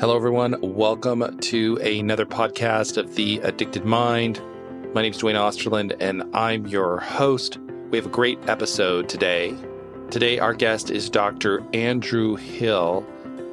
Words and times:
Hello, 0.00 0.16
everyone. 0.16 0.56
Welcome 0.60 1.38
to 1.38 1.76
another 1.76 2.26
podcast 2.26 2.96
of 2.96 3.14
The 3.14 3.38
Addicted 3.38 3.84
Mind. 3.84 4.42
My 4.92 5.02
name 5.02 5.12
is 5.12 5.18
Duane 5.18 5.36
Osterlind, 5.36 5.96
and 6.00 6.24
I'm 6.34 6.66
your 6.66 6.98
host. 6.98 7.58
We 7.90 7.98
have 7.98 8.06
a 8.06 8.10
great 8.10 8.40
episode 8.48 9.08
today. 9.08 9.54
Today, 10.10 10.40
our 10.40 10.52
guest 10.52 10.90
is 10.90 11.08
Dr. 11.08 11.62
Andrew 11.72 12.34
Hill, 12.34 13.06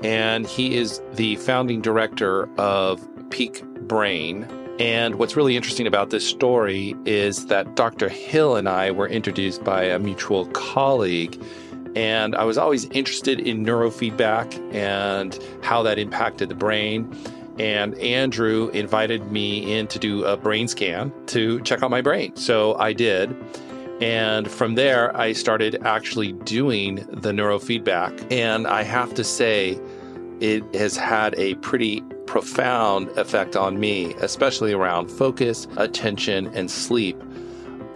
and 0.04 0.48
he 0.48 0.76
is 0.76 1.00
the 1.14 1.36
founding 1.36 1.80
director 1.80 2.50
of 2.60 3.08
Peak 3.30 3.64
Brain. 3.88 4.48
And 4.80 5.20
what's 5.20 5.36
really 5.36 5.56
interesting 5.56 5.86
about 5.86 6.10
this 6.10 6.28
story 6.28 6.96
is 7.06 7.46
that 7.46 7.76
Dr. 7.76 8.10
Hill 8.10 8.56
and 8.56 8.68
I 8.68 8.90
were 8.90 9.08
introduced 9.08 9.64
by 9.64 9.84
a 9.84 10.00
mutual 10.00 10.48
colleague 10.48 11.40
and 11.96 12.36
I 12.36 12.44
was 12.44 12.58
always 12.58 12.86
interested 12.86 13.40
in 13.40 13.66
neurofeedback 13.66 14.74
and 14.74 15.38
how 15.62 15.84
that 15.84 16.00
impacted 16.00 16.50
the 16.50 16.56
brain. 16.56 17.16
And 17.60 17.96
Andrew 18.00 18.70
invited 18.70 19.32
me 19.32 19.78
in 19.78 19.88
to 19.88 20.00
do 20.00 20.24
a 20.26 20.38
brain 20.38 20.68
scan 20.68 21.12
to 21.28 21.60
check 21.62 21.84
out 21.84 21.92
my 21.92 22.02
brain. 22.02 22.36
So 22.36 22.76
I 22.76 22.94
did. 22.94 23.36
And 24.02 24.50
from 24.50 24.76
there, 24.76 25.16
I 25.16 25.34
started 25.34 25.86
actually 25.86 26.32
doing 26.32 26.96
the 26.96 27.32
neurofeedback. 27.32 28.32
And 28.32 28.66
I 28.66 28.84
have 28.84 29.14
to 29.16 29.24
say, 29.24 29.80
it 30.40 30.64
has 30.74 30.98
had 30.98 31.36
a 31.38 31.54
pretty 31.56 32.02
profound 32.26 33.10
effect 33.10 33.56
on 33.56 33.80
me, 33.80 34.16
especially 34.16 34.74
around 34.74 35.12
focus, 35.12 35.68
attention, 35.78 36.48
and 36.56 36.72
sleep. 36.72 37.22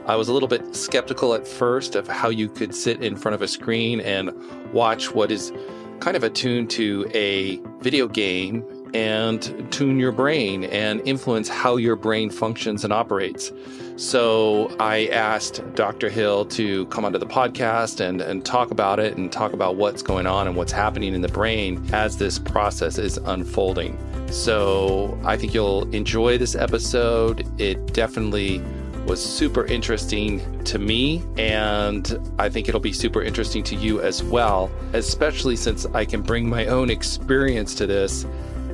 I 0.08 0.16
was 0.16 0.28
a 0.28 0.34
little 0.34 0.48
bit 0.48 0.76
skeptical 0.76 1.34
at 1.34 1.48
first 1.48 1.96
of 1.96 2.08
how 2.08 2.30
you 2.30 2.48
could 2.48 2.76
sit 2.76 3.02
in 3.04 3.16
front 3.16 3.34
of 3.34 3.42
a 3.42 3.48
screen 3.48 4.00
and 4.02 4.32
watch 4.72 5.14
what 5.14 5.32
is 5.32 5.52
kind 6.00 6.16
of 6.16 6.24
attuned 6.24 6.70
to 6.72 7.10
a 7.16 7.58
video 7.80 8.08
game 8.08 8.64
and 8.94 9.66
tune 9.72 10.00
your 10.00 10.12
brain 10.12 10.66
and 10.66 11.02
influence 11.02 11.50
how 11.50 11.78
your 11.78 11.96
brain 11.96 12.30
functions 12.30 12.84
and 12.84 12.94
operates. 12.94 13.52
So 13.96 14.76
I 14.80 15.08
asked 15.08 15.62
Dr. 15.74 16.10
Hill 16.10 16.46
to 16.48 16.86
come 16.88 17.04
onto 17.04 17.18
the 17.18 17.26
podcast 17.26 18.00
and, 18.00 18.22
and 18.22 18.46
talk 18.46 18.70
about 18.70 19.00
it 19.00 19.18
and 19.18 19.32
talk 19.32 19.54
about 19.54 19.76
what's 19.76 20.04
going 20.04 20.28
on 20.28 20.48
and 20.48 20.56
what's 20.56 20.72
happening 20.72 21.16
in 21.16 21.22
the 21.22 21.30
brain 21.30 21.84
as 21.94 22.18
this 22.18 22.38
process 22.38 22.98
is 22.98 23.18
unfolding. 23.26 23.98
So 24.32 25.18
I 25.24 25.36
think 25.36 25.54
you'll 25.54 25.90
enjoy 25.96 26.38
this 26.38 26.56
episode. 26.56 27.48
It 27.60 27.94
definitely 27.94 28.62
was 29.06 29.24
super 29.24 29.66
interesting 29.66 30.64
to 30.64 30.80
me, 30.80 31.24
and 31.38 32.20
I 32.40 32.50
think 32.50 32.68
it'll 32.68 32.80
be 32.80 32.94
super 32.94 33.22
interesting 33.22 33.64
to 33.64 33.76
you 33.76 34.02
as 34.02 34.24
well, 34.24 34.72
especially 34.94 35.56
since 35.56 35.86
I 35.88 36.06
can 36.06 36.22
bring 36.22 36.50
my 36.50 36.66
own 36.66 36.90
experience 36.90 37.76
to 37.76 37.88
this 37.88 38.26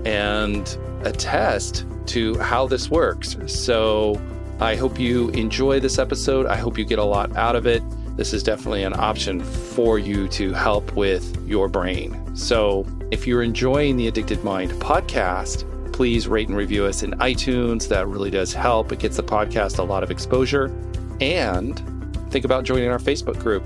and 0.05 0.77
attest 1.03 1.85
to 2.07 2.37
how 2.39 2.67
this 2.67 2.89
works. 2.89 3.37
So 3.45 4.21
I 4.59 4.75
hope 4.75 4.99
you 4.99 5.29
enjoy 5.29 5.79
this 5.79 5.99
episode. 5.99 6.45
I 6.45 6.55
hope 6.55 6.77
you 6.77 6.85
get 6.85 6.99
a 6.99 7.03
lot 7.03 7.35
out 7.35 7.55
of 7.55 7.65
it. 7.67 7.83
This 8.17 8.33
is 8.33 8.43
definitely 8.43 8.83
an 8.83 8.93
option 8.93 9.41
for 9.41 9.97
you 9.97 10.27
to 10.29 10.53
help 10.53 10.93
with 10.93 11.47
your 11.47 11.67
brain. 11.67 12.35
So 12.35 12.85
if 13.09 13.25
you're 13.25 13.43
enjoying 13.43 13.97
the 13.97 14.07
Addicted 14.07 14.43
Mind 14.43 14.71
podcast, 14.73 15.65
please 16.01 16.27
rate 16.27 16.47
and 16.47 16.57
review 16.57 16.83
us 16.83 17.03
in 17.03 17.11
iTunes. 17.19 17.87
That 17.87 18.07
really 18.07 18.31
does 18.31 18.55
help. 18.55 18.91
It 18.91 18.97
gets 18.97 19.17
the 19.17 19.23
podcast 19.23 19.77
a 19.77 19.83
lot 19.83 20.01
of 20.01 20.09
exposure. 20.09 20.75
And 21.21 21.79
think 22.31 22.43
about 22.43 22.63
joining 22.63 22.89
our 22.89 22.97
Facebook 22.97 23.37
group. 23.37 23.63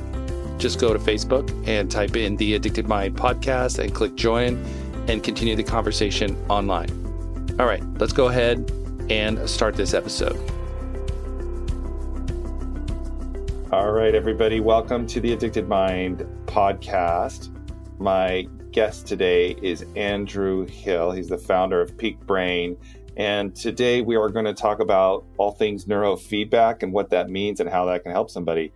Just 0.57 0.77
go 0.77 0.91
to 0.91 0.99
Facebook 0.99 1.49
and 1.65 1.89
type 1.89 2.17
in 2.17 2.35
the 2.35 2.55
Addicted 2.55 2.89
Mind 2.89 3.15
podcast 3.15 3.79
and 3.79 3.95
click 3.95 4.15
join 4.15 4.61
and 5.07 5.23
continue 5.23 5.55
the 5.55 5.63
conversation 5.63 6.35
online. 6.49 6.89
All 7.57 7.67
right, 7.67 7.81
let's 7.99 8.11
go 8.11 8.27
ahead 8.27 8.69
and 9.09 9.49
start 9.49 9.77
this 9.77 9.93
episode. 9.93 10.35
All 13.71 13.93
right, 13.93 14.13
everybody, 14.13 14.59
welcome 14.59 15.07
to 15.07 15.21
the 15.21 15.31
Addicted 15.31 15.69
Mind 15.69 16.27
podcast. 16.47 17.49
My 17.97 18.45
guest 18.75 19.07
today 19.07 19.55
is 19.61 19.85
Andrew 19.95 20.67
Hill. 20.67 21.11
He's 21.11 21.29
the 21.29 21.37
founder 21.37 21.79
of 21.79 21.97
Peak 21.97 22.19
Brain. 22.27 22.75
And 23.15 23.55
today 23.55 24.01
we 24.01 24.17
are 24.17 24.27
going 24.27 24.43
to 24.43 24.53
talk 24.53 24.81
about 24.81 25.23
all 25.37 25.53
things 25.53 25.85
neurofeedback 25.85 26.83
and 26.83 26.91
what 26.91 27.09
that 27.11 27.29
means 27.29 27.61
and 27.61 27.69
how 27.69 27.85
that 27.85 28.03
can 28.03 28.11
help 28.11 28.29
somebody. 28.29 28.73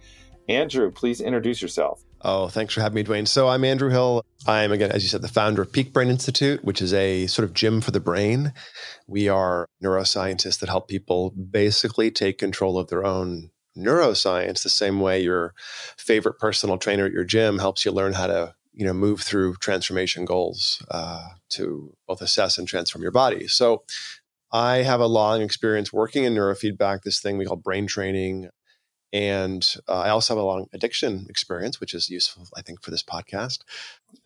Andrew, 0.48 0.90
please 0.90 1.20
introduce 1.20 1.62
yourself. 1.62 2.02
Oh, 2.22 2.48
thanks 2.48 2.74
for 2.74 2.80
having 2.80 2.96
me, 2.96 3.04
Duane. 3.04 3.26
So 3.26 3.50
I'm 3.50 3.66
Andrew 3.66 3.90
Hill. 3.90 4.24
I'm, 4.48 4.72
again, 4.72 4.90
as 4.90 5.04
you 5.04 5.09
said, 5.09 5.22
the 5.22 5.28
founder 5.28 5.64
of 5.64 5.72
Peak 5.74 5.92
Brain 5.92 6.08
Institute, 6.08 6.64
which 6.64 6.82
is 6.82 6.94
a 6.94 7.28
sort 7.28 7.44
of 7.44 7.54
gym 7.54 7.82
for 7.82 7.92
the 7.92 8.00
brain. 8.00 8.54
We 9.06 9.28
are 9.28 9.68
neuroscientists 9.84 10.62
that 10.62 10.70
help 10.70 10.88
people 10.88 11.32
basically 11.32 12.09
take 12.09 12.38
control 12.38 12.80
of 12.80 12.88
their 12.88 13.04
own 13.04 13.50
neuroscience 13.78 14.64
the 14.64 14.70
same 14.70 15.02
way 15.02 15.22
your 15.22 15.54
favorite 15.98 16.40
personal 16.40 16.78
trainer 16.78 17.06
at 17.06 17.12
your 17.12 17.26
gym 17.26 17.59
helps 17.59 17.84
you 17.84 17.92
learn 17.92 18.14
how 18.14 18.28
to 18.28 18.56
you 18.79 18.85
know 18.85 18.94
move 18.94 19.19
through 19.22 19.56
transformation 19.56 20.23
goals 20.23 20.81
uh, 20.90 21.28
to 21.50 21.94
both 22.07 22.22
assess 22.22 22.57
and 22.57 22.67
transform 22.67 23.01
your 23.01 23.12
body. 23.12 23.47
So 23.47 23.84
i 24.51 24.78
have 24.78 25.00
a 25.00 25.06
long 25.06 25.41
experience 25.41 25.94
working 25.94 26.23
in 26.23 26.34
neurofeedback 26.34 27.03
this 27.03 27.19
thing 27.19 27.38
we 27.38 27.45
call 27.45 27.56
brain 27.56 27.85
training 27.85 28.50
and 29.13 29.75
uh, 29.88 30.00
i 30.00 30.09
also 30.09 30.34
have 30.34 30.41
a 30.41 30.45
long 30.45 30.66
addiction 30.73 31.28
experience 31.29 31.79
which 31.79 31.94
is 31.94 32.09
useful 32.09 32.47
i 32.57 32.62
think 32.63 32.81
for 32.81 32.90
this 32.90 33.03
podcast. 33.03 33.59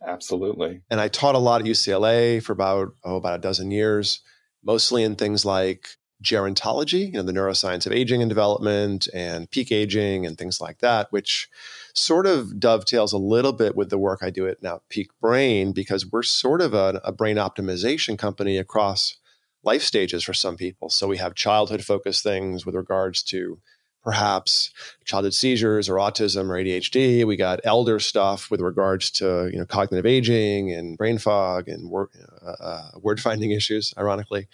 Absolutely. 0.06 0.82
And 0.90 1.02
i 1.02 1.10
taught 1.10 1.36
a 1.36 1.40
lot 1.40 1.60
at 1.60 1.68
ucla 1.68 2.42
for 2.42 2.54
about 2.54 2.94
oh 3.04 3.18
about 3.18 3.36
a 3.36 3.42
dozen 3.42 3.70
years 3.72 4.22
mostly 4.64 5.04
in 5.04 5.16
things 5.16 5.44
like 5.44 5.90
gerontology, 6.24 7.08
you 7.08 7.14
know, 7.14 7.24
the 7.24 7.34
neuroscience 7.34 7.86
of 7.86 7.92
aging 7.92 8.22
and 8.22 8.30
development 8.30 9.08
and 9.14 9.52
peak 9.52 9.72
aging 9.72 10.26
and 10.26 10.38
things 10.38 10.62
like 10.62 10.80
that, 10.80 11.12
which 11.12 11.50
sort 11.94 12.26
of 12.26 12.60
dovetails 12.60 13.14
a 13.14 13.18
little 13.18 13.54
bit 13.54 13.76
with 13.76 13.90
the 13.90 13.98
work 13.98 14.20
I 14.22 14.30
do 14.30 14.48
at 14.48 14.62
now 14.62 14.82
Peak 14.90 15.10
Brain 15.22 15.72
because 15.72 16.12
we're 16.12 16.24
sort 16.24 16.62
of 16.62 16.74
a, 16.74 17.00
a 17.04 17.12
brain 17.12 17.38
optimization 17.38 18.18
company 18.18 18.58
across 18.58 19.18
life 19.64 19.84
stages 19.84 20.24
for 20.24 20.34
some 20.34 20.58
people. 20.58 20.90
So 20.90 21.08
we 21.08 21.18
have 21.18 21.36
childhood 21.36 21.84
focused 21.84 22.24
things 22.24 22.66
with 22.66 22.76
regards 22.76 23.24
to 23.24 23.60
perhaps 24.04 24.72
childhood 25.06 25.34
seizures 25.34 25.88
or 25.88 25.96
autism 25.96 26.50
or 26.50 26.56
ADHD. 26.56 27.26
We 27.26 27.38
got 27.38 27.62
elder 27.64 28.00
stuff 28.00 28.52
with 28.52 28.60
regards 28.60 29.10
to 29.12 29.50
you 29.52 29.60
know 29.60 29.66
cognitive 29.66 30.06
aging 30.06 30.74
and 30.74 30.98
brain 30.98 31.18
fog 31.18 31.70
and 31.70 31.90
word, 31.90 32.10
uh, 32.46 32.64
uh, 32.64 32.90
word 33.02 33.22
finding 33.22 33.52
issues. 33.52 33.94
Ironically, 33.98 34.48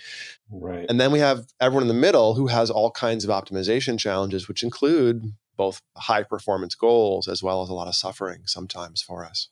right. 0.51 0.85
And 0.87 0.99
then 0.99 1.11
we 1.11 1.19
have 1.19 1.47
everyone 1.59 1.83
in 1.83 1.87
the 1.87 1.93
middle 1.95 2.35
who 2.35 2.47
has 2.47 2.69
all 2.69 2.91
kinds 2.91 3.23
of 3.23 3.31
optimization 3.31 3.97
challenges, 3.97 4.47
which 4.47 4.61
include 4.61 5.33
both 5.59 5.81
high 5.97 6.23
performance 6.23 6.73
goals 6.73 7.27
as 7.27 7.43
well 7.43 7.61
as 7.61 7.67
a 7.67 7.73
lot 7.73 7.89
of 7.89 7.93
suffering 7.93 8.43
sometimes 8.45 9.01
for 9.01 9.25
us. 9.25 9.49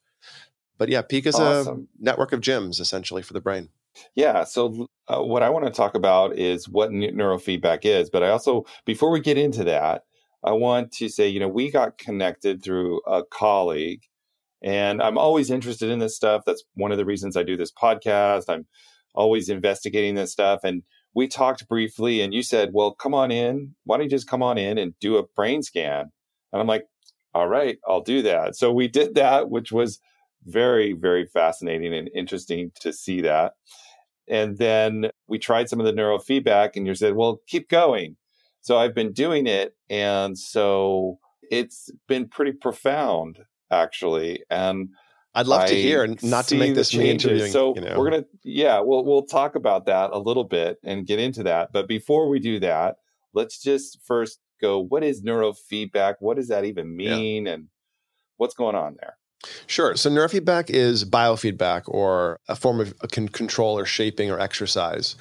But 0.77 0.87
yeah, 0.87 1.01
Peak 1.01 1.25
is 1.25 1.35
awesome. 1.35 1.89
a 1.99 2.03
network 2.03 2.31
of 2.31 2.39
gyms 2.39 2.79
essentially 2.79 3.21
for 3.21 3.33
the 3.33 3.41
brain. 3.41 3.67
Yeah. 4.15 4.45
So, 4.45 4.87
uh, 5.09 5.21
what 5.21 5.43
I 5.43 5.49
want 5.49 5.65
to 5.65 5.71
talk 5.71 5.95
about 5.95 6.37
is 6.37 6.69
what 6.69 6.91
neurofeedback 6.91 7.79
is. 7.83 8.09
But 8.09 8.23
I 8.23 8.29
also, 8.29 8.65
before 8.85 9.11
we 9.11 9.19
get 9.19 9.37
into 9.37 9.65
that, 9.65 10.05
I 10.45 10.53
want 10.53 10.93
to 10.93 11.09
say, 11.09 11.27
you 11.27 11.41
know, 11.41 11.49
we 11.49 11.69
got 11.69 11.97
connected 11.97 12.63
through 12.63 13.01
a 13.05 13.23
colleague, 13.25 14.03
and 14.61 15.01
I'm 15.01 15.17
always 15.17 15.51
interested 15.51 15.89
in 15.89 15.99
this 15.99 16.15
stuff. 16.15 16.43
That's 16.45 16.63
one 16.75 16.93
of 16.93 16.97
the 16.97 17.05
reasons 17.05 17.35
I 17.35 17.43
do 17.43 17.57
this 17.57 17.73
podcast. 17.73 18.45
I'm 18.47 18.65
always 19.13 19.49
investigating 19.49 20.15
this 20.15 20.31
stuff. 20.31 20.61
And 20.63 20.83
we 21.17 21.27
talked 21.27 21.67
briefly, 21.67 22.21
and 22.21 22.31
you 22.31 22.43
said, 22.43 22.69
well, 22.73 22.91
come 22.91 23.15
on 23.15 23.31
in. 23.31 23.73
Why 23.85 23.97
don't 23.97 24.03
you 24.03 24.09
just 24.11 24.29
come 24.29 24.43
on 24.43 24.59
in 24.59 24.77
and 24.77 24.93
do 24.99 25.17
a 25.17 25.23
brain 25.23 25.63
scan? 25.63 26.11
And 26.53 26.61
I'm 26.61 26.67
like, 26.67 26.85
all 27.33 27.47
right, 27.47 27.79
I'll 27.87 28.03
do 28.03 28.21
that. 28.21 28.55
So 28.55 28.71
we 28.71 28.87
did 28.87 29.15
that, 29.15 29.49
which 29.49 29.71
was 29.71 29.99
very, 30.45 30.93
very 30.93 31.25
fascinating 31.25 31.91
and 31.91 32.07
interesting 32.13 32.71
to 32.81 32.93
see 32.93 33.21
that. 33.21 33.53
And 34.27 34.59
then 34.59 35.09
we 35.27 35.39
tried 35.39 35.69
some 35.69 35.79
of 35.79 35.87
the 35.87 35.91
neurofeedback, 35.91 36.75
and 36.75 36.85
you 36.85 36.93
said, 36.93 37.15
well, 37.15 37.41
keep 37.47 37.67
going. 37.67 38.17
So 38.61 38.77
I've 38.77 38.93
been 38.93 39.11
doing 39.11 39.47
it. 39.47 39.75
And 39.89 40.37
so 40.37 41.17
it's 41.49 41.89
been 42.07 42.29
pretty 42.29 42.51
profound, 42.51 43.39
actually. 43.71 44.43
And 44.51 44.89
I'd 45.37 45.45
love 45.45 45.61
I 45.61 45.67
to 45.67 45.75
hear, 45.75 46.15
not 46.23 46.47
to 46.47 46.55
make 46.55 46.73
this 46.73 46.95
me 46.95 47.11
interviewing. 47.11 47.51
So 47.51 47.75
you 47.75 47.81
know. 47.81 47.95
we're 47.95 48.09
gonna, 48.09 48.25
yeah, 48.43 48.79
we'll 48.79 49.05
we'll 49.05 49.25
talk 49.25 49.53
about 49.53 49.85
that 49.85 50.09
a 50.11 50.17
little 50.17 50.43
bit 50.43 50.79
and 50.83 51.05
get 51.05 51.19
into 51.19 51.43
that. 51.43 51.71
But 51.71 51.87
before 51.87 52.27
we 52.27 52.39
do 52.39 52.59
that, 52.61 52.95
let's 53.35 53.61
just 53.61 53.99
first 54.03 54.39
go. 54.59 54.79
What 54.79 55.03
is 55.03 55.21
neurofeedback? 55.21 56.15
What 56.21 56.37
does 56.37 56.47
that 56.47 56.65
even 56.65 56.95
mean? 56.95 57.45
Yeah. 57.45 57.53
And 57.53 57.67
what's 58.37 58.55
going 58.55 58.75
on 58.75 58.95
there? 58.99 59.17
Sure. 59.67 59.95
So 59.95 60.09
neurofeedback 60.09 60.71
is 60.71 61.05
biofeedback 61.05 61.83
or 61.85 62.39
a 62.47 62.55
form 62.55 62.79
of 62.79 62.95
a 63.01 63.07
control 63.07 63.77
or 63.77 63.85
shaping 63.85 64.31
or 64.31 64.39
exercise 64.39 65.15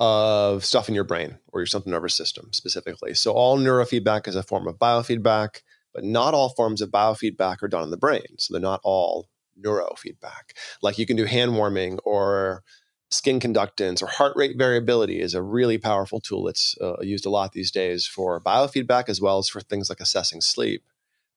of 0.00 0.64
stuff 0.64 0.88
in 0.88 0.96
your 0.96 1.04
brain 1.04 1.38
or 1.48 1.60
your 1.60 1.66
central 1.66 1.92
nervous 1.92 2.16
system 2.16 2.48
specifically. 2.52 3.14
So 3.14 3.32
all 3.32 3.56
neurofeedback 3.56 4.26
is 4.26 4.34
a 4.34 4.42
form 4.42 4.66
of 4.66 4.80
biofeedback, 4.80 5.60
but 5.94 6.02
not 6.02 6.34
all 6.34 6.48
forms 6.48 6.82
of 6.82 6.90
biofeedback 6.90 7.62
are 7.62 7.68
done 7.68 7.84
in 7.84 7.90
the 7.90 7.96
brain. 7.96 8.36
So 8.38 8.52
they're 8.52 8.60
not 8.60 8.80
all 8.82 9.28
neurofeedback. 9.62 10.54
Like 10.82 10.98
you 10.98 11.06
can 11.06 11.16
do 11.16 11.24
hand 11.24 11.56
warming 11.56 11.98
or 12.04 12.62
skin 13.10 13.40
conductance 13.40 14.02
or 14.02 14.06
heart 14.06 14.36
rate 14.36 14.56
variability 14.56 15.20
is 15.20 15.34
a 15.34 15.42
really 15.42 15.78
powerful 15.78 16.20
tool 16.20 16.44
that's 16.44 16.76
uh, 16.80 17.00
used 17.00 17.26
a 17.26 17.30
lot 17.30 17.52
these 17.52 17.70
days 17.70 18.06
for 18.06 18.40
biofeedback 18.40 19.08
as 19.08 19.20
well 19.20 19.38
as 19.38 19.48
for 19.48 19.60
things 19.60 19.88
like 19.88 20.00
assessing 20.00 20.40
sleep 20.40 20.84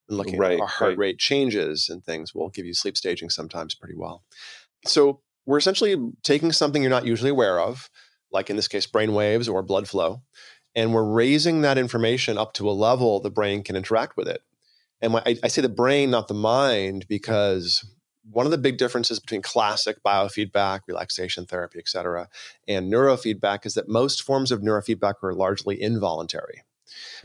and 0.08 0.18
looking 0.18 0.38
right, 0.38 0.54
at 0.54 0.62
our 0.62 0.68
heart 0.68 0.90
right. 0.90 0.98
rate 0.98 1.18
changes 1.18 1.90
and 1.90 2.04
things 2.04 2.36
will 2.36 2.50
give 2.50 2.66
you 2.66 2.74
sleep 2.74 2.96
staging 2.96 3.30
sometimes 3.30 3.74
pretty 3.74 3.96
well. 3.96 4.24
So 4.86 5.22
we're 5.46 5.58
essentially 5.58 5.96
taking 6.22 6.52
something 6.52 6.82
you're 6.82 6.92
not 6.92 7.06
usually 7.06 7.32
aware 7.32 7.60
of, 7.60 7.90
like 8.32 8.50
in 8.50 8.56
this 8.56 8.68
case, 8.68 8.86
brain 8.86 9.14
waves 9.14 9.48
or 9.48 9.64
blood 9.64 9.88
flow, 9.88 10.22
and 10.76 10.94
we're 10.94 11.04
raising 11.04 11.62
that 11.62 11.78
information 11.78 12.38
up 12.38 12.54
to 12.54 12.70
a 12.70 12.72
level 12.72 13.20
the 13.20 13.30
brain 13.30 13.64
can 13.64 13.76
interact 13.76 14.18
with 14.18 14.28
it. 14.28 14.42
And 15.02 15.16
I, 15.18 15.38
I 15.44 15.48
say 15.48 15.62
the 15.62 15.70
brain, 15.70 16.12
not 16.12 16.28
the 16.28 16.34
mind, 16.34 17.08
because 17.08 17.84
one 18.30 18.46
of 18.46 18.52
the 18.52 18.58
big 18.58 18.78
differences 18.78 19.20
between 19.20 19.42
classic 19.42 20.02
biofeedback, 20.04 20.82
relaxation 20.88 21.46
therapy, 21.46 21.80
et 21.80 21.88
cetera, 21.88 22.30
and 22.68 22.92
neurofeedback 22.92 23.66
is 23.66 23.74
that 23.74 23.90
most 23.90 24.24
forms 24.24 24.52
of 24.52 24.62
neurofeedback 24.62 25.16
are 25.22 25.34
largely 25.34 25.82
involuntary 25.82 26.64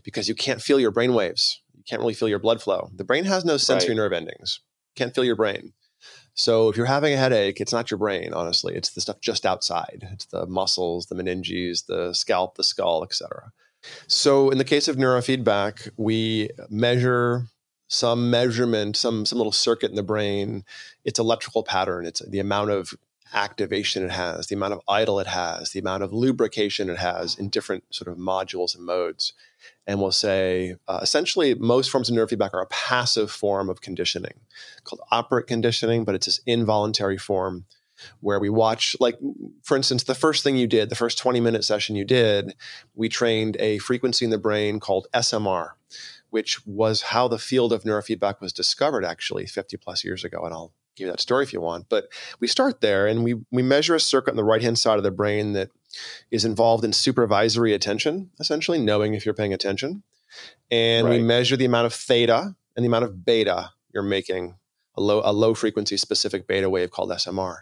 because 0.03 0.29
you 0.29 0.35
can't 0.35 0.62
feel 0.62 0.81
your 0.81 0.91
brain 0.91 1.15
waves. 1.15 1.62
You 1.77 1.83
can't 1.89 2.00
really 2.00 2.15
feel 2.15 2.29
your 2.29 2.39
blood 2.39 2.61
flow. 2.61 2.91
The 2.95 3.05
brain 3.05 3.25
has 3.25 3.45
no 3.45 3.56
sensory 3.56 3.91
right. 3.91 3.97
nerve 3.97 4.12
endings. 4.12 4.61
Can't 4.97 5.15
feel 5.15 5.25
your 5.25 5.37
brain. 5.37 5.73
So 6.35 6.69
if 6.69 6.77
you're 6.77 6.87
having 6.87 7.12
a 7.12 7.17
headache, 7.17 7.61
it's 7.61 7.73
not 7.73 7.91
your 7.91 7.99
brain, 7.99 8.33
honestly. 8.33 8.75
It's 8.75 8.91
the 8.91 9.00
stuff 9.00 9.21
just 9.21 9.45
outside. 9.45 10.09
It's 10.12 10.27
the 10.27 10.47
muscles, 10.47 11.06
the 11.06 11.17
meninges, 11.17 11.87
the 11.87 12.12
scalp, 12.15 12.56
the 12.56 12.65
skull, 12.65 13.03
et 13.03 13.12
cetera. 13.12 13.53
So 14.06 14.50
in 14.50 14.59
the 14.59 14.65
case 14.65 14.89
of 14.89 14.97
neurofeedback, 14.97 15.91
we 15.97 16.50
measure 16.71 17.47
some 17.88 18.31
measurement, 18.31 18.96
some 18.96 19.26
some 19.26 19.38
little 19.38 19.52
circuit 19.52 19.90
in 19.90 19.96
the 19.96 20.02
brain, 20.02 20.64
its 21.05 21.19
electrical 21.19 21.62
pattern, 21.62 22.06
it's 22.06 22.20
the 22.20 22.38
amount 22.38 22.70
of 22.70 22.94
activation 23.35 24.05
it 24.05 24.11
has, 24.11 24.46
the 24.46 24.55
amount 24.55 24.73
of 24.73 24.81
idle 24.88 25.20
it 25.20 25.26
has, 25.26 25.73
the 25.73 25.81
amount 25.81 26.02
of 26.02 26.12
lubrication 26.12 26.88
it 26.88 26.99
has 26.99 27.35
in 27.38 27.49
different 27.49 27.85
sort 27.90 28.08
of 28.08 28.17
modules 28.17 28.75
and 28.75 28.85
modes. 28.85 29.32
And 29.87 30.00
we'll 30.00 30.12
say 30.12 30.76
uh, 30.87 31.00
essentially 31.02 31.55
most 31.55 31.90
forms 31.90 32.08
of 32.08 32.17
neurofeedback 32.17 32.55
are 32.55 32.62
a 32.62 32.67
passive 32.67 33.31
form 33.31 33.69
of 33.69 33.81
conditioning 33.81 34.40
called 34.85 35.00
operant 35.11 35.46
conditioning, 35.46 36.05
but 36.05 36.14
it's 36.14 36.26
this 36.26 36.40
involuntary 36.46 37.19
form 37.19 37.67
where 38.20 38.38
we 38.38 38.49
watch 38.49 38.96
like 39.00 39.19
for 39.62 39.76
instance 39.76 40.05
the 40.05 40.14
first 40.14 40.44
thing 40.44 40.56
you 40.56 40.69
did 40.69 40.88
the 40.88 40.94
first 40.94 41.19
20 41.19 41.40
minute 41.40 41.64
session 41.64 41.96
you 41.96 42.05
did 42.05 42.55
we 42.94 43.08
trained 43.08 43.56
a 43.58 43.79
frequency 43.79 44.25
in 44.25 44.31
the 44.31 44.38
brain 44.38 44.79
called 44.79 45.08
smr 45.17 45.70
which 46.31 46.65
was 46.67 47.03
how 47.03 47.29
the 47.29 47.39
field 47.39 47.73
of 47.73 47.85
neurofeedback 47.85 48.41
was 48.41 48.53
discovered 48.53 49.05
actually 49.05 49.47
50 49.47 49.77
plus 49.77 50.05
years 50.05 50.25
ago. 50.25 50.43
And 50.45 50.53
I'll 50.53 50.73
give 50.97 51.07
you 51.07 51.13
that 51.13 51.21
story 51.21 51.45
if 51.45 51.53
you 51.53 51.61
want. 51.61 51.89
But 51.89 52.09
we 52.41 52.47
start 52.47 52.81
there 52.81 53.07
and 53.07 53.25
we, 53.25 53.37
we 53.51 53.63
measure 53.63 53.95
a 53.95 54.01
circuit 54.01 54.33
on 54.33 54.37
the 54.37 54.45
right 54.45 54.63
hand 54.63 54.79
side 54.79 54.99
of 54.99 55.05
the 55.05 55.11
brain 55.11 55.53
that 55.55 55.71
is 56.31 56.45
involved 56.45 56.85
in 56.85 56.93
supervisory 56.93 57.73
attention, 57.73 58.31
essentially 58.39 58.79
knowing 58.79 59.15
if 59.15 59.25
you're 59.25 59.35
paying 59.35 59.55
attention. 59.55 60.03
And 60.71 61.07
right. 61.07 61.19
we 61.19 61.23
measure 61.23 61.57
the 61.57 61.65
amount 61.65 61.87
of 61.87 61.95
theta 61.95 62.55
and 62.77 62.85
the 62.85 62.89
amount 62.89 63.05
of 63.05 63.25
beta 63.25 63.71
you're 63.93 64.03
making, 64.03 64.57
a 64.97 65.01
low, 65.01 65.23
a 65.25 65.33
low 65.33 65.55
frequency 65.55 65.97
specific 65.97 66.47
beta 66.47 66.69
wave 66.69 66.91
called 66.91 67.11
SMR. 67.11 67.59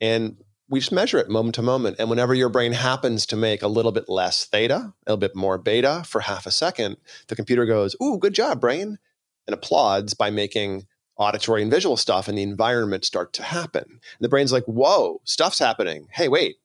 And 0.00 0.36
we 0.70 0.78
just 0.78 0.92
measure 0.92 1.18
it 1.18 1.28
moment 1.28 1.56
to 1.56 1.62
moment. 1.62 1.96
And 1.98 2.08
whenever 2.08 2.32
your 2.32 2.48
brain 2.48 2.72
happens 2.72 3.26
to 3.26 3.36
make 3.36 3.60
a 3.60 3.68
little 3.68 3.90
bit 3.90 4.08
less 4.08 4.44
theta, 4.44 4.74
a 4.74 4.94
little 5.10 5.18
bit 5.18 5.34
more 5.34 5.58
beta 5.58 6.04
for 6.06 6.20
half 6.20 6.46
a 6.46 6.52
second, 6.52 6.96
the 7.26 7.36
computer 7.36 7.66
goes, 7.66 7.96
Ooh, 8.00 8.18
good 8.18 8.34
job, 8.34 8.60
brain, 8.60 8.98
and 9.46 9.54
applauds 9.54 10.14
by 10.14 10.30
making 10.30 10.86
auditory 11.16 11.60
and 11.60 11.72
visual 11.72 11.96
stuff 11.96 12.28
and 12.28 12.38
the 12.38 12.42
environment 12.42 13.04
start 13.04 13.32
to 13.34 13.42
happen. 13.42 13.82
And 13.84 14.20
the 14.20 14.28
brain's 14.28 14.52
like, 14.52 14.64
Whoa, 14.64 15.20
stuff's 15.24 15.58
happening. 15.58 16.06
Hey, 16.12 16.28
wait, 16.28 16.56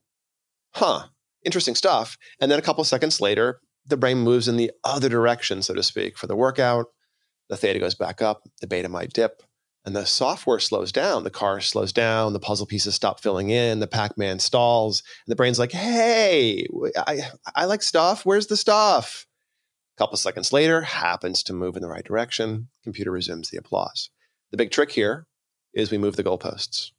huh, 0.76 1.08
interesting 1.44 1.76
stuff. 1.76 2.18
And 2.40 2.52
then 2.52 2.60
a 2.60 2.64
couple 2.64 2.84
seconds 2.84 3.20
later, 3.20 3.60
the 3.88 3.98
brain 3.98 4.20
moves 4.20 4.48
in 4.48 4.56
the 4.56 4.72
other 4.84 5.10
direction, 5.10 5.64
so 5.64 5.74
to 5.74 5.84
speak, 5.84 6.16
for 6.16 6.28
the 6.28 6.36
workout. 6.36 6.86
The 7.50 7.58
theta 7.58 7.80
goes 7.80 7.96
back 7.96 8.22
up, 8.22 8.44
the 8.62 8.68
beta 8.68 8.90
might 8.90 9.14
dip 9.14 9.42
and 9.86 9.96
the 9.96 10.06
software 10.06 10.60
slows 10.60 10.92
down. 10.92 11.24
The 11.24 11.30
car 11.30 11.62
slows 11.62 11.94
down. 11.94 12.34
The 12.34 12.40
puzzle 12.40 12.66
pieces 12.66 12.96
stop 12.96 13.20
filling 13.20 13.52
in. 13.52 13.80
The 13.80 13.88
Pac 13.88 14.18
Man 14.18 14.40
stalls. 14.40 15.04
And 15.26 15.32
the 15.32 15.36
brain's 15.36 15.60
like, 15.60 15.72
hey, 15.72 16.68
I, 16.98 17.22
I 17.56 17.66
like 17.66 17.84
stuff. 17.84 18.26
Where's 18.26 18.48
the 18.48 18.58
stuff? 18.58 19.28
A 19.96 20.02
couple 20.02 20.18
seconds 20.18 20.52
later, 20.52 20.82
happens 20.82 21.44
to 21.44 21.54
move 21.54 21.76
in 21.76 21.82
the 21.82 21.88
right 21.88 22.04
direction. 22.04 22.68
Computer 22.84 23.12
resumes 23.12 23.50
the 23.50 23.58
applause. 23.58 24.10
The 24.52 24.58
big 24.58 24.72
trick 24.72 24.92
here 24.92 25.28
is 25.74 25.92
we 25.92 25.98
move 25.98 26.16
the 26.16 26.24
goalposts. 26.24 26.92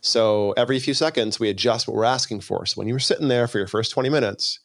So 0.00 0.52
every 0.52 0.78
few 0.78 0.94
seconds, 0.94 1.40
we 1.40 1.48
adjust 1.48 1.88
what 1.88 1.96
we're 1.96 2.04
asking 2.04 2.42
for. 2.42 2.64
So 2.66 2.78
when 2.78 2.86
you 2.86 2.94
were 2.94 3.00
sitting 3.00 3.28
there 3.28 3.48
for 3.48 3.58
your 3.58 3.66
first 3.66 3.92
20 3.92 4.08
minutes 4.08 4.60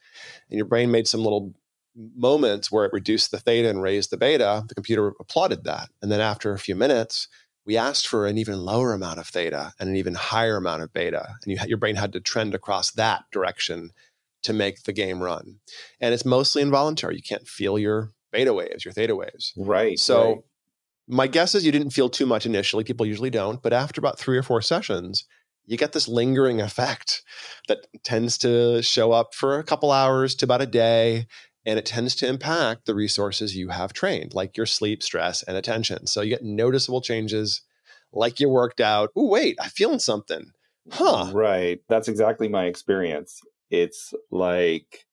and 0.49 0.57
your 0.57 0.65
brain 0.65 0.91
made 0.91 1.07
some 1.07 1.21
little 1.21 1.53
moments 2.15 2.71
where 2.71 2.85
it 2.85 2.93
reduced 2.93 3.31
the 3.31 3.39
theta 3.39 3.69
and 3.69 3.81
raised 3.81 4.11
the 4.11 4.17
beta, 4.17 4.63
the 4.67 4.75
computer 4.75 5.13
applauded 5.19 5.63
that. 5.63 5.89
And 6.01 6.11
then 6.11 6.21
after 6.21 6.53
a 6.53 6.59
few 6.59 6.75
minutes, 6.75 7.27
we 7.65 7.77
asked 7.77 8.07
for 8.07 8.25
an 8.25 8.37
even 8.37 8.59
lower 8.59 8.93
amount 8.93 9.19
of 9.19 9.27
theta 9.27 9.73
and 9.79 9.89
an 9.89 9.95
even 9.95 10.15
higher 10.15 10.57
amount 10.57 10.81
of 10.81 10.93
beta. 10.93 11.35
And 11.43 11.51
you, 11.51 11.57
your 11.67 11.77
brain 11.77 11.95
had 11.95 12.13
to 12.13 12.19
trend 12.19 12.55
across 12.55 12.91
that 12.91 13.25
direction 13.31 13.91
to 14.43 14.53
make 14.53 14.83
the 14.83 14.93
game 14.93 15.21
run. 15.21 15.59
And 15.99 16.13
it's 16.13 16.25
mostly 16.25 16.61
involuntary. 16.61 17.15
You 17.15 17.21
can't 17.21 17.47
feel 17.47 17.77
your 17.77 18.13
beta 18.31 18.53
waves, 18.53 18.85
your 18.85 18.93
theta 18.93 19.15
waves. 19.15 19.53
Right. 19.57 19.99
So 19.99 20.27
right. 20.27 20.37
my 21.07 21.27
guess 21.27 21.55
is 21.55 21.65
you 21.65 21.71
didn't 21.71 21.91
feel 21.91 22.09
too 22.09 22.25
much 22.25 22.45
initially. 22.45 22.83
People 22.83 23.05
usually 23.05 23.29
don't. 23.29 23.61
But 23.61 23.73
after 23.73 23.99
about 23.99 24.17
three 24.17 24.37
or 24.37 24.43
four 24.43 24.61
sessions, 24.61 25.25
you 25.65 25.77
get 25.77 25.91
this 25.91 26.07
lingering 26.07 26.61
effect 26.61 27.21
that 27.67 27.85
tends 28.03 28.37
to 28.39 28.81
show 28.81 29.11
up 29.11 29.35
for 29.35 29.59
a 29.59 29.63
couple 29.63 29.91
hours 29.91 30.33
to 30.35 30.45
about 30.45 30.61
a 30.61 30.65
day 30.65 31.27
and 31.65 31.77
it 31.77 31.85
tends 31.85 32.15
to 32.15 32.27
impact 32.27 32.85
the 32.85 32.95
resources 32.95 33.55
you 33.55 33.69
have 33.69 33.93
trained, 33.93 34.33
like 34.33 34.57
your 34.57 34.65
sleep, 34.65 35.03
stress, 35.03 35.43
and 35.43 35.57
attention. 35.57 36.07
So 36.07 36.21
you 36.21 36.29
get 36.29 36.43
noticeable 36.43 37.01
changes, 37.01 37.61
like 38.13 38.39
you 38.39 38.49
worked 38.49 38.81
out. 38.81 39.11
Oh, 39.15 39.27
wait, 39.27 39.57
I'm 39.61 39.69
feeling 39.69 39.99
something. 39.99 40.51
Huh. 40.91 41.31
Right. 41.33 41.79
That's 41.89 42.07
exactly 42.07 42.47
my 42.47 42.65
experience. 42.65 43.41
It's 43.69 44.13
like 44.31 45.05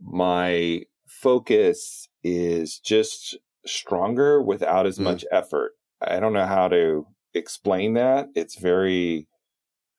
my 0.00 0.82
focus 1.06 2.08
is 2.22 2.78
just 2.78 3.38
stronger 3.64 4.42
without 4.42 4.86
as 4.86 4.98
mm. 4.98 5.04
much 5.04 5.24
effort. 5.32 5.72
I 6.02 6.20
don't 6.20 6.34
know 6.34 6.46
how 6.46 6.68
to 6.68 7.06
explain 7.32 7.94
that. 7.94 8.28
It's 8.34 8.56
very, 8.58 9.26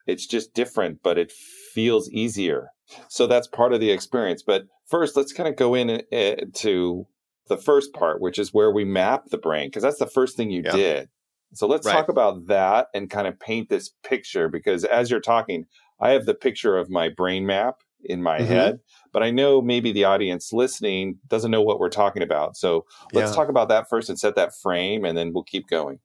it's 0.05 0.25
just 0.25 0.53
different, 0.53 0.99
but 1.03 1.17
it 1.17 1.31
feels 1.31 2.09
easier. 2.11 2.69
So 3.09 3.27
that's 3.27 3.47
part 3.47 3.73
of 3.73 3.79
the 3.79 3.91
experience. 3.91 4.43
But 4.45 4.63
first, 4.87 5.17
let's 5.17 5.33
kind 5.33 5.49
of 5.49 5.55
go 5.55 5.73
in 5.73 5.89
uh, 5.89 6.35
to 6.53 7.07
the 7.47 7.57
first 7.57 7.93
part, 7.93 8.21
which 8.21 8.39
is 8.39 8.53
where 8.53 8.71
we 8.71 8.85
map 8.85 9.25
the 9.29 9.37
brain, 9.37 9.67
because 9.67 9.83
that's 9.83 9.99
the 9.99 10.07
first 10.07 10.37
thing 10.37 10.51
you 10.51 10.61
yeah. 10.65 10.71
did. 10.71 11.09
So 11.53 11.67
let's 11.67 11.85
right. 11.85 11.93
talk 11.93 12.09
about 12.09 12.47
that 12.47 12.87
and 12.93 13.09
kind 13.09 13.27
of 13.27 13.39
paint 13.39 13.69
this 13.69 13.91
picture, 14.03 14.49
because 14.49 14.83
as 14.83 15.09
you're 15.09 15.19
talking, 15.19 15.65
I 15.99 16.11
have 16.11 16.25
the 16.25 16.33
picture 16.33 16.77
of 16.77 16.89
my 16.89 17.09
brain 17.09 17.45
map 17.45 17.75
in 18.03 18.21
my 18.21 18.37
mm-hmm. 18.37 18.47
head, 18.47 18.79
but 19.13 19.23
I 19.23 19.31
know 19.31 19.61
maybe 19.61 19.91
the 19.91 20.03
audience 20.03 20.51
listening 20.53 21.17
doesn't 21.27 21.51
know 21.51 21.61
what 21.61 21.79
we're 21.79 21.89
talking 21.89 22.21
about. 22.21 22.57
So 22.57 22.85
let's 23.13 23.31
yeah. 23.31 23.35
talk 23.35 23.49
about 23.49 23.69
that 23.69 23.89
first 23.89 24.09
and 24.09 24.19
set 24.19 24.35
that 24.35 24.55
frame, 24.61 25.05
and 25.05 25.17
then 25.17 25.33
we'll 25.33 25.43
keep 25.43 25.67
going. 25.67 25.99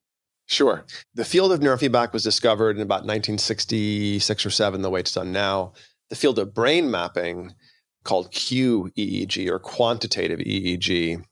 Sure. 0.51 0.83
The 1.15 1.23
field 1.23 1.53
of 1.53 1.61
neurofeedback 1.61 2.11
was 2.11 2.23
discovered 2.23 2.75
in 2.75 2.81
about 2.81 3.05
1966 3.05 4.45
or 4.45 4.49
7, 4.49 4.81
the 4.81 4.89
way 4.89 4.99
it's 4.99 5.13
done 5.13 5.31
now. 5.31 5.71
The 6.09 6.17
field 6.17 6.37
of 6.39 6.53
brain 6.53 6.91
mapping 6.91 7.55
called 8.03 8.33
QEEG 8.33 9.47
or 9.47 9.59
quantitative 9.59 10.39
EEG 10.39 11.23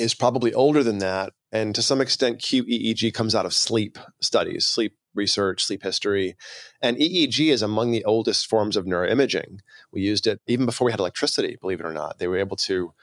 is 0.00 0.14
probably 0.14 0.52
older 0.52 0.82
than 0.82 0.98
that. 0.98 1.32
And 1.52 1.76
to 1.76 1.82
some 1.82 2.00
extent, 2.00 2.40
QEEG 2.40 3.14
comes 3.14 3.36
out 3.36 3.46
of 3.46 3.54
sleep 3.54 4.00
studies, 4.20 4.66
sleep 4.66 4.96
research, 5.14 5.64
sleep 5.64 5.84
history. 5.84 6.34
And 6.82 6.96
EEG 6.96 7.52
is 7.52 7.62
among 7.62 7.92
the 7.92 8.04
oldest 8.04 8.48
forms 8.48 8.76
of 8.76 8.84
neuroimaging. 8.84 9.60
We 9.92 10.00
used 10.02 10.26
it 10.26 10.40
even 10.48 10.66
before 10.66 10.86
we 10.86 10.92
had 10.92 10.98
electricity, 10.98 11.56
believe 11.60 11.78
it 11.78 11.86
or 11.86 11.92
not. 11.92 12.18
They 12.18 12.26
were 12.26 12.38
able 12.38 12.56
to 12.56 12.94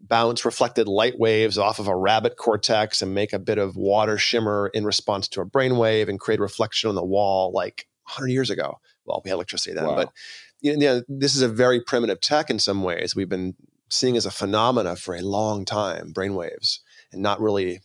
bounce 0.00 0.44
reflected 0.44 0.88
light 0.88 1.18
waves 1.18 1.58
off 1.58 1.78
of 1.78 1.88
a 1.88 1.96
rabbit 1.96 2.36
cortex 2.36 3.02
and 3.02 3.14
make 3.14 3.32
a 3.32 3.38
bit 3.38 3.58
of 3.58 3.76
water 3.76 4.18
shimmer 4.18 4.70
in 4.72 4.84
response 4.84 5.28
to 5.28 5.40
a 5.40 5.46
brainwave 5.46 6.08
and 6.08 6.20
create 6.20 6.40
reflection 6.40 6.88
on 6.88 6.94
the 6.94 7.04
wall 7.04 7.52
like 7.52 7.86
100 8.04 8.28
years 8.28 8.50
ago. 8.50 8.78
Well, 9.04 9.22
we 9.24 9.30
had 9.30 9.34
electricity 9.34 9.74
then, 9.74 9.86
wow. 9.86 9.96
but 9.96 10.12
you 10.60 10.76
know, 10.76 11.02
this 11.08 11.36
is 11.36 11.42
a 11.42 11.48
very 11.48 11.80
primitive 11.80 12.20
tech 12.20 12.50
in 12.50 12.58
some 12.58 12.82
ways. 12.82 13.14
We've 13.14 13.28
been 13.28 13.54
seeing 13.90 14.16
as 14.16 14.26
a 14.26 14.30
phenomena 14.30 14.96
for 14.96 15.14
a 15.14 15.22
long 15.22 15.64
time, 15.64 16.12
brainwaves, 16.12 16.80
and 17.12 17.22
not 17.22 17.40
really 17.40 17.80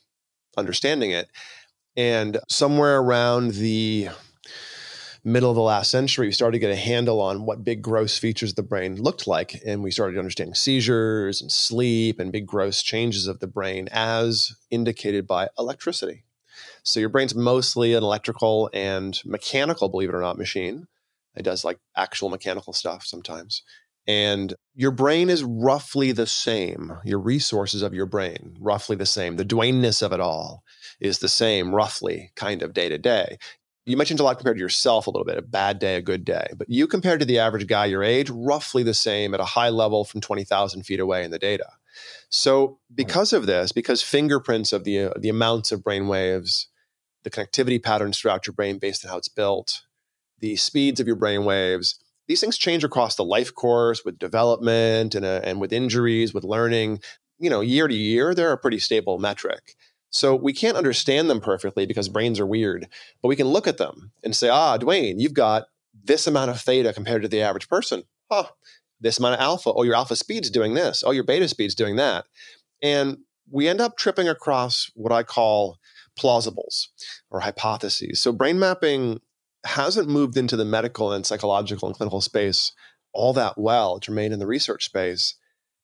understanding 0.57 1.11
it. 1.11 1.29
And 1.95 2.39
somewhere 2.49 2.99
around 2.99 3.51
the 3.51 4.09
middle 5.23 5.49
of 5.49 5.55
the 5.55 5.61
last 5.61 5.89
century, 5.89 6.27
we 6.27 6.31
started 6.33 6.53
to 6.53 6.59
get 6.59 6.71
a 6.71 6.75
handle 6.75 7.21
on 7.21 7.45
what 7.45 7.63
big 7.63 7.81
gross 7.81 8.17
features 8.17 8.51
of 8.51 8.55
the 8.55 8.63
brain 8.63 8.95
looked 8.95 9.25
like. 9.27 9.61
And 9.65 9.81
we 9.83 9.91
started 9.91 10.17
understanding 10.17 10.55
seizures 10.55 11.41
and 11.41 11.51
sleep 11.51 12.19
and 12.19 12.31
big 12.31 12.45
gross 12.45 12.81
changes 12.81 13.27
of 13.27 13.39
the 13.39 13.47
brain 13.47 13.87
as 13.91 14.55
indicated 14.69 15.25
by 15.25 15.49
electricity. 15.57 16.25
So 16.83 16.99
your 16.99 17.09
brain's 17.09 17.35
mostly 17.35 17.93
an 17.93 18.03
electrical 18.03 18.69
and 18.73 19.19
mechanical, 19.25 19.89
believe 19.89 20.09
it 20.09 20.15
or 20.15 20.21
not, 20.21 20.37
machine 20.37 20.87
It 21.35 21.43
does 21.43 21.63
like 21.63 21.79
actual 21.95 22.29
mechanical 22.29 22.73
stuff 22.73 23.05
sometimes. 23.05 23.63
And 24.05 24.53
your 24.75 24.91
brain 24.91 25.29
is 25.29 25.43
roughly 25.43 26.11
the 26.11 26.27
same. 26.27 26.91
Your 27.05 27.19
resources 27.19 27.81
of 27.81 27.93
your 27.93 28.05
brain, 28.05 28.57
roughly 28.59 28.95
the 28.97 29.05
same. 29.05 29.37
The 29.37 29.45
Duane-ness 29.45 30.01
of 30.01 30.11
it 30.11 30.19
all 30.19 30.63
is 30.99 31.19
the 31.19 31.29
same, 31.29 31.73
roughly, 31.73 32.31
kind 32.35 32.61
of 32.61 32.73
day 32.73 32.89
to 32.89 32.97
day. 32.97 33.37
You 33.85 33.97
mentioned 33.97 34.21
a 34.21 34.23
lot 34.23 34.37
compared 34.37 34.55
to 34.55 34.61
yourself 34.61 35.07
a 35.07 35.09
little 35.09 35.25
bit, 35.25 35.37
a 35.37 35.41
bad 35.41 35.77
day, 35.79 35.95
a 35.95 36.01
good 36.01 36.23
day. 36.23 36.47
But 36.55 36.69
you 36.69 36.87
compared 36.87 37.19
to 37.19 37.25
the 37.25 37.39
average 37.39 37.67
guy 37.67 37.85
your 37.85 38.03
age, 38.03 38.29
roughly 38.29 38.81
the 38.81 38.93
same 38.93 39.33
at 39.33 39.41
a 39.41 39.45
high 39.45 39.69
level 39.69 40.05
from 40.05 40.21
20,000 40.21 40.83
feet 40.83 41.01
away 41.01 41.25
in 41.25 41.31
the 41.31 41.39
data. 41.39 41.67
So 42.29 42.79
because 42.93 43.33
of 43.33 43.45
this, 43.45 43.71
because 43.71 44.01
fingerprints 44.01 44.71
of 44.71 44.85
the, 44.85 44.99
uh, 44.99 45.13
the 45.19 45.29
amounts 45.29 45.71
of 45.71 45.83
brain 45.83 46.07
waves, 46.07 46.69
the 47.23 47.29
connectivity 47.29 47.81
patterns 47.81 48.17
throughout 48.17 48.47
your 48.47 48.53
brain 48.53 48.79
based 48.79 49.05
on 49.05 49.11
how 49.11 49.17
it's 49.17 49.29
built, 49.29 49.83
the 50.39 50.55
speeds 50.55 50.99
of 50.99 51.07
your 51.07 51.15
brain 51.15 51.43
waves, 51.43 51.99
these 52.27 52.39
things 52.39 52.57
change 52.57 52.83
across 52.83 53.15
the 53.15 53.25
life 53.25 53.53
course 53.53 54.03
with 54.05 54.17
development 54.17 55.13
and, 55.13 55.25
uh, 55.25 55.41
and 55.43 55.59
with 55.59 55.73
injuries, 55.73 56.33
with 56.33 56.43
learning. 56.43 57.01
You 57.37 57.49
know, 57.49 57.61
year 57.61 57.87
to 57.87 57.95
year, 57.95 58.33
they're 58.33 58.53
a 58.53 58.57
pretty 58.57 58.79
stable 58.79 59.19
metric. 59.19 59.75
So 60.13 60.35
we 60.35 60.53
can't 60.53 60.77
understand 60.77 61.27
them 61.27 61.41
perfectly 61.41 61.87
because 61.87 62.07
brains 62.07 62.39
are 62.39 62.45
weird, 62.45 62.87
but 63.21 63.29
we 63.29 63.35
can 63.35 63.47
look 63.47 63.67
at 63.67 63.79
them 63.79 64.11
and 64.23 64.35
say, 64.35 64.47
ah, 64.47 64.77
Duane, 64.77 65.19
you've 65.19 65.33
got 65.33 65.65
this 66.03 66.27
amount 66.27 66.51
of 66.51 66.61
theta 66.61 66.93
compared 66.93 67.23
to 67.23 67.27
the 67.27 67.41
average 67.41 67.67
person. 67.67 68.03
Huh, 68.31 68.45
this 69.01 69.17
amount 69.17 69.35
of 69.35 69.41
alpha. 69.41 69.73
Oh, 69.73 69.81
your 69.81 69.95
alpha 69.95 70.15
speed's 70.15 70.51
doing 70.51 70.75
this. 70.75 71.03
Oh, 71.03 71.09
your 71.09 71.23
beta 71.23 71.47
speed's 71.47 71.73
doing 71.73 71.95
that. 71.95 72.25
And 72.83 73.17
we 73.49 73.67
end 73.67 73.81
up 73.81 73.97
tripping 73.97 74.29
across 74.29 74.91
what 74.93 75.11
I 75.11 75.23
call 75.23 75.79
plausibles 76.17 76.89
or 77.31 77.39
hypotheses. 77.39 78.19
So 78.19 78.31
brain 78.31 78.59
mapping 78.59 79.19
hasn't 79.65 80.09
moved 80.09 80.37
into 80.37 80.55
the 80.55 80.65
medical 80.65 81.11
and 81.11 81.25
psychological 81.25 81.87
and 81.87 81.97
clinical 81.97 82.21
space 82.21 82.71
all 83.13 83.33
that 83.33 83.57
well. 83.57 83.97
It's 83.97 84.09
remained 84.09 84.33
in 84.33 84.39
the 84.39 84.45
research 84.45 84.85
space 84.85 85.35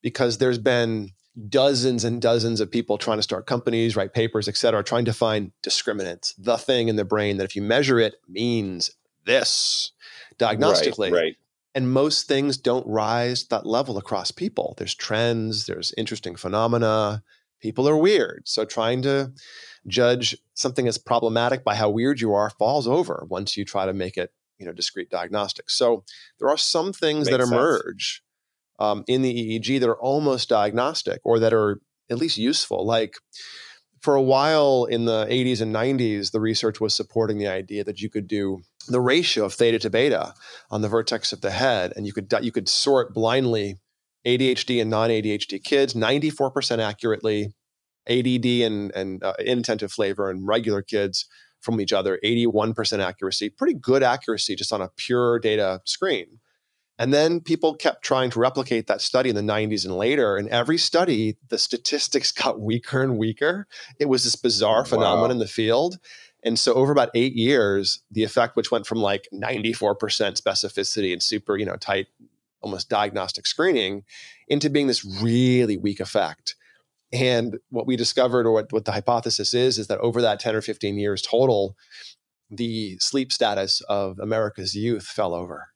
because 0.03 0.37
there's 0.37 0.59
been 0.59 1.13
dozens 1.47 2.03
and 2.03 2.21
dozens 2.21 2.59
of 2.59 2.71
people 2.71 2.97
trying 2.97 3.17
to 3.17 3.23
start 3.23 3.45
companies, 3.45 3.95
write 3.95 4.13
papers, 4.13 4.47
et 4.47 4.57
cetera, 4.57 4.83
trying 4.83 5.05
to 5.05 5.13
find 5.13 5.51
discriminants, 5.63 6.33
the 6.37 6.57
thing 6.57 6.87
in 6.87 6.95
the 6.95 7.05
brain 7.05 7.37
that 7.37 7.43
if 7.43 7.55
you 7.55 7.61
measure 7.61 7.99
it 7.99 8.15
means 8.27 8.91
this 9.25 9.91
diagnostically. 10.37 11.11
Right, 11.11 11.21
right. 11.21 11.35
And 11.75 11.93
most 11.93 12.27
things 12.27 12.57
don't 12.57 12.85
rise 12.87 13.45
that 13.47 13.65
level 13.65 13.97
across 13.97 14.31
people. 14.31 14.73
There's 14.77 14.95
trends, 14.95 15.67
there's 15.67 15.93
interesting 15.97 16.35
phenomena. 16.35 17.23
People 17.61 17.87
are 17.87 17.95
weird. 17.95 18.43
So 18.45 18.65
trying 18.65 19.03
to 19.03 19.31
judge 19.87 20.35
something 20.55 20.87
as 20.87 20.97
problematic 20.97 21.63
by 21.63 21.75
how 21.75 21.89
weird 21.89 22.21
you 22.21 22.33
are 22.33 22.49
falls 22.49 22.87
over 22.87 23.25
once 23.29 23.55
you 23.55 23.65
try 23.65 23.85
to 23.85 23.93
make 23.93 24.17
it, 24.17 24.33
you 24.57 24.65
know, 24.65 24.73
discrete 24.73 25.11
diagnostics. 25.11 25.75
So 25.75 26.03
there 26.39 26.49
are 26.49 26.57
some 26.57 26.91
things 26.91 27.29
Makes 27.29 27.37
that 27.37 27.53
emerge 27.53 28.23
um, 28.79 29.03
in 29.07 29.21
the 29.21 29.59
EEG 29.59 29.79
that 29.79 29.89
are 29.89 29.99
almost 29.99 30.49
diagnostic 30.49 31.19
or 31.23 31.39
that 31.39 31.53
are 31.53 31.79
at 32.09 32.17
least 32.17 32.37
useful. 32.37 32.85
Like 32.85 33.15
for 34.01 34.15
a 34.15 34.21
while 34.21 34.85
in 34.85 35.05
the 35.05 35.25
80s 35.25 35.61
and 35.61 35.75
90s, 35.75 36.31
the 36.31 36.39
research 36.39 36.79
was 36.79 36.93
supporting 36.93 37.37
the 37.37 37.47
idea 37.47 37.83
that 37.83 38.01
you 38.01 38.09
could 38.09 38.27
do 38.27 38.61
the 38.87 39.01
ratio 39.01 39.45
of 39.45 39.53
theta 39.53 39.79
to 39.79 39.89
beta 39.89 40.33
on 40.71 40.81
the 40.81 40.87
vertex 40.87 41.31
of 41.33 41.41
the 41.41 41.51
head, 41.51 41.93
and 41.95 42.07
you 42.07 42.13
could 42.13 42.33
you 42.41 42.51
could 42.51 42.69
sort 42.69 43.13
blindly 43.13 43.77
ADHD 44.25 44.81
and 44.81 44.89
non-ADHD 44.89 45.63
kids 45.63 45.93
94% 45.93 46.79
accurately, 46.79 47.53
ADD 48.07 48.45
and 48.45 48.91
and 48.95 49.23
uh, 49.23 49.33
inattentive 49.39 49.91
flavor 49.91 50.29
and 50.29 50.47
regular 50.47 50.81
kids 50.81 51.27
from 51.61 51.81
each 51.81 51.91
other 51.91 52.17
81% 52.23 52.99
accuracy, 52.99 53.49
pretty 53.49 53.73
good 53.73 54.01
accuracy 54.01 54.55
just 54.55 54.71
on 54.71 54.81
a 54.81 54.89
pure 54.95 55.39
data 55.39 55.81
screen. 55.85 56.39
And 56.99 57.13
then 57.13 57.39
people 57.39 57.73
kept 57.75 58.03
trying 58.03 58.29
to 58.31 58.39
replicate 58.39 58.87
that 58.87 58.99
study 58.99 59.29
in 59.29 59.35
the 59.35 59.41
90s 59.41 59.85
and 59.85 59.95
later. 59.95 60.35
And 60.35 60.49
every 60.49 60.77
study, 60.77 61.37
the 61.47 61.57
statistics 61.57 62.31
got 62.43 62.59
weaker 62.59 63.01
and 63.01 63.17
weaker. 63.17 63.67
It 63.99 64.09
was 64.09 64.25
this 64.25 64.35
bizarre 64.35 64.83
phenomenon 64.83 65.29
wow. 65.29 65.31
in 65.31 65.39
the 65.39 65.47
field. 65.47 65.97
And 66.43 66.59
so 66.59 66.73
over 66.73 66.91
about 66.91 67.09
eight 67.15 67.33
years, 67.33 68.01
the 68.11 68.23
effect, 68.23 68.57
which 68.57 68.69
went 68.69 68.85
from 68.85 68.99
like 68.99 69.29
94% 69.33 69.95
specificity 70.41 71.13
and 71.13 71.23
super, 71.23 71.57
you 71.57 71.65
know, 71.65 71.77
tight, 71.77 72.07
almost 72.61 72.89
diagnostic 72.89 73.47
screening, 73.47 74.03
into 74.49 74.69
being 74.69 74.87
this 74.87 75.05
really 75.21 75.77
weak 75.77 76.01
effect. 76.01 76.55
And 77.11 77.59
what 77.69 77.87
we 77.87 77.95
discovered, 77.95 78.45
or 78.45 78.51
what, 78.51 78.71
what 78.71 78.85
the 78.85 78.91
hypothesis 78.91 79.53
is, 79.53 79.79
is 79.79 79.87
that 79.87 79.99
over 79.99 80.21
that 80.21 80.39
10 80.39 80.55
or 80.55 80.61
15 80.61 80.97
years 80.97 81.21
total, 81.21 81.75
the 82.51 82.97
sleep 82.99 83.31
status 83.31 83.81
of 83.89 84.19
America's 84.19 84.75
youth 84.75 85.05
fell 85.05 85.33
over 85.33 85.69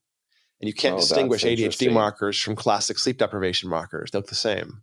and 0.63 0.69
you 0.69 0.73
can't 0.73 0.95
oh, 0.95 0.99
distinguish 0.99 1.43
ADHD 1.43 1.91
markers 1.91 2.39
from 2.39 2.55
classic 2.55 2.97
sleep 2.97 3.17
deprivation 3.17 3.69
markers. 3.69 4.11
They 4.11 4.17
look 4.17 4.27
the 4.27 4.33
same. 4.33 4.81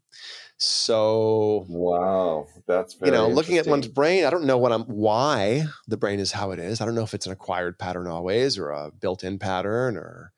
So 0.58 1.64
wow, 1.70 2.48
that's 2.66 2.98
you 3.02 3.10
know, 3.10 3.28
looking 3.28 3.56
at 3.56 3.66
one's 3.66 3.88
brain. 3.88 4.26
I 4.26 4.30
don't 4.30 4.44
know 4.44 4.58
what 4.58 4.72
I'm 4.72 4.82
why 4.82 5.64
the 5.88 5.96
brain 5.96 6.20
is 6.20 6.32
how 6.32 6.50
it 6.50 6.58
is. 6.58 6.82
I 6.82 6.84
don't 6.84 6.94
know 6.94 7.02
if 7.02 7.14
it's 7.14 7.24
an 7.24 7.32
acquired 7.32 7.78
pattern 7.78 8.08
always, 8.08 8.58
or 8.58 8.68
a 8.68 8.90
built-in 8.90 9.38
pattern, 9.38 9.96
or 9.96 10.34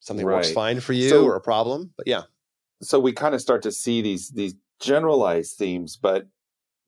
something 0.00 0.26
right. 0.26 0.34
works 0.34 0.52
fine 0.52 0.80
for 0.80 0.92
you, 0.92 1.08
so, 1.08 1.24
or 1.24 1.36
a 1.36 1.40
problem. 1.40 1.94
But 1.96 2.06
yeah, 2.06 2.24
so 2.82 3.00
we 3.00 3.12
kind 3.12 3.34
of 3.34 3.40
start 3.40 3.62
to 3.62 3.72
see 3.72 4.02
these 4.02 4.28
these 4.28 4.56
generalized 4.78 5.56
themes, 5.56 5.96
but 5.96 6.26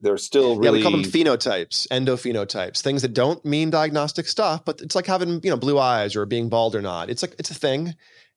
they're 0.00 0.16
still 0.16 0.56
really 0.56 0.64
yeah 0.66 0.70
we 0.70 0.82
call 0.82 0.92
them 0.92 1.02
phenotypes 1.02 1.88
endophenotypes 1.88 2.80
things 2.80 3.02
that 3.02 3.14
don't 3.14 3.44
mean 3.44 3.70
diagnostic 3.70 4.26
stuff 4.26 4.64
but 4.64 4.80
it's 4.80 4.94
like 4.94 5.06
having 5.06 5.40
you 5.42 5.50
know 5.50 5.56
blue 5.56 5.78
eyes 5.78 6.14
or 6.14 6.26
being 6.26 6.48
bald 6.48 6.74
or 6.74 6.82
not. 6.82 7.10
It's 7.10 7.22
like 7.22 7.34
it's 7.38 7.50
a 7.50 7.54
thing 7.54 7.94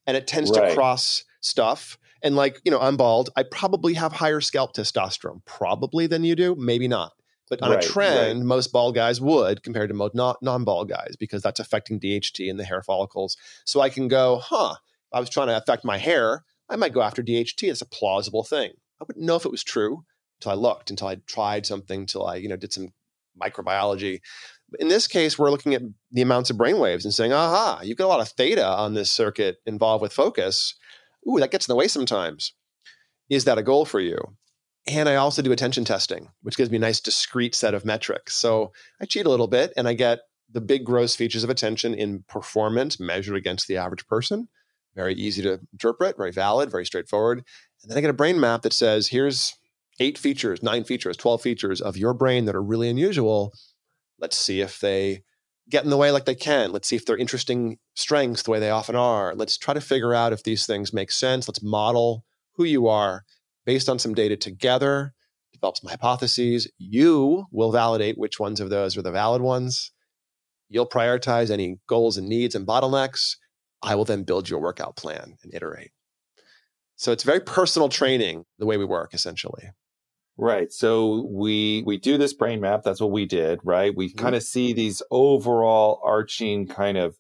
and 0.08 0.18
it 0.18 0.28
tends 0.28 0.50
right. 0.52 0.70
to 0.70 0.76
cross 0.76 1.24
stuff. 1.42 1.98
And 2.24 2.36
like 2.36 2.62
you 2.64 2.72
know 2.72 2.80
i'm 2.80 2.98
bald 2.98 3.32
i 3.36 3.42
probably 3.42 3.96
have 3.96 4.14
higher 4.14 4.42
scalp 4.42 4.76
testosterone 4.76 5.44
probably 5.46 6.06
than 6.06 6.24
you 6.24 6.36
do 6.36 6.56
maybe 6.56 6.88
not. 6.88 7.14
But 7.50 7.64
on 7.64 7.72
right, 7.72 7.84
a 7.84 7.88
trend 7.88 8.40
right. 8.40 8.46
most 8.46 8.72
bald 8.72 8.96
guys 8.96 9.20
would 9.20 9.64
compared 9.64 9.90
to 9.90 9.96
most 9.96 10.14
non-bald 10.16 10.88
guys 10.88 11.16
because 11.20 11.42
that's 11.42 11.60
affecting 11.60 12.00
dht 12.00 12.50
and 12.50 12.60
the 12.60 12.64
hair 12.64 12.84
follicles. 12.84 13.38
So 13.66 13.82
i 13.82 13.90
can 13.90 14.08
go 14.08 14.38
huh 14.38 14.76
i 15.12 15.20
was 15.20 15.30
trying 15.30 15.48
to 15.48 15.58
affect 15.58 15.84
my 15.84 15.98
hair 15.98 16.44
i 16.70 16.76
might 16.76 16.94
go 16.94 17.02
after 17.02 17.24
dht 17.24 17.64
it's 17.64 17.82
a 17.82 17.88
plausible 17.88 18.44
thing. 18.44 18.72
I 19.02 19.06
wouldn't 19.08 19.26
know 19.26 19.36
if 19.36 19.46
it 19.46 19.52
was 19.52 19.64
true 19.64 20.06
until 20.42 20.52
I 20.52 20.56
looked, 20.56 20.90
until 20.90 21.08
I 21.08 21.16
tried 21.28 21.66
something, 21.66 22.02
until 22.02 22.26
I, 22.26 22.36
you 22.36 22.50
know, 22.50 22.56
did 22.56 22.74
some 22.74 22.94
microbiology. 23.40 24.22
In 24.80 24.88
this 24.88 25.08
case, 25.08 25.38
we're 25.38 25.52
looking 25.52 25.74
at 25.74 25.84
the 26.12 26.22
amounts 26.22 26.50
of 26.50 26.58
brain 26.58 26.80
waves 26.80 27.06
and 27.06 27.14
saying, 27.14 27.32
aha, 27.32 27.82
you've 27.84 27.98
got 27.98 28.06
a 28.06 28.08
lot 28.08 28.22
of 28.22 28.30
theta 28.30 28.66
on 28.66 28.94
this 28.94 29.12
circuit 29.12 29.58
involved 29.66 30.02
with 30.02 30.14
focus. 30.14 30.76
Ooh, 31.30 31.40
that 31.40 31.52
gets 31.52 31.68
in 31.68 31.72
the 31.72 31.78
way 31.78 31.88
sometimes. 31.88 32.54
Is 33.30 33.46
that 33.46 33.58
a 33.58 33.64
goal 33.64 33.86
for 33.86 34.00
you? 34.00 34.18
And 34.88 35.08
I 35.08 35.16
also 35.16 35.42
do 35.42 35.52
attention 35.52 35.86
testing, 35.86 36.30
which 36.42 36.58
gives 36.58 36.72
me 36.72 36.78
a 36.78 36.82
nice 36.82 37.00
discrete 37.00 37.54
set 37.54 37.76
of 37.76 37.86
metrics. 37.86 38.36
So 38.36 38.72
I 39.00 39.06
cheat 39.06 39.28
a 39.28 39.30
little 39.30 39.48
bit 39.48 39.72
and 39.78 39.88
I 39.88 39.94
get 39.94 40.22
the 40.52 40.62
big 40.62 40.84
gross 40.84 41.16
features 41.16 41.44
of 41.44 41.50
attention 41.50 41.94
in 41.94 42.24
performance 42.28 43.00
measured 43.00 43.36
against 43.36 43.68
the 43.68 43.78
average 43.78 44.08
person. 44.08 44.50
Very 44.96 45.14
easy 45.14 45.42
to 45.44 45.60
interpret, 45.72 46.18
very 46.18 46.32
valid, 46.32 46.72
very 46.72 46.86
straightforward. 46.86 47.44
And 47.82 47.92
then 47.92 47.98
I 47.98 48.02
get 48.02 48.10
a 48.10 48.14
brain 48.14 48.40
map 48.40 48.64
that 48.64 48.74
says, 48.74 49.08
here's 49.08 49.56
eight 50.00 50.18
features, 50.18 50.64
nine 50.64 50.84
features, 50.84 51.18
12 51.18 51.42
features 51.42 51.82
of 51.82 51.98
your 51.98 52.14
brain 52.14 52.46
that 52.46 52.56
are 52.56 52.64
really 52.64 52.90
unusual. 52.90 53.54
Let's 54.20 54.38
see 54.38 54.62
if 54.62 54.80
they 54.80 55.24
get 55.70 55.84
in 55.84 55.90
the 55.90 55.98
way 55.98 56.12
like 56.12 56.26
they 56.26 56.36
can. 56.36 56.72
Let's 56.72 56.88
see 56.88 56.96
if 56.96 57.06
they're 57.06 57.18
interesting 57.18 57.78
strengths 57.96 58.44
the 58.44 58.52
way 58.52 58.60
they 58.60 58.70
often 58.70 58.96
are. 58.96 59.34
Let's 59.36 59.58
try 59.58 59.74
to 59.74 59.82
figure 59.82 60.14
out 60.14 60.34
if 60.34 60.44
these 60.44 60.66
things 60.66 60.94
make 60.94 61.12
sense. 61.12 61.48
Let's 61.48 61.64
model 61.64 62.26
who 62.56 62.64
you 62.64 62.88
are 62.88 63.24
based 63.66 63.90
on 63.90 64.00
some 64.00 64.14
data 64.14 64.36
together, 64.36 65.14
develop 65.54 65.78
some 65.78 65.90
hypotheses. 65.90 66.70
You 66.78 67.46
will 67.52 67.72
validate 67.72 68.18
which 68.18 68.40
ones 68.40 68.60
of 68.60 68.70
those 68.70 68.98
are 68.98 69.02
the 69.02 69.12
valid 69.12 69.42
ones. 69.42 69.92
You'll 70.70 70.90
prioritize 70.90 71.52
any 71.52 71.80
goals 71.88 72.18
and 72.18 72.28
needs 72.28 72.56
and 72.56 72.68
bottlenecks. 72.68 73.38
I 73.84 73.96
will 73.96 74.06
then 74.06 74.24
build 74.24 74.50
your 74.50 74.62
workout 74.62 74.96
plan 74.96 75.38
and 75.44 75.54
iterate. 75.54 75.92
So 76.96 77.12
it's 77.12 77.24
very 77.24 77.40
personal 77.40 77.90
training, 77.90 78.46
the 78.60 78.66
way 78.66 78.78
we 78.78 78.86
work, 78.86 79.14
essentially. 79.14 79.72
Right. 80.38 80.72
So 80.72 81.28
we 81.30 81.84
we 81.86 81.98
do 81.98 82.18
this 82.18 82.34
brain 82.34 82.62
map. 82.62 82.84
That's 82.84 83.02
what 83.02 83.12
we 83.12 83.26
did, 83.26 83.60
right? 83.64 83.96
We 83.96 84.10
mm-hmm. 84.10 84.18
kind 84.18 84.36
of 84.36 84.44
see 84.44 84.74
these 84.74 85.02
overall 85.12 86.02
arching 86.04 86.68
kind 86.68 86.98
of 86.98 87.18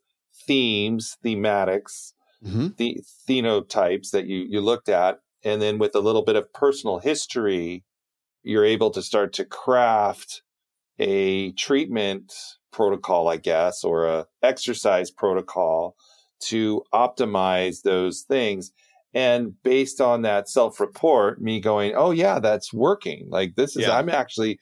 themes, 0.47 1.17
thematics, 1.23 2.13
mm-hmm. 2.43 2.69
the 2.77 3.01
phenotypes 3.27 4.11
that 4.11 4.27
you 4.27 4.45
you 4.49 4.61
looked 4.61 4.89
at, 4.89 5.19
and 5.43 5.61
then 5.61 5.77
with 5.77 5.95
a 5.95 5.99
little 5.99 6.23
bit 6.23 6.35
of 6.35 6.51
personal 6.53 6.99
history, 6.99 7.83
you're 8.43 8.65
able 8.65 8.89
to 8.91 9.01
start 9.01 9.33
to 9.33 9.45
craft 9.45 10.41
a 10.99 11.51
treatment 11.53 12.33
protocol, 12.71 13.27
I 13.27 13.37
guess, 13.37 13.83
or 13.83 14.05
a 14.05 14.27
exercise 14.41 15.11
protocol 15.11 15.95
to 16.41 16.83
optimize 16.93 17.83
those 17.83 18.21
things. 18.21 18.71
And 19.13 19.61
based 19.63 19.99
on 19.99 20.21
that 20.21 20.47
self 20.47 20.79
report, 20.79 21.41
me 21.41 21.59
going, 21.59 21.93
oh, 21.95 22.11
yeah, 22.11 22.39
that's 22.39 22.73
working. 22.73 23.27
Like, 23.29 23.55
this 23.55 23.75
is, 23.75 23.83
yeah. 23.83 23.97
I'm 23.97 24.09
actually 24.09 24.59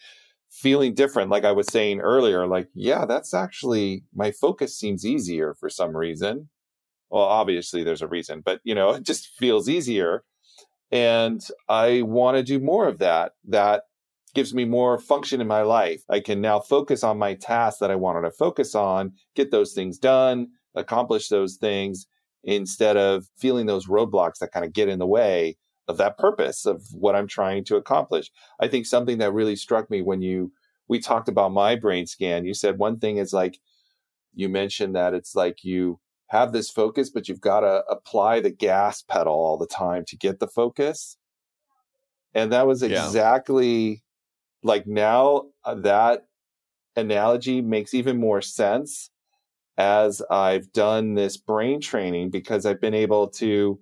feeling 0.50 0.94
different. 0.96 1.30
Like 1.30 1.46
I 1.46 1.52
was 1.52 1.68
saying 1.68 2.00
earlier, 2.00 2.48
like, 2.48 2.68
yeah, 2.74 3.06
that's 3.06 3.34
actually, 3.34 4.04
my 4.14 4.32
focus 4.32 4.78
seems 4.78 5.06
easier 5.06 5.54
for 5.60 5.70
some 5.70 5.96
reason. 5.96 6.50
Well, 7.10 7.24
obviously 7.24 7.84
there's 7.84 8.02
a 8.02 8.08
reason, 8.08 8.42
but 8.44 8.60
you 8.64 8.76
know, 8.76 8.90
it 8.96 9.04
just 9.04 9.30
feels 9.38 9.70
easier. 9.70 10.24
And 10.92 11.46
I 11.68 12.02
want 12.02 12.38
to 12.38 12.44
do 12.44 12.60
more 12.60 12.88
of 12.88 12.98
that. 12.98 13.34
That 13.48 13.84
gives 14.34 14.54
me 14.54 14.66
more 14.66 14.98
function 14.98 15.42
in 15.42 15.48
my 15.48 15.62
life. 15.62 16.02
I 16.10 16.20
can 16.20 16.42
now 16.42 16.60
focus 16.60 17.04
on 17.04 17.20
my 17.20 17.36
tasks 17.36 17.80
that 17.80 17.92
I 17.92 17.96
wanted 17.96 18.22
to 18.22 18.32
focus 18.32 18.74
on, 18.74 19.14
get 19.36 19.52
those 19.52 19.74
things 19.74 20.00
done, 20.00 20.48
accomplish 20.76 21.30
those 21.30 21.58
things 21.58 22.08
instead 22.44 22.98
of 22.98 23.28
feeling 23.38 23.66
those 23.66 23.88
roadblocks 23.88 24.40
that 24.40 24.52
kind 24.52 24.66
of 24.66 24.74
get 24.74 24.90
in 24.90 25.00
the 25.00 25.08
way 25.08 25.58
of 25.88 25.98
that 25.98 26.18
purpose 26.18 26.66
of 26.66 26.84
what 26.94 27.16
I'm 27.16 27.28
trying 27.28 27.64
to 27.66 27.76
accomplish. 27.76 28.32
I 28.60 28.68
think 28.68 28.86
something 28.86 29.18
that 29.18 29.34
really 29.34 29.56
struck 29.56 29.90
me 29.90 30.02
when 30.02 30.22
you 30.22 30.52
we 30.88 31.00
talked 31.00 31.28
about 31.28 31.52
my 31.52 31.76
brain 31.76 32.08
scan, 32.08 32.46
you 32.46 32.54
said 32.54 32.78
one 32.78 32.98
thing 32.98 33.18
is 33.18 33.34
like 33.34 33.60
you 34.34 34.50
mentioned 34.50 34.96
that 34.96 35.14
it's 35.14 35.36
like 35.36 35.64
you 35.64 36.00
have 36.28 36.52
this 36.52 36.70
focus, 36.70 37.10
but 37.10 37.28
you've 37.28 37.42
got 37.42 37.62
to 37.62 37.84
apply 37.90 38.40
the 38.40 38.52
gas 38.52 39.02
pedal 39.02 39.34
all 39.34 39.58
the 39.58 39.68
time 39.68 40.06
to 40.08 40.18
get 40.18 40.40
the 40.40 40.48
focus. 40.48 41.18
And 42.34 42.52
that 42.52 42.68
was 42.68 42.84
exactly 42.84 43.90
yeah. 43.90 43.96
like 44.64 44.86
now 44.86 45.46
uh, 45.66 45.76
that 45.76 46.28
analogy 46.96 47.62
makes 47.62 47.94
even 47.94 48.18
more 48.18 48.42
sense 48.42 49.10
as 49.80 50.22
I've 50.30 50.74
done 50.74 51.14
this 51.14 51.38
brain 51.38 51.80
training 51.80 52.32
because 52.32 52.66
I've 52.66 52.82
been 52.82 52.94
able 52.94 53.30
to, 53.30 53.80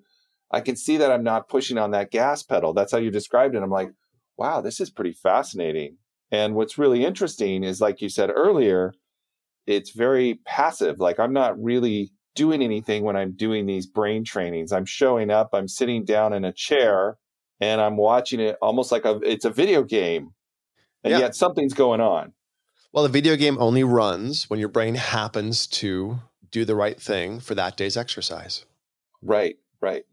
I 0.51 0.61
can 0.61 0.75
see 0.75 0.97
that 0.97 1.11
I'm 1.11 1.23
not 1.23 1.49
pushing 1.49 1.79
on 1.79 1.91
that 1.91 2.11
gas 2.11 2.43
pedal. 2.43 2.73
That's 2.73 2.91
how 2.91 2.99
you 2.99 3.09
described 3.09 3.55
it. 3.55 3.63
I'm 3.63 3.71
like, 3.71 3.89
wow, 4.37 4.61
this 4.61 4.79
is 4.79 4.91
pretty 4.91 5.13
fascinating. 5.13 5.97
And 6.31 6.53
what's 6.53 6.77
really 6.77 7.03
interesting 7.03 7.63
is, 7.63 7.81
like 7.81 7.99
you 7.99 8.09
said 8.09 8.29
earlier, 8.29 8.93
it's 9.65 9.89
very 9.89 10.39
passive. 10.45 10.99
Like 10.99 11.19
I'm 11.19 11.33
not 11.33 11.61
really 11.61 12.11
doing 12.35 12.61
anything 12.61 13.03
when 13.03 13.15
I'm 13.15 13.35
doing 13.35 13.65
these 13.65 13.87
brain 13.87 14.23
trainings. 14.23 14.71
I'm 14.71 14.85
showing 14.85 15.31
up, 15.31 15.49
I'm 15.53 15.67
sitting 15.67 16.05
down 16.05 16.31
in 16.31 16.45
a 16.45 16.53
chair 16.53 17.17
and 17.59 17.81
I'm 17.81 17.97
watching 17.97 18.39
it 18.39 18.57
almost 18.61 18.91
like 18.91 19.05
a, 19.05 19.19
it's 19.23 19.45
a 19.45 19.49
video 19.49 19.81
game. 19.81 20.29
And 21.03 21.11
yeah. 21.11 21.19
yet 21.19 21.35
something's 21.35 21.73
going 21.73 22.01
on. 22.01 22.33
Well, 22.94 23.03
the 23.03 23.10
video 23.10 23.36
game 23.36 23.58
only 23.60 23.84
runs 23.84 24.50
when 24.50 24.60
your 24.60 24.70
brain 24.70 24.96
happens 24.96 25.67
to 25.67 26.20
do 26.50 26.65
the 26.65 26.75
right 26.75 27.00
thing 27.00 27.39
for 27.39 27.53
that 27.56 27.77
day's 27.77 27.98
exercise. 27.98 28.65
Right, 29.22 29.58
right. 29.82 30.06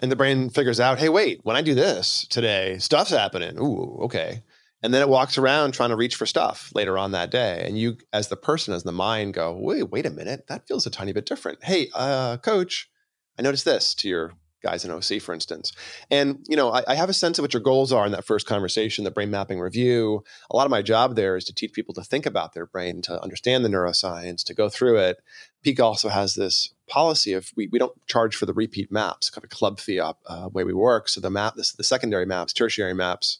And 0.00 0.10
the 0.10 0.16
brain 0.16 0.50
figures 0.50 0.80
out, 0.80 0.98
hey, 0.98 1.08
wait, 1.08 1.40
when 1.44 1.56
I 1.56 1.62
do 1.62 1.74
this 1.74 2.26
today, 2.28 2.78
stuff's 2.78 3.10
happening. 3.10 3.58
Ooh, 3.58 3.98
okay. 4.02 4.42
And 4.82 4.92
then 4.92 5.02
it 5.02 5.08
walks 5.08 5.38
around 5.38 5.72
trying 5.72 5.90
to 5.90 5.96
reach 5.96 6.16
for 6.16 6.26
stuff 6.26 6.72
later 6.74 6.98
on 6.98 7.12
that 7.12 7.30
day. 7.30 7.62
And 7.64 7.78
you, 7.78 7.98
as 8.12 8.28
the 8.28 8.36
person, 8.36 8.74
as 8.74 8.82
the 8.82 8.92
mind, 8.92 9.34
go, 9.34 9.56
wait, 9.56 9.90
wait 9.90 10.06
a 10.06 10.10
minute, 10.10 10.46
that 10.48 10.66
feels 10.66 10.86
a 10.86 10.90
tiny 10.90 11.12
bit 11.12 11.26
different. 11.26 11.62
Hey, 11.62 11.88
uh, 11.94 12.38
coach, 12.38 12.90
I 13.38 13.42
noticed 13.42 13.64
this 13.64 13.94
to 13.96 14.08
your 14.08 14.32
guys 14.62 14.84
in 14.84 14.90
OC, 14.90 15.20
for 15.20 15.34
instance. 15.34 15.72
And, 16.10 16.44
you 16.48 16.56
know, 16.56 16.70
I, 16.70 16.84
I, 16.88 16.94
have 16.94 17.08
a 17.08 17.14
sense 17.14 17.38
of 17.38 17.42
what 17.42 17.52
your 17.52 17.62
goals 17.62 17.92
are 17.92 18.06
in 18.06 18.12
that 18.12 18.24
first 18.24 18.46
conversation, 18.46 19.04
the 19.04 19.10
brain 19.10 19.30
mapping 19.30 19.58
review. 19.60 20.22
A 20.50 20.56
lot 20.56 20.66
of 20.66 20.70
my 20.70 20.82
job 20.82 21.16
there 21.16 21.36
is 21.36 21.44
to 21.44 21.54
teach 21.54 21.72
people 21.72 21.94
to 21.94 22.04
think 22.04 22.26
about 22.26 22.54
their 22.54 22.66
brain, 22.66 23.02
to 23.02 23.22
understand 23.22 23.64
the 23.64 23.68
neuroscience, 23.68 24.44
to 24.44 24.54
go 24.54 24.68
through 24.68 24.98
it. 24.98 25.18
Peak 25.62 25.80
also 25.80 26.08
has 26.08 26.34
this 26.34 26.74
policy 26.88 27.32
of 27.32 27.50
we, 27.56 27.68
we 27.68 27.78
don't 27.78 27.94
charge 28.06 28.36
for 28.36 28.46
the 28.46 28.52
repeat 28.52 28.92
maps, 28.92 29.30
kind 29.30 29.44
of 29.44 29.50
club 29.50 29.80
fee 29.80 30.00
up 30.00 30.20
uh, 30.26 30.48
way 30.52 30.64
we 30.64 30.74
work. 30.74 31.08
So 31.08 31.20
the 31.20 31.30
map, 31.30 31.54
this, 31.56 31.72
the 31.72 31.84
secondary 31.84 32.26
maps, 32.26 32.52
tertiary 32.52 32.94
maps, 32.94 33.38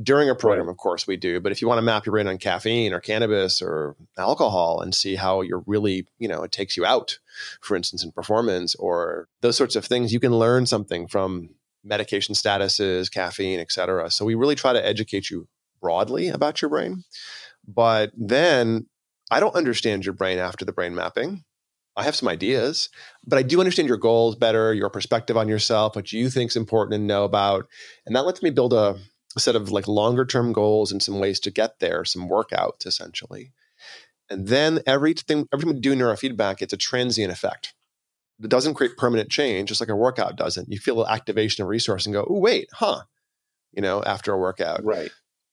during 0.00 0.30
a 0.30 0.34
program, 0.34 0.66
right. 0.66 0.72
of 0.72 0.76
course, 0.76 1.06
we 1.06 1.16
do. 1.16 1.40
But 1.40 1.52
if 1.52 1.60
you 1.60 1.68
want 1.68 1.78
to 1.78 1.82
map 1.82 2.06
your 2.06 2.12
brain 2.12 2.28
on 2.28 2.38
caffeine 2.38 2.92
or 2.92 3.00
cannabis 3.00 3.60
or 3.60 3.96
alcohol 4.16 4.80
and 4.80 4.94
see 4.94 5.16
how 5.16 5.40
you're 5.40 5.64
really, 5.66 6.06
you 6.18 6.28
know, 6.28 6.42
it 6.42 6.52
takes 6.52 6.76
you 6.76 6.84
out, 6.84 7.18
for 7.60 7.76
instance, 7.76 8.04
in 8.04 8.12
performance 8.12 8.74
or 8.76 9.28
those 9.40 9.56
sorts 9.56 9.76
of 9.76 9.84
things, 9.84 10.12
you 10.12 10.20
can 10.20 10.32
learn 10.32 10.66
something 10.66 11.08
from 11.08 11.50
medication 11.82 12.34
statuses, 12.34 13.10
caffeine, 13.10 13.58
et 13.58 13.72
cetera. 13.72 14.10
So 14.10 14.24
we 14.24 14.34
really 14.34 14.54
try 14.54 14.72
to 14.72 14.86
educate 14.86 15.30
you 15.30 15.48
broadly 15.80 16.28
about 16.28 16.62
your 16.62 16.68
brain. 16.68 17.04
But 17.66 18.12
then 18.16 18.86
I 19.30 19.40
don't 19.40 19.54
understand 19.54 20.04
your 20.04 20.14
brain 20.14 20.38
after 20.38 20.64
the 20.64 20.72
brain 20.72 20.94
mapping. 20.94 21.44
I 21.96 22.04
have 22.04 22.16
some 22.16 22.28
ideas, 22.28 22.88
but 23.26 23.38
I 23.38 23.42
do 23.42 23.60
understand 23.60 23.88
your 23.88 23.98
goals 23.98 24.36
better, 24.36 24.72
your 24.72 24.90
perspective 24.90 25.36
on 25.36 25.48
yourself, 25.48 25.96
what 25.96 26.12
you 26.12 26.30
think 26.30 26.50
is 26.50 26.56
important 26.56 26.92
to 26.92 27.04
know 27.04 27.24
about. 27.24 27.66
And 28.06 28.14
that 28.14 28.24
lets 28.24 28.42
me 28.42 28.50
build 28.50 28.72
a 28.72 28.98
a 29.36 29.40
set 29.40 29.56
of 29.56 29.70
like 29.70 29.88
longer 29.88 30.24
term 30.24 30.52
goals 30.52 30.90
and 30.90 31.02
some 31.02 31.18
ways 31.18 31.40
to 31.40 31.50
get 31.50 31.78
there, 31.78 32.04
some 32.04 32.28
workouts 32.28 32.86
essentially. 32.86 33.52
And 34.28 34.46
then 34.46 34.80
everything, 34.86 35.48
every 35.52 35.64
time 35.64 35.74
you 35.74 35.80
do 35.80 35.94
neurofeedback, 35.94 36.62
it's 36.62 36.72
a 36.72 36.76
transient 36.76 37.32
effect. 37.32 37.74
It 38.42 38.48
doesn't 38.48 38.74
create 38.74 38.96
permanent 38.96 39.28
change, 39.28 39.68
just 39.68 39.80
like 39.80 39.90
a 39.90 39.96
workout 39.96 40.36
doesn't. 40.36 40.70
You 40.70 40.78
feel 40.78 40.96
the 40.96 41.10
activation 41.10 41.62
of 41.62 41.68
resource 41.68 42.06
and 42.06 42.12
go, 42.12 42.26
oh, 42.28 42.38
wait, 42.38 42.68
huh, 42.72 43.02
you 43.72 43.82
know, 43.82 44.02
after 44.02 44.32
a 44.32 44.38
workout. 44.38 44.84
Right. 44.84 45.10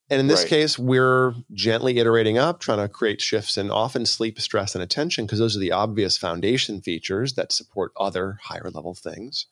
And 0.10 0.22
in 0.22 0.28
this 0.28 0.44
right. 0.44 0.50
case, 0.50 0.80
we're 0.80 1.34
gently 1.52 1.98
iterating 1.98 2.38
up, 2.38 2.62
trying 2.62 2.78
to 2.78 2.88
create 2.88 3.20
shifts 3.20 3.58
in 3.58 3.70
often 3.70 4.06
sleep, 4.06 4.40
stress, 4.40 4.74
and 4.74 4.82
attention, 4.82 5.26
because 5.26 5.40
those 5.40 5.58
are 5.58 5.60
the 5.60 5.74
obvious 5.74 6.18
foundation 6.18 6.82
features 6.82 7.34
that 7.34 7.52
support 7.52 7.92
other 7.98 8.40
higher 8.44 8.70
level 8.74 8.94
things. 8.94 9.48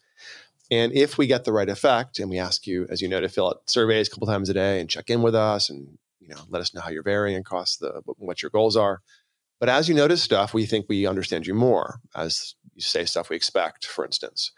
And 0.72 0.94
if 0.94 1.18
we 1.18 1.28
get 1.28 1.44
the 1.44 1.54
right 1.54 1.70
effect, 1.70 2.20
and 2.20 2.30
we 2.30 2.40
ask 2.40 2.66
you, 2.66 2.88
as 2.90 3.02
you 3.02 3.08
know, 3.08 3.22
to 3.22 3.30
fill 3.30 3.48
out 3.48 3.62
surveys 3.68 4.08
a 4.08 4.12
couple 4.12 4.28
times 4.28 4.50
a 4.50 4.54
day 4.54 4.80
and 4.80 4.90
check 4.90 5.10
in 5.10 5.22
with 5.22 5.36
us, 5.36 5.70
and 5.70 5.98
you 6.20 6.30
know, 6.30 6.42
let 6.50 6.62
us 6.62 6.74
know 6.74 6.82
how 6.82 6.90
you're 6.90 7.04
varying 7.04 7.38
across 7.38 7.78
the 7.78 8.02
what 8.18 8.42
your 8.42 8.50
goals 8.50 8.76
are. 8.76 9.02
But 9.60 9.70
as 9.70 9.88
you 9.88 9.96
notice 9.96 10.22
stuff, 10.22 10.54
we 10.54 10.66
think 10.66 10.88
we 10.90 11.06
understand 11.06 11.48
you 11.48 11.54
more. 11.54 12.00
As 12.16 12.56
you 12.74 12.82
say 12.82 13.06
stuff 13.06 13.30
we 13.30 13.36
expect, 13.36 13.86
for 13.86 14.04
instance, 14.04 14.52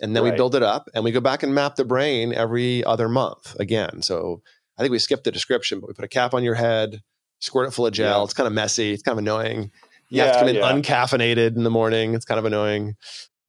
and 0.00 0.16
then 0.16 0.24
right. 0.24 0.32
we 0.32 0.36
build 0.36 0.54
it 0.54 0.62
up, 0.62 0.88
and 0.94 1.04
we 1.04 1.12
go 1.12 1.20
back 1.20 1.42
and 1.42 1.54
map 1.54 1.76
the 1.76 1.84
brain 1.84 2.32
every 2.32 2.82
other 2.84 3.08
month 3.08 3.54
again. 3.60 4.02
So 4.02 4.42
I 4.78 4.82
think 4.82 4.92
we 4.92 4.98
skipped 4.98 5.24
the 5.24 5.32
description, 5.32 5.80
but 5.80 5.88
we 5.88 5.94
put 5.94 6.06
a 6.06 6.08
cap 6.08 6.32
on 6.32 6.42
your 6.42 6.54
head, 6.54 7.02
squirt 7.40 7.68
it 7.68 7.72
full 7.72 7.86
of 7.86 7.92
gel. 7.92 8.20
Yeah. 8.20 8.24
It's 8.24 8.34
kind 8.34 8.46
of 8.46 8.54
messy. 8.54 8.92
It's 8.92 9.02
kind 9.02 9.12
of 9.12 9.18
annoying. 9.18 9.70
You 10.08 10.18
yeah, 10.18 10.24
have 10.24 10.34
to 10.34 10.40
come 10.40 10.48
in 10.48 10.56
yeah. 10.56 10.72
uncaffeinated 10.72 11.54
in 11.54 11.64
the 11.64 11.70
morning. 11.70 12.14
It's 12.14 12.24
kind 12.24 12.38
of 12.38 12.44
annoying. 12.44 12.96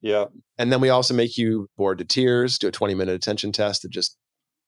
Yeah. 0.02 0.26
And 0.58 0.72
then 0.72 0.82
we 0.82 0.90
also 0.90 1.14
make 1.14 1.38
you 1.38 1.68
bored 1.78 2.00
to 2.00 2.06
tears, 2.06 2.58
do 2.58 2.68
a 2.68 2.72
20 2.72 2.96
minute 2.96 3.16
attention 3.16 3.52
test 3.52 3.84
that 3.84 3.92
just 3.92 4.18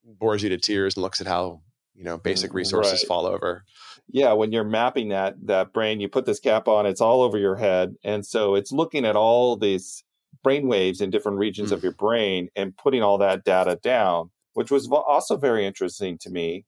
bores 0.03 0.43
you 0.43 0.49
to 0.49 0.57
tears 0.57 0.95
and 0.95 1.01
looks 1.01 1.21
at 1.21 1.27
how, 1.27 1.61
you 1.95 2.03
know, 2.03 2.17
basic 2.17 2.51
mm, 2.51 2.55
resources 2.55 3.01
right. 3.01 3.07
fall 3.07 3.25
over. 3.25 3.63
Yeah, 4.09 4.33
when 4.33 4.51
you're 4.51 4.63
mapping 4.63 5.09
that 5.09 5.35
that 5.45 5.73
brain, 5.73 5.99
you 5.99 6.09
put 6.09 6.25
this 6.25 6.39
cap 6.39 6.67
on, 6.67 6.85
it's 6.85 7.01
all 7.01 7.21
over 7.21 7.37
your 7.37 7.55
head. 7.55 7.95
And 8.03 8.25
so 8.25 8.55
it's 8.55 8.71
looking 8.71 9.05
at 9.05 9.15
all 9.15 9.55
these 9.57 10.03
brain 10.43 10.67
waves 10.67 11.01
in 11.01 11.09
different 11.09 11.37
regions 11.37 11.71
mm. 11.71 11.73
of 11.73 11.83
your 11.83 11.93
brain 11.93 12.49
and 12.55 12.75
putting 12.77 13.01
all 13.01 13.17
that 13.19 13.43
data 13.43 13.79
down, 13.81 14.29
which 14.53 14.71
was 14.71 14.89
also 14.91 15.37
very 15.37 15.65
interesting 15.65 16.17
to 16.19 16.29
me 16.29 16.65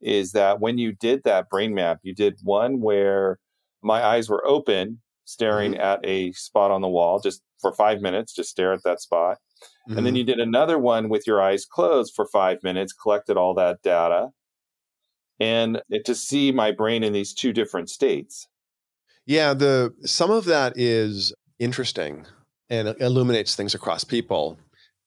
is 0.00 0.32
that 0.32 0.60
when 0.60 0.78
you 0.78 0.92
did 0.92 1.22
that 1.24 1.48
brain 1.48 1.74
map, 1.74 1.98
you 2.02 2.14
did 2.14 2.38
one 2.42 2.80
where 2.80 3.38
my 3.82 4.04
eyes 4.04 4.28
were 4.28 4.46
open 4.46 5.00
staring 5.26 5.72
mm-hmm. 5.72 5.82
at 5.82 6.00
a 6.04 6.32
spot 6.32 6.70
on 6.70 6.80
the 6.80 6.88
wall 6.88 7.20
just 7.20 7.42
for 7.60 7.72
five 7.72 8.00
minutes, 8.00 8.34
just 8.34 8.50
stare 8.50 8.72
at 8.72 8.82
that 8.84 9.02
spot. 9.02 9.36
Mm-hmm. 9.88 9.98
And 9.98 10.06
then 10.06 10.12
mm-hmm. 10.12 10.16
you 10.16 10.24
did 10.24 10.40
another 10.40 10.78
one 10.78 11.10
with 11.10 11.26
your 11.26 11.42
eyes 11.42 11.66
closed 11.66 12.14
for 12.14 12.26
five 12.26 12.62
minutes, 12.62 12.92
collected 12.94 13.36
all 13.36 13.52
that 13.54 13.82
data, 13.82 14.30
and 15.38 15.82
to 16.04 16.14
see 16.14 16.50
my 16.52 16.72
brain 16.72 17.02
in 17.02 17.12
these 17.12 17.34
two 17.34 17.52
different 17.52 17.90
states. 17.90 18.48
Yeah, 19.26 19.54
the 19.54 19.94
some 20.04 20.30
of 20.30 20.44
that 20.46 20.74
is 20.76 21.34
interesting 21.58 22.26
and 22.70 22.94
illuminates 23.00 23.54
things 23.54 23.74
across 23.74 24.04
people. 24.04 24.58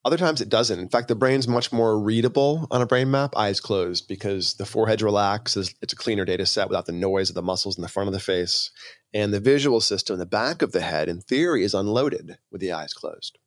Other 0.06 0.18
times 0.18 0.40
it 0.40 0.50
doesn't. 0.50 0.80
In 0.80 0.88
fact, 0.88 1.10
the 1.10 1.16
brain's 1.16 1.48
much 1.48 1.74
more 1.74 2.00
readable 2.00 2.68
on 2.72 2.82
a 2.82 2.86
brain 2.86 3.12
map, 3.12 3.36
eyes 3.36 3.60
closed, 3.60 4.08
because 4.08 4.54
the 4.54 4.66
forehead 4.66 5.02
relaxes. 5.02 5.76
It's 5.82 5.94
a 5.94 5.98
cleaner 5.98 6.24
data 6.24 6.46
set 6.46 6.70
without 6.70 6.86
the 6.86 6.94
noise 6.94 7.30
of 7.30 7.36
the 7.36 7.42
muscles 7.42 7.78
in 7.78 7.82
the 7.82 7.90
front 7.90 8.08
of 8.08 8.14
the 8.14 8.20
face. 8.20 8.72
And 9.14 9.34
the 9.34 9.40
visual 9.40 9.82
system 9.82 10.16
in 10.16 10.20
the 10.20 10.26
back 10.26 10.62
of 10.62 10.72
the 10.72 10.82
head, 10.82 11.10
in 11.10 11.22
theory, 11.22 11.64
is 11.64 11.74
unloaded 11.74 12.38
with 12.52 12.62
the 12.62 12.72
eyes 12.72 12.94
closed. 12.94 13.38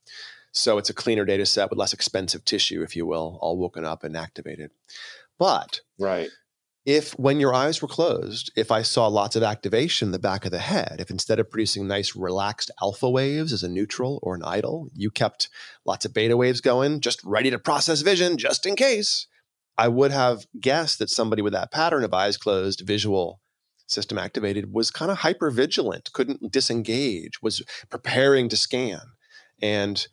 So 0.51 0.77
it's 0.77 0.90
a 0.90 0.94
cleaner 0.94 1.25
data 1.25 1.46
set 1.46 1.70
with 1.70 1.79
less 1.79 1.92
expensive 1.92 2.44
tissue, 2.44 2.83
if 2.83 2.96
you 2.96 3.07
will, 3.07 3.38
all 3.40 3.57
woken 3.57 3.85
up 3.85 4.05
and 4.05 4.16
activated. 4.16 4.70
But 5.38 5.81
right 5.98 6.31
if 6.85 7.12
when 7.12 7.38
your 7.38 7.55
eyes 7.55 7.81
were 7.81 7.88
closed, 7.88 8.51
if 8.57 8.72
I 8.72 8.83
saw 8.83 9.07
lots 9.07 9.37
of 9.37 9.42
activation 9.42 10.09
in 10.09 10.12
the 10.12 10.18
back 10.18 10.44
of 10.44 10.51
the 10.51 10.59
head, 10.59 10.96
if 10.98 11.11
instead 11.11 11.38
of 11.38 11.51
producing 11.51 11.87
nice 11.87 12.16
relaxed 12.16 12.70
alpha 12.81 13.09
waves 13.09 13.53
as 13.53 13.62
a 13.62 13.68
neutral 13.68 14.18
or 14.22 14.35
an 14.35 14.42
idle, 14.44 14.88
you 14.94 15.11
kept 15.11 15.48
lots 15.85 16.05
of 16.05 16.12
beta 16.12 16.37
waves 16.37 16.61
going, 16.61 17.01
just 17.01 17.22
ready 17.25 17.51
to 17.51 17.59
process 17.59 18.01
vision 18.03 18.37
just 18.37 18.66
in 18.66 18.75
case, 18.75 19.29
I 19.79 19.88
would 19.88 20.11
have 20.11 20.44
guessed 20.61 20.98
that 20.98 21.11
somebody 21.11 21.40
with 21.40 21.53
that 21.53 21.70
pattern 21.70 22.05
of 22.05 22.12
eyes 22.12 22.37
closed, 22.37 22.81
visual 22.81 23.40
system 23.87 24.18
activated, 24.18 24.73
was 24.73 24.90
kind 24.90 25.11
of 25.11 25.18
hyper 25.18 25.51
vigilant, 25.51 26.12
couldn't 26.12 26.53
disengage, 26.53 27.42
was 27.42 27.62
preparing 27.90 28.49
to 28.49 28.57
scan. 28.57 29.01
And 29.61 30.07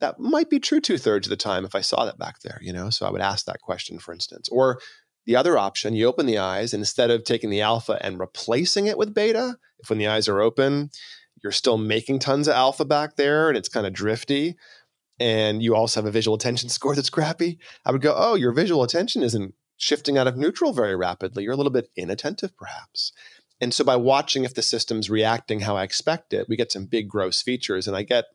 that 0.00 0.18
might 0.18 0.50
be 0.50 0.60
true 0.60 0.80
two 0.80 0.98
thirds 0.98 1.26
of 1.26 1.30
the 1.30 1.36
time 1.36 1.64
if 1.64 1.74
I 1.74 1.80
saw 1.80 2.04
that 2.04 2.18
back 2.18 2.40
there, 2.40 2.58
you 2.62 2.72
know? 2.72 2.90
So 2.90 3.06
I 3.06 3.10
would 3.10 3.20
ask 3.20 3.46
that 3.46 3.60
question, 3.60 3.98
for 3.98 4.12
instance. 4.12 4.48
Or 4.50 4.78
the 5.24 5.36
other 5.36 5.58
option, 5.58 5.94
you 5.94 6.06
open 6.06 6.26
the 6.26 6.38
eyes, 6.38 6.72
and 6.72 6.80
instead 6.80 7.10
of 7.10 7.24
taking 7.24 7.50
the 7.50 7.60
alpha 7.60 7.98
and 8.00 8.20
replacing 8.20 8.86
it 8.86 8.98
with 8.98 9.14
beta, 9.14 9.56
if 9.78 9.90
when 9.90 9.98
the 9.98 10.06
eyes 10.06 10.28
are 10.28 10.40
open, 10.40 10.90
you're 11.42 11.52
still 11.52 11.78
making 11.78 12.18
tons 12.18 12.48
of 12.48 12.54
alpha 12.54 12.84
back 12.84 13.16
there 13.16 13.48
and 13.48 13.58
it's 13.58 13.68
kind 13.68 13.86
of 13.86 13.92
drifty, 13.92 14.56
and 15.18 15.62
you 15.62 15.74
also 15.74 16.00
have 16.00 16.06
a 16.06 16.12
visual 16.12 16.36
attention 16.36 16.68
score 16.70 16.94
that's 16.94 17.10
crappy, 17.10 17.58
I 17.84 17.92
would 17.92 18.02
go, 18.02 18.14
oh, 18.16 18.34
your 18.34 18.52
visual 18.52 18.82
attention 18.82 19.22
isn't 19.22 19.54
shifting 19.76 20.18
out 20.18 20.26
of 20.26 20.36
neutral 20.36 20.72
very 20.72 20.96
rapidly. 20.96 21.44
You're 21.44 21.52
a 21.52 21.56
little 21.56 21.72
bit 21.72 21.90
inattentive, 21.96 22.56
perhaps. 22.56 23.12
And 23.60 23.72
so 23.72 23.84
by 23.84 23.96
watching 23.96 24.44
if 24.44 24.54
the 24.54 24.62
system's 24.62 25.08
reacting 25.08 25.60
how 25.60 25.76
I 25.76 25.82
expect 25.82 26.32
it, 26.32 26.46
we 26.48 26.56
get 26.56 26.72
some 26.72 26.86
big 26.86 27.08
gross 27.08 27.40
features. 27.40 27.86
And 27.86 27.96
I 27.96 28.02
get 28.02 28.26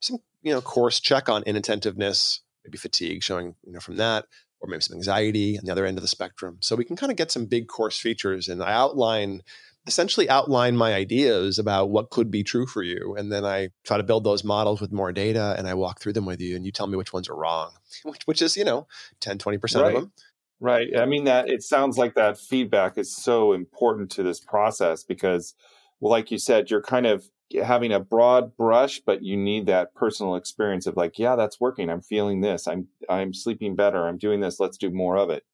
some, 0.00 0.18
you 0.42 0.52
know, 0.52 0.60
coarse 0.60 1.00
check 1.00 1.28
on 1.28 1.42
inattentiveness, 1.42 2.40
maybe 2.64 2.78
fatigue 2.78 3.22
showing, 3.22 3.56
you 3.64 3.72
know, 3.72 3.80
from 3.80 3.96
that, 3.96 4.26
or 4.60 4.68
maybe 4.68 4.82
some 4.82 4.96
anxiety 4.96 5.58
on 5.58 5.64
the 5.64 5.72
other 5.72 5.86
end 5.86 5.98
of 5.98 6.02
the 6.02 6.08
spectrum. 6.08 6.58
So 6.60 6.76
we 6.76 6.84
can 6.84 6.96
kind 6.96 7.10
of 7.10 7.16
get 7.16 7.32
some 7.32 7.46
big 7.46 7.66
coarse 7.66 7.98
features. 7.98 8.48
And 8.48 8.62
I 8.62 8.72
outline 8.72 9.42
essentially 9.86 10.28
outline 10.28 10.76
my 10.76 10.94
ideas 10.94 11.58
about 11.58 11.90
what 11.90 12.10
could 12.10 12.30
be 12.30 12.44
true 12.44 12.66
for 12.66 12.82
you. 12.82 13.16
And 13.16 13.32
then 13.32 13.44
I 13.44 13.70
try 13.84 13.96
to 13.96 14.02
build 14.02 14.24
those 14.24 14.44
models 14.44 14.80
with 14.80 14.92
more 14.92 15.10
data 15.10 15.54
and 15.58 15.66
I 15.66 15.74
walk 15.74 16.00
through 16.00 16.12
them 16.12 16.26
with 16.26 16.40
you 16.40 16.54
and 16.54 16.64
you 16.64 16.70
tell 16.70 16.86
me 16.86 16.96
which 16.96 17.12
ones 17.12 17.28
are 17.28 17.36
wrong, 17.36 17.72
which, 18.04 18.22
which 18.26 18.42
is, 18.42 18.56
you 18.56 18.64
know, 18.64 18.86
10, 19.20 19.38
20% 19.38 19.82
right. 19.82 19.94
of 19.94 20.00
them. 20.00 20.12
Right. 20.60 20.88
I 20.96 21.06
mean, 21.06 21.24
that 21.24 21.48
it 21.48 21.62
sounds 21.62 21.96
like 21.96 22.14
that 22.14 22.38
feedback 22.38 22.98
is 22.98 23.16
so 23.16 23.54
important 23.54 24.10
to 24.12 24.22
this 24.22 24.40
process 24.40 25.02
because, 25.02 25.54
like 26.02 26.30
you 26.30 26.38
said, 26.38 26.70
you're 26.70 26.82
kind 26.82 27.06
of 27.06 27.30
having 27.64 27.92
a 27.92 28.00
broad 28.00 28.56
brush, 28.56 29.00
but 29.00 29.22
you 29.22 29.36
need 29.36 29.66
that 29.66 29.94
personal 29.94 30.36
experience 30.36 30.86
of 30.86 30.96
like, 30.96 31.18
yeah, 31.18 31.34
that's 31.34 31.58
working. 31.60 31.88
I'm 31.88 32.02
feeling 32.02 32.42
this. 32.42 32.68
I'm, 32.68 32.88
I'm 33.08 33.32
sleeping 33.32 33.74
better. 33.74 34.06
I'm 34.06 34.18
doing 34.18 34.40
this. 34.40 34.60
Let's 34.60 34.76
do 34.76 34.90
more 34.90 35.16
of 35.16 35.30
it. 35.30 35.44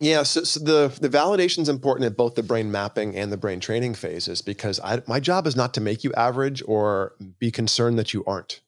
Yeah, 0.00 0.24
so, 0.24 0.42
so, 0.42 0.60
the 0.60 0.92
the 1.00 1.08
validation 1.08 1.60
is 1.60 1.68
important 1.68 2.04
at 2.06 2.16
both 2.16 2.34
the 2.34 2.42
brain 2.42 2.70
mapping 2.70 3.16
and 3.16 3.32
the 3.32 3.36
brain 3.36 3.60
training 3.60 3.94
phases 3.94 4.42
because 4.42 4.80
I, 4.80 5.02
my 5.06 5.20
job 5.20 5.46
is 5.46 5.54
not 5.54 5.72
to 5.74 5.80
make 5.80 6.02
you 6.02 6.12
average 6.14 6.62
or 6.66 7.14
be 7.38 7.50
concerned 7.50 7.98
that 7.98 8.12
you 8.12 8.24
aren't 8.26 8.60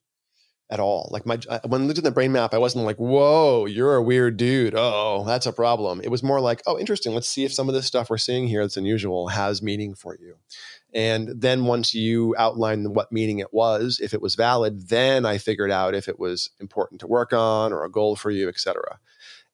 at 0.71 0.81
all. 0.81 1.09
Like 1.13 1.27
my 1.27 1.39
when 1.67 1.83
I 1.83 1.85
looked 1.85 1.99
at 1.99 2.05
the 2.05 2.11
brain 2.11 2.33
map, 2.33 2.53
I 2.53 2.59
wasn't 2.59 2.85
like, 2.85 2.97
"Whoa, 2.97 3.67
you're 3.67 3.97
a 3.97 4.03
weird 4.03 4.37
dude." 4.37 4.75
Oh, 4.77 5.25
that's 5.27 5.47
a 5.47 5.53
problem. 5.53 6.01
It 6.03 6.11
was 6.11 6.23
more 6.23 6.41
like, 6.41 6.63
"Oh, 6.67 6.79
interesting. 6.79 7.15
Let's 7.15 7.29
see 7.29 7.45
if 7.45 7.53
some 7.53 7.69
of 7.69 7.75
this 7.75 7.87
stuff 7.87 8.11
we're 8.11 8.19
seeing 8.19 8.49
here 8.49 8.63
that's 8.63 8.77
unusual 8.77 9.29
has 9.29 9.63
meaning 9.63 9.95
for 9.95 10.17
you." 10.17 10.37
And 10.93 11.41
then 11.41 11.67
once 11.67 11.95
you 11.95 12.35
outline 12.39 12.95
what 12.95 13.13
meaning 13.13 13.39
it 13.39 13.53
was, 13.53 14.01
if 14.03 14.15
it 14.15 14.23
was 14.23 14.35
valid, 14.35 14.89
then 14.89 15.27
I 15.27 15.39
figured 15.39 15.71
out 15.71 15.95
if 15.95 16.09
it 16.09 16.19
was 16.19 16.51
important 16.61 17.01
to 17.01 17.07
work 17.07 17.33
on 17.33 17.73
or 17.73 17.85
a 17.85 17.91
goal 17.91 18.17
for 18.17 18.31
you, 18.31 18.49
etc. 18.49 18.99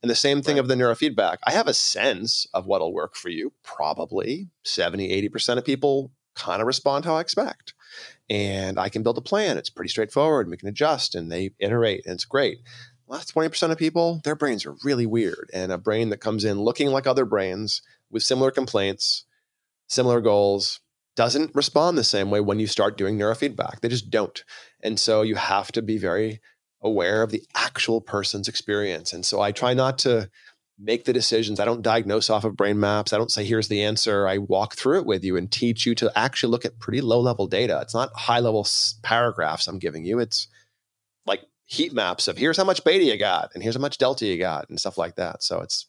And 0.03 0.11
the 0.11 0.17
same 0.17 0.43
thing 0.43 0.57
right. 0.57 0.61
of 0.61 0.69
the 0.69 0.75
neurofeedback. 0.75 1.39
I 1.45 1.53
have 1.53 1.69
a 1.69 1.75
sense 1.75 2.47
of 2.53 2.67
what'll 2.67 2.93
work 2.93 3.15
for 3.15 3.29
you. 3.29 3.53
Probably 3.63 4.49
70, 4.65 5.29
80% 5.29 5.59
of 5.59 5.65
people 5.65 6.11
kind 6.35 6.61
of 6.61 6.67
respond 6.67 7.05
how 7.05 7.17
I 7.17 7.21
expect. 7.21 7.75
And 8.33 8.79
I 8.79 8.89
can 8.89 9.03
build 9.03 9.19
a 9.19 9.21
plan. 9.23 9.59
It's 9.59 9.69
pretty 9.69 9.91
straightforward. 9.91 10.49
We 10.49 10.57
can 10.57 10.69
adjust 10.69 11.15
and 11.15 11.31
they 11.31 11.51
iterate 11.59 12.07
and 12.07 12.15
it's 12.15 12.25
great. 12.25 12.61
Last 13.07 13.35
20% 13.35 13.71
of 13.71 13.77
people, 13.77 14.23
their 14.25 14.35
brains 14.35 14.65
are 14.65 14.75
really 14.83 15.05
weird. 15.05 15.51
And 15.53 15.71
a 15.71 15.77
brain 15.77 16.09
that 16.09 16.23
comes 16.23 16.43
in 16.43 16.63
looking 16.63 16.89
like 16.89 17.07
other 17.07 17.27
brains 17.27 17.83
with 18.11 18.23
similar 18.23 18.51
complaints, 18.51 19.27
similar 19.87 20.23
goals, 20.23 20.81
doesn't 21.15 21.55
respond 21.55 21.99
the 21.99 22.05
same 22.05 22.31
way 22.31 22.41
when 22.41 22.59
you 22.59 22.67
start 22.67 22.97
doing 22.97 23.19
neurofeedback. 23.19 23.81
They 23.81 23.89
just 23.89 24.09
don't. 24.09 24.43
And 24.83 24.99
so 24.99 25.21
you 25.21 25.35
have 25.35 25.71
to 25.73 25.83
be 25.83 25.99
very 25.99 26.41
aware 26.81 27.23
of 27.23 27.33
the 27.33 27.43
actual 27.55 28.01
person's 28.01 28.49
experience. 28.49 29.13
And 29.13 29.27
so 29.27 29.43
I 29.43 29.53
try 29.53 29.75
not 29.75 29.99
to 29.99 30.31
make 30.79 31.05
the 31.05 31.13
decisions. 31.13 31.61
I 31.61 31.65
don't 31.65 31.83
diagnose 31.83 32.31
off 32.31 32.45
of 32.45 32.57
brain 32.57 32.81
maps. 32.81 33.13
I 33.13 33.19
don't 33.19 33.31
say, 33.31 33.45
here's 33.45 33.69
the 33.69 33.83
answer. 33.83 34.27
I 34.27 34.39
walk 34.39 34.75
through 34.75 34.99
it 35.01 35.07
with 35.07 35.25
you 35.25 35.37
and 35.37 35.51
teach 35.51 35.87
you 35.87 35.95
to 35.97 36.13
actually 36.17 36.51
look 36.51 36.65
at 36.65 36.79
pretty 36.79 37.01
low 37.01 37.21
level 37.21 37.47
data. 37.47 37.79
It's 37.83 37.95
not 37.95 38.11
high 38.15 38.41
level 38.41 38.67
paragraphs 39.03 39.69
I'm 39.69 39.79
giving 39.79 40.05
you. 40.05 40.19
It's 40.19 40.49
like 41.27 41.43
heat 41.67 41.93
maps 41.93 42.29
of 42.29 42.37
here's 42.37 42.57
how 42.57 42.65
much 42.65 42.85
beta 42.85 43.05
you 43.05 43.17
got 43.17 43.51
and 43.55 43.63
here's 43.63 43.77
how 43.77 43.81
much 43.81 43.99
delta 43.99 44.27
you 44.27 44.39
got 44.39 44.69
and 44.69 44.81
stuff 44.81 44.99
like 44.99 45.17
that. 45.17 45.43
So 45.43 45.61
it's, 45.61 45.87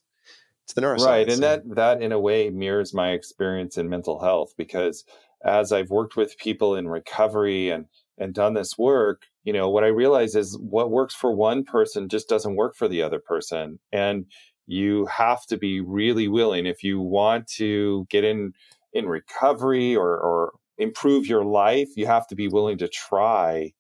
it's 0.65 0.73
the 0.73 0.81
neuroscience. 0.81 1.05
Right. 1.05 1.29
And 1.29 1.43
that, 1.43 1.75
that 1.75 2.01
in 2.01 2.11
a 2.11 2.19
way 2.19 2.49
mirrors 2.49 2.93
my 2.93 3.11
experience 3.11 3.77
in 3.77 3.89
mental 3.89 4.19
health 4.19 4.53
because 4.57 5.03
as 5.43 5.71
I've 5.71 5.89
worked 5.89 6.15
with 6.15 6.37
people 6.37 6.75
in 6.75 6.87
recovery 6.87 7.69
and, 7.69 7.85
and 8.17 8.33
done 8.33 8.53
this 8.53 8.77
work, 8.77 9.23
you 9.43 9.51
know, 9.51 9.69
what 9.69 9.83
I 9.83 9.87
realize 9.87 10.35
is 10.35 10.57
what 10.57 10.91
works 10.91 11.15
for 11.15 11.35
one 11.35 11.63
person 11.65 12.07
just 12.07 12.29
doesn't 12.29 12.55
work 12.55 12.75
for 12.75 12.87
the 12.87 13.01
other 13.01 13.19
person. 13.19 13.79
And 13.91 14.27
you 14.65 15.05
have 15.07 15.45
to 15.47 15.57
be 15.57 15.81
really 15.81 16.27
willing 16.27 16.65
if 16.65 16.83
you 16.83 16.99
want 16.99 17.47
to 17.47 18.05
get 18.09 18.23
in 18.23 18.53
in 18.93 19.07
recovery 19.07 19.95
or, 19.95 20.17
or 20.17 20.53
improve 20.77 21.25
your 21.25 21.43
life, 21.43 21.89
you 21.95 22.05
have 22.05 22.27
to 22.27 22.35
be 22.35 22.47
willing 22.47 22.77
to 22.77 22.87
try 22.87 23.73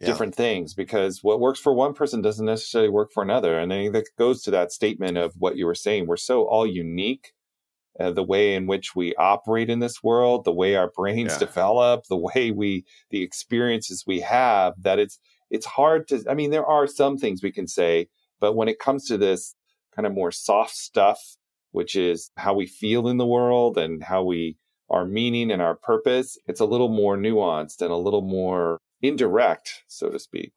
yeah. 0.00 0.06
different 0.06 0.34
things 0.34 0.74
because 0.74 1.22
what 1.22 1.40
works 1.40 1.60
for 1.60 1.72
one 1.72 1.94
person 1.94 2.20
doesn't 2.20 2.46
necessarily 2.46 2.90
work 2.90 3.10
for 3.12 3.22
another. 3.22 3.58
And 3.58 3.72
I 3.72 3.76
think 3.76 3.92
that 3.92 4.08
goes 4.18 4.42
to 4.42 4.50
that 4.50 4.72
statement 4.72 5.16
of 5.16 5.34
what 5.38 5.56
you 5.56 5.66
were 5.66 5.74
saying. 5.74 6.06
We're 6.06 6.16
so 6.16 6.44
all 6.44 6.66
unique 6.66 7.32
uh, 7.98 8.10
the 8.10 8.22
way 8.22 8.54
in 8.54 8.66
which 8.66 8.94
we 8.94 9.14
operate 9.16 9.68
in 9.68 9.80
this 9.80 10.02
world, 10.02 10.44
the 10.44 10.52
way 10.52 10.74
our 10.74 10.90
brains 10.96 11.32
yeah. 11.32 11.38
develop, 11.38 12.04
the 12.08 12.16
way 12.16 12.50
we, 12.50 12.84
the 13.10 13.22
experiences 13.22 14.04
we 14.06 14.20
have, 14.20 14.74
that 14.80 14.98
it's, 14.98 15.18
it's 15.50 15.66
hard 15.66 16.08
to, 16.08 16.24
I 16.28 16.34
mean, 16.34 16.50
there 16.50 16.66
are 16.66 16.86
some 16.86 17.18
things 17.18 17.42
we 17.42 17.52
can 17.52 17.66
say, 17.66 18.08
but 18.40 18.54
when 18.54 18.68
it 18.68 18.78
comes 18.78 19.06
to 19.08 19.18
this 19.18 19.54
kind 20.00 20.06
of 20.06 20.14
more 20.14 20.32
soft 20.32 20.74
stuff, 20.74 21.36
which 21.72 21.94
is 21.94 22.30
how 22.36 22.54
we 22.54 22.66
feel 22.66 23.06
in 23.06 23.18
the 23.18 23.26
world 23.26 23.76
and 23.76 24.02
how 24.02 24.22
we, 24.22 24.56
our 24.88 25.04
meaning 25.04 25.50
and 25.50 25.60
our 25.60 25.74
purpose, 25.74 26.38
it's 26.46 26.60
a 26.60 26.64
little 26.64 26.88
more 26.88 27.18
nuanced 27.18 27.82
and 27.82 27.90
a 27.90 27.96
little 27.96 28.22
more 28.22 28.78
indirect, 29.02 29.82
so 29.88 30.08
to 30.08 30.18
speak. 30.18 30.52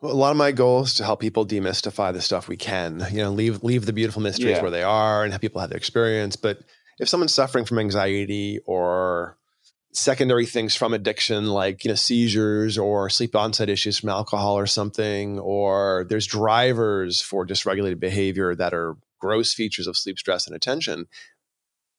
Well, 0.00 0.12
a 0.12 0.14
lot 0.14 0.30
of 0.30 0.38
my 0.38 0.52
goal 0.52 0.82
is 0.82 0.94
to 0.94 1.04
help 1.04 1.20
people 1.20 1.46
demystify 1.46 2.14
the 2.14 2.22
stuff 2.22 2.48
we 2.48 2.56
can. 2.56 3.06
You 3.10 3.24
know, 3.24 3.30
leave 3.30 3.62
leave 3.62 3.84
the 3.84 3.92
beautiful 3.92 4.22
mysteries 4.22 4.56
yeah. 4.56 4.62
where 4.62 4.70
they 4.70 4.82
are 4.82 5.22
and 5.22 5.32
have 5.32 5.40
people 5.40 5.60
have 5.60 5.70
their 5.70 5.78
experience. 5.78 6.36
But 6.36 6.60
if 6.98 7.08
someone's 7.08 7.34
suffering 7.34 7.66
from 7.66 7.78
anxiety 7.78 8.60
or 8.66 9.38
secondary 9.96 10.44
things 10.44 10.76
from 10.76 10.92
addiction, 10.92 11.46
like 11.46 11.84
you 11.84 11.88
know 11.88 11.94
seizures 11.94 12.76
or 12.76 13.08
sleep 13.08 13.34
onset 13.34 13.68
issues 13.68 13.98
from 13.98 14.10
alcohol 14.10 14.58
or 14.58 14.66
something, 14.66 15.38
or 15.38 16.06
there's 16.08 16.26
drivers 16.26 17.20
for 17.20 17.46
dysregulated 17.46 17.98
behavior 17.98 18.54
that 18.54 18.74
are 18.74 18.96
gross 19.18 19.54
features 19.54 19.86
of 19.86 19.96
sleep 19.96 20.18
stress 20.18 20.46
and 20.46 20.54
attention. 20.54 21.06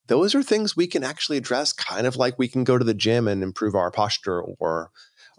Those 0.08 0.36
are 0.36 0.44
things 0.44 0.78
we 0.78 0.88
can 0.88 1.04
actually 1.04 1.38
address, 1.38 1.74
kind 1.74 2.08
of 2.08 2.16
like 2.16 2.40
we 2.40 2.48
can 2.48 2.64
go 2.64 2.78
to 2.78 2.86
the 2.86 2.94
gym 2.94 3.28
and 3.28 3.44
improve 3.44 3.76
our 3.76 3.92
posture 3.92 4.42
or 4.42 4.92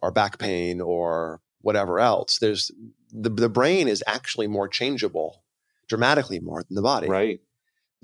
our 0.03 0.11
back 0.11 0.39
pain 0.39 0.81
or 0.81 1.41
whatever 1.63 1.99
else. 2.01 2.39
There's 2.39 2.71
the, 3.11 3.31
the 3.31 3.49
brain 3.49 3.89
is 3.89 4.05
actually 4.07 4.47
more 4.47 4.69
changeable, 4.69 5.43
dramatically 5.89 6.41
more 6.41 6.63
than 6.65 6.75
the 6.75 6.83
body. 6.83 7.09
Right. 7.09 7.41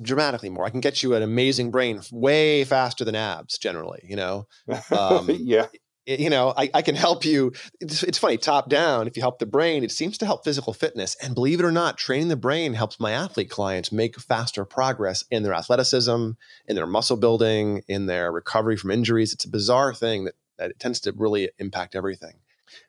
Dramatically 0.00 0.50
more. 0.50 0.64
I 0.64 0.70
can 0.70 0.80
get 0.80 1.02
you 1.02 1.14
an 1.14 1.22
amazing 1.22 1.70
brain 1.70 2.00
way 2.11 2.64
faster 2.64 3.04
than 3.04 3.14
abs 3.14 3.59
generally, 3.59 4.00
you 4.04 4.16
know? 4.16 4.46
Um, 4.90 5.28
yeah. 5.40 5.66
you 6.07 6.30
know, 6.30 6.52
I, 6.57 6.70
I, 6.74 6.83
can 6.83 6.96
help 6.96 7.24
you. 7.24 7.52
It's, 7.80 8.02
it's, 8.02 8.18
funny, 8.18 8.37
top 8.37 8.68
down, 8.68 9.07
if 9.07 9.16
you 9.16 9.22
help 9.22 9.38
the 9.38 9.46
brain, 9.46 9.85
it 9.85 9.92
seems 9.92 10.18
to 10.18 10.26
help 10.26 10.44
physical 10.44 10.72
fitness. 10.72 11.16
And 11.22 11.35
believe 11.35 11.61
it 11.61 11.64
or 11.64 11.72
not, 11.72 11.96
training 11.96 12.28
the 12.28 12.37
brain 12.37 12.74
helps 12.74 12.98
my 12.98 13.12
athlete 13.12 13.50
clients 13.50 13.92
make 13.92 14.18
faster 14.18 14.64
progress 14.64 15.24
in 15.30 15.44
their 15.44 15.54
athleticism, 15.54 16.30
in 16.66 16.76
their 16.76 16.87
muscle 16.87 17.16
building, 17.16 17.83
in 17.87 18.07
their 18.07 18.33
recovery 18.33 18.76
from 18.76 18.90
injuries. 18.90 19.33
It's 19.33 19.44
a 19.44 19.50
bizarre 19.50 19.94
thing 19.94 20.24
that, 20.24 20.35
that 20.59 20.70
it 20.70 20.80
tends 20.80 21.00
to 21.00 21.12
really 21.16 21.50
impact 21.59 21.94
everything. 21.94 22.35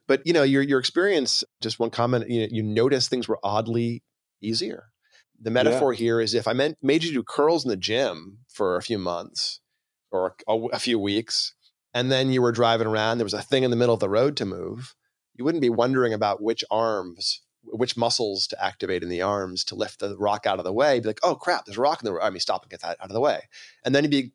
But 0.07 0.25
you 0.25 0.33
know, 0.33 0.43
your 0.43 0.61
your 0.61 0.79
experience. 0.79 1.43
Just 1.61 1.79
one 1.79 1.89
comment. 1.89 2.29
You 2.29 2.41
know, 2.41 2.47
you 2.51 2.63
notice 2.63 3.07
things 3.07 3.27
were 3.27 3.39
oddly 3.43 4.03
easier. 4.41 4.85
The 5.39 5.51
metaphor 5.51 5.93
yeah. 5.93 5.99
here 5.99 6.21
is 6.21 6.33
if 6.33 6.47
I 6.47 6.53
meant 6.53 6.77
made 6.81 7.03
you 7.03 7.11
do 7.11 7.23
curls 7.23 7.65
in 7.65 7.69
the 7.69 7.77
gym 7.77 8.39
for 8.47 8.77
a 8.77 8.81
few 8.81 8.97
months 8.97 9.59
or 10.11 10.35
a, 10.47 10.53
a 10.73 10.79
few 10.79 10.97
weeks, 10.97 11.53
and 11.93 12.11
then 12.11 12.31
you 12.31 12.41
were 12.41 12.51
driving 12.51 12.87
around, 12.87 13.17
there 13.17 13.25
was 13.25 13.33
a 13.33 13.41
thing 13.41 13.63
in 13.63 13.71
the 13.71 13.77
middle 13.77 13.93
of 13.93 13.99
the 13.99 14.09
road 14.09 14.37
to 14.37 14.45
move. 14.45 14.95
You 15.35 15.43
wouldn't 15.43 15.61
be 15.61 15.69
wondering 15.69 16.13
about 16.13 16.41
which 16.41 16.63
arms 16.71 17.41
which 17.67 17.97
muscles 17.97 18.45
to 18.47 18.63
activate 18.63 19.01
in 19.01 19.09
the 19.09 19.23
arms 19.23 19.63
to 19.65 19.75
lift 19.75 19.99
the 19.99 20.15
rock 20.17 20.45
out 20.45 20.59
of 20.59 20.65
the 20.65 20.73
way. 20.73 20.99
Be 20.99 21.07
like, 21.07 21.19
oh 21.23 21.35
crap, 21.35 21.65
there's 21.65 21.77
a 21.77 21.81
rock 21.81 22.01
in 22.01 22.05
the 22.05 22.13
road. 22.13 22.21
I 22.23 22.29
mean, 22.29 22.39
stop 22.39 22.61
and 22.61 22.69
get 22.69 22.81
that 22.81 22.97
out 23.01 23.09
of 23.09 23.13
the 23.13 23.19
way. 23.19 23.41
And 23.83 23.93
then 23.93 24.03
you'd 24.03 24.11
be 24.11 24.33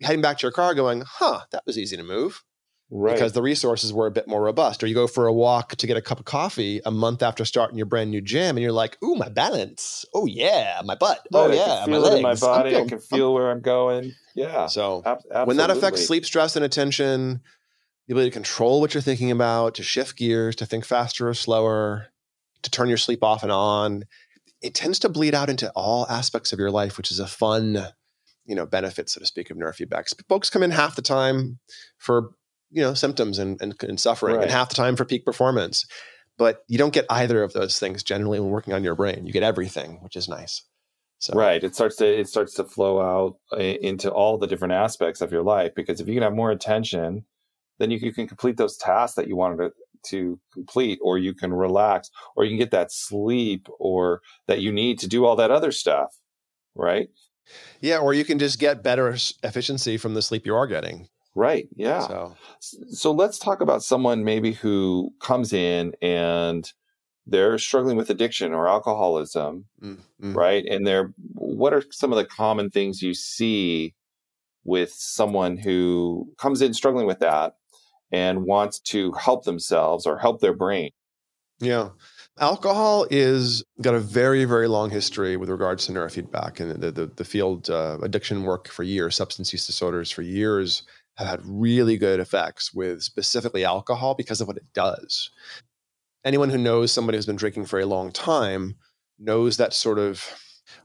heading 0.00 0.22
back 0.22 0.38
to 0.38 0.42
your 0.42 0.52
car 0.52 0.74
going, 0.74 1.02
huh, 1.04 1.40
that 1.50 1.64
was 1.66 1.76
easy 1.76 1.96
to 1.96 2.04
move 2.04 2.44
right. 2.90 3.14
because 3.14 3.32
the 3.32 3.42
resources 3.42 3.92
were 3.92 4.06
a 4.06 4.10
bit 4.10 4.28
more 4.28 4.42
robust. 4.42 4.82
Or 4.82 4.86
you 4.86 4.94
go 4.94 5.06
for 5.06 5.26
a 5.26 5.32
walk 5.32 5.76
to 5.76 5.86
get 5.86 5.96
a 5.96 6.02
cup 6.02 6.18
of 6.18 6.24
coffee 6.24 6.80
a 6.84 6.90
month 6.90 7.22
after 7.22 7.44
starting 7.44 7.76
your 7.76 7.86
brand 7.86 8.10
new 8.10 8.20
gym, 8.20 8.56
and 8.56 8.62
you're 8.62 8.72
like, 8.72 8.96
"Ooh, 9.02 9.14
my 9.14 9.28
balance! 9.28 10.04
Oh 10.14 10.26
yeah, 10.26 10.80
my 10.84 10.94
butt! 10.94 11.26
Oh 11.32 11.50
yeah, 11.50 11.84
my 11.88 11.98
legs! 11.98 12.22
my 12.22 12.34
body! 12.34 12.70
Feeling, 12.70 12.86
I 12.86 12.88
can 12.88 13.00
feel 13.00 13.28
I'm, 13.28 13.34
where 13.34 13.50
I'm 13.50 13.60
going." 13.60 14.12
Yeah. 14.34 14.66
So 14.66 15.02
ab- 15.04 15.46
when 15.46 15.56
that 15.58 15.70
affects 15.70 16.06
sleep, 16.06 16.24
stress, 16.24 16.56
and 16.56 16.64
attention, 16.64 17.40
the 18.06 18.14
ability 18.14 18.30
to 18.30 18.34
control 18.34 18.80
what 18.80 18.94
you're 18.94 19.02
thinking 19.02 19.30
about, 19.30 19.74
to 19.76 19.82
shift 19.82 20.16
gears, 20.16 20.56
to 20.56 20.66
think 20.66 20.84
faster 20.84 21.28
or 21.28 21.34
slower, 21.34 22.06
to 22.62 22.70
turn 22.70 22.88
your 22.88 22.98
sleep 22.98 23.22
off 23.22 23.42
and 23.42 23.52
on, 23.52 24.04
it 24.62 24.74
tends 24.74 24.98
to 25.00 25.08
bleed 25.08 25.34
out 25.34 25.50
into 25.50 25.70
all 25.70 26.06
aspects 26.08 26.52
of 26.52 26.58
your 26.58 26.70
life, 26.70 26.96
which 26.96 27.10
is 27.10 27.18
a 27.18 27.26
fun 27.26 27.88
you 28.48 28.54
know 28.54 28.64
benefit 28.64 29.10
so 29.10 29.20
to 29.20 29.26
speak 29.26 29.50
of 29.50 29.58
neurofeedback 29.58 30.10
folks 30.26 30.48
come 30.48 30.62
in 30.62 30.70
half 30.70 30.96
the 30.96 31.02
time 31.02 31.58
for 31.98 32.30
you 32.70 32.82
know 32.82 32.94
symptoms 32.94 33.38
and, 33.38 33.60
and, 33.62 33.74
and 33.82 33.98
suffering 34.00 34.36
Right. 34.36 34.42
and 34.44 34.50
half 34.52 34.68
the 34.68 34.74
time 34.74 34.96
for 34.96 35.04
peak 35.04 35.24
performance 35.24 35.86
but 36.36 36.62
you 36.68 36.78
don't 36.78 36.92
get 36.94 37.06
either 37.10 37.42
of 37.42 37.52
those 37.52 37.78
things 37.78 38.02
generally 38.02 38.38
when 38.40 38.50
working 38.50 38.74
on 38.74 38.84
your 38.84 38.94
brain 38.94 39.26
you 39.26 39.32
get 39.32 39.42
everything 39.42 39.98
which 40.02 40.16
is 40.16 40.28
nice 40.28 40.62
so 41.20 41.34
Right. 41.34 41.64
It 41.64 41.74
starts 41.74 41.96
to 41.96 42.06
it 42.06 42.28
starts 42.28 42.54
to 42.54 42.64
flow 42.64 43.00
out 43.00 43.38
uh, 43.52 43.56
into 43.60 44.08
all 44.08 44.38
the 44.38 44.46
different 44.46 44.74
aspects 44.74 45.20
of 45.20 45.32
your 45.32 45.42
life 45.42 45.72
because 45.74 46.00
if 46.00 46.06
you 46.06 46.14
can 46.14 46.22
have 46.22 46.32
more 46.32 46.52
attention, 46.52 47.24
then 47.80 47.90
you, 47.90 47.98
you 47.98 48.12
can 48.12 48.28
complete 48.28 48.56
those 48.56 48.76
tasks 48.76 49.16
that 49.16 49.26
you 49.26 49.34
wanted 49.34 49.56
to, 49.58 49.72
to 50.10 50.40
complete, 50.54 51.00
or 51.02 51.18
you 51.18 51.34
can 51.34 51.52
relax, 51.52 52.08
or 52.36 52.44
you 52.44 52.50
can 52.50 52.58
get 52.58 52.70
that 52.70 52.92
sleep, 52.92 53.66
or 53.80 54.20
that 54.46 54.60
you 54.60 54.70
need 54.70 55.00
to 55.00 55.08
do 55.08 55.24
all 55.24 55.34
that 55.34 55.50
other 55.50 55.72
stuff. 55.72 56.14
Right. 56.76 57.08
yeah 57.80 57.98
or 57.98 58.14
you 58.14 58.24
can 58.24 58.38
just 58.38 58.60
get 58.60 58.84
better 58.84 59.08
efficiency 59.42 59.96
from 59.96 60.14
the 60.14 60.22
sleep 60.22 60.46
you 60.46 60.54
are 60.54 60.68
getting 60.68 61.08
Right. 61.38 61.68
Yeah. 61.76 62.00
so 62.00 62.36
So 62.58 63.12
let's 63.12 63.38
talk 63.38 63.60
about 63.60 63.84
someone 63.84 64.24
maybe 64.24 64.52
who 64.52 65.14
comes 65.20 65.52
in 65.52 65.92
and 66.02 66.70
they're 67.28 67.58
struggling 67.58 67.96
with 67.96 68.10
addiction 68.10 68.52
or 68.52 68.66
alcoholism, 68.66 69.66
mm, 69.80 70.00
mm. 70.20 70.34
right? 70.34 70.64
And 70.64 70.84
they're 70.84 71.14
what 71.34 71.72
are 71.72 71.84
some 71.92 72.12
of 72.12 72.18
the 72.18 72.24
common 72.24 72.70
things 72.70 73.02
you 73.02 73.14
see 73.14 73.94
with 74.64 74.92
someone 74.92 75.56
who 75.56 76.28
comes 76.38 76.60
in 76.60 76.74
struggling 76.74 77.06
with 77.06 77.20
that 77.20 77.54
and 78.10 78.44
wants 78.44 78.80
to 78.80 79.12
help 79.12 79.44
themselves 79.44 80.06
or 80.06 80.18
help 80.18 80.40
their 80.40 80.54
brain? 80.54 80.90
Yeah. 81.60 81.90
Alcohol 82.40 83.06
is 83.10 83.64
got 83.80 83.94
a 83.94 84.00
very, 84.00 84.44
very 84.44 84.66
long 84.66 84.90
history 84.90 85.36
with 85.36 85.50
regards 85.50 85.86
to 85.86 85.92
neurofeedback. 85.92 86.58
And 86.58 86.82
the, 86.82 86.90
the, 86.90 87.06
the 87.06 87.24
field 87.24 87.70
uh, 87.70 87.98
addiction 88.02 88.42
work 88.42 88.66
for 88.66 88.82
years, 88.82 89.14
substance 89.14 89.52
use 89.52 89.66
disorders 89.66 90.10
for 90.10 90.22
years 90.22 90.82
have 91.18 91.28
had 91.28 91.40
really 91.44 91.96
good 91.96 92.20
effects 92.20 92.72
with 92.72 93.02
specifically 93.02 93.64
alcohol 93.64 94.14
because 94.14 94.40
of 94.40 94.48
what 94.48 94.56
it 94.56 94.72
does. 94.72 95.30
Anyone 96.24 96.50
who 96.50 96.58
knows 96.58 96.92
somebody 96.92 97.18
who's 97.18 97.26
been 97.26 97.36
drinking 97.36 97.66
for 97.66 97.80
a 97.80 97.86
long 97.86 98.12
time 98.12 98.76
knows 99.18 99.56
that 99.56 99.74
sort 99.74 99.98
of 99.98 100.24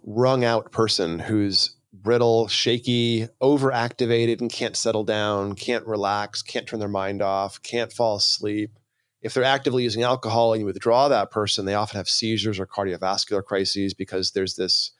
wrung 0.03 0.43
out 0.43 0.71
person 0.71 1.19
who's 1.19 1.75
brittle, 1.91 2.47
shaky, 2.47 3.27
overactivated, 3.41 4.41
and 4.41 4.51
can't 4.51 4.75
settle 4.75 5.03
down, 5.03 5.53
can't 5.53 5.85
relax, 5.85 6.41
can't 6.41 6.67
turn 6.67 6.79
their 6.79 6.89
mind 6.89 7.21
off, 7.21 7.61
can't 7.61 7.93
fall 7.93 8.15
asleep 8.15 8.79
if 9.23 9.33
they're 9.33 9.43
actively 9.43 9.83
using 9.83 10.03
alcohol 10.03 10.53
and 10.53 10.59
you 10.59 10.65
withdraw 10.65 11.07
that 11.07 11.31
person, 11.31 11.65
they 11.65 11.73
often 11.73 11.97
have 11.97 12.09
seizures 12.09 12.59
or 12.59 12.67
cardiovascular 12.67 13.43
crises 13.43 13.93
because 13.93 14.31
there's 14.31 14.55
this 14.55 14.91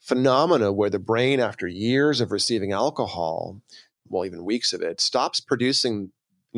phenomena 0.00 0.72
where 0.72 0.90
the 0.90 0.98
brain, 0.98 1.38
after 1.38 1.68
years 1.68 2.20
of 2.20 2.32
receiving 2.32 2.72
alcohol, 2.72 3.60
well, 4.08 4.24
even 4.24 4.44
weeks 4.44 4.72
of 4.72 4.82
it, 4.82 5.00
stops 5.00 5.40
producing 5.40 6.12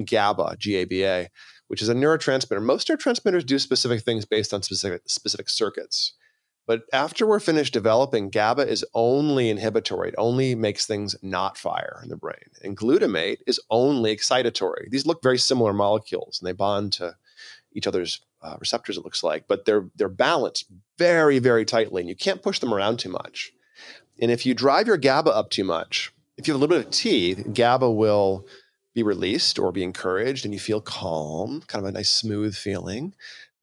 GABA, 0.05 0.57
G-A-B-A, 0.59 1.29
which 1.69 1.83
is 1.83 1.89
a 1.89 1.95
neurotransmitter. 1.95 2.63
Most 2.63 2.89
neurotransmitters 2.89 3.47
do 3.47 3.59
specific 3.59 4.03
things 4.03 4.25
based 4.25 4.53
on 4.53 4.63
specific 4.63 5.03
specific 5.07 5.49
circuits. 5.49 6.15
But 6.67 6.83
after 6.93 7.27
we're 7.27 7.39
finished 7.39 7.73
developing, 7.73 8.29
GABA 8.29 8.69
is 8.69 8.85
only 8.93 9.51
inhibitory. 9.51 10.09
It 10.09 10.17
only 10.19 10.57
makes 10.57 10.85
things 10.85 11.15
not 11.23 11.57
fire 11.57 12.01
in 12.03 12.09
the 12.09 12.17
brain. 12.17 12.51
And 12.63 12.77
glutamate 12.77 13.39
is 13.47 13.61
only 13.71 14.15
excitatory. 14.17 14.91
These 14.91 15.07
look 15.07 15.23
very 15.23 15.39
similar 15.39 15.73
molecules 15.73 16.41
and 16.41 16.49
they 16.49 16.53
bond 16.53 16.93
to 16.95 17.15
each 17.73 17.87
other's 17.87 18.21
uh, 18.43 18.57
receptors, 18.59 18.97
it 18.97 19.05
looks 19.05 19.23
like, 19.23 19.47
but 19.47 19.65
they're, 19.65 19.89
they're 19.95 20.09
balanced 20.09 20.67
very, 20.99 21.39
very 21.39 21.65
tightly 21.65 22.03
and 22.03 22.09
you 22.09 22.17
can't 22.17 22.43
push 22.43 22.59
them 22.59 22.75
around 22.75 22.99
too 22.99 23.11
much. 23.11 23.53
And 24.21 24.31
if 24.31 24.45
you 24.45 24.55
drive 24.55 24.89
your 24.89 24.97
GABA 24.97 25.31
up 25.31 25.51
too 25.51 25.65
much, 25.65 26.13
if 26.37 26.46
you 26.46 26.55
have 26.55 26.61
a 26.61 26.64
little 26.64 26.77
bit 26.77 26.87
of 26.87 26.92
tea, 26.92 27.35
GABA 27.35 27.90
will 27.90 28.46
be 28.94 29.03
released 29.03 29.59
or 29.59 29.72
be 29.72 29.83
encouraged 29.83 30.44
and 30.44 30.55
you 30.55 30.61
feel 30.61 30.81
calm, 30.81 31.62
kind 31.66 31.85
of 31.85 31.88
a 31.88 31.92
nice 31.92 32.11
smooth 32.11 32.55
feeling 32.55 33.14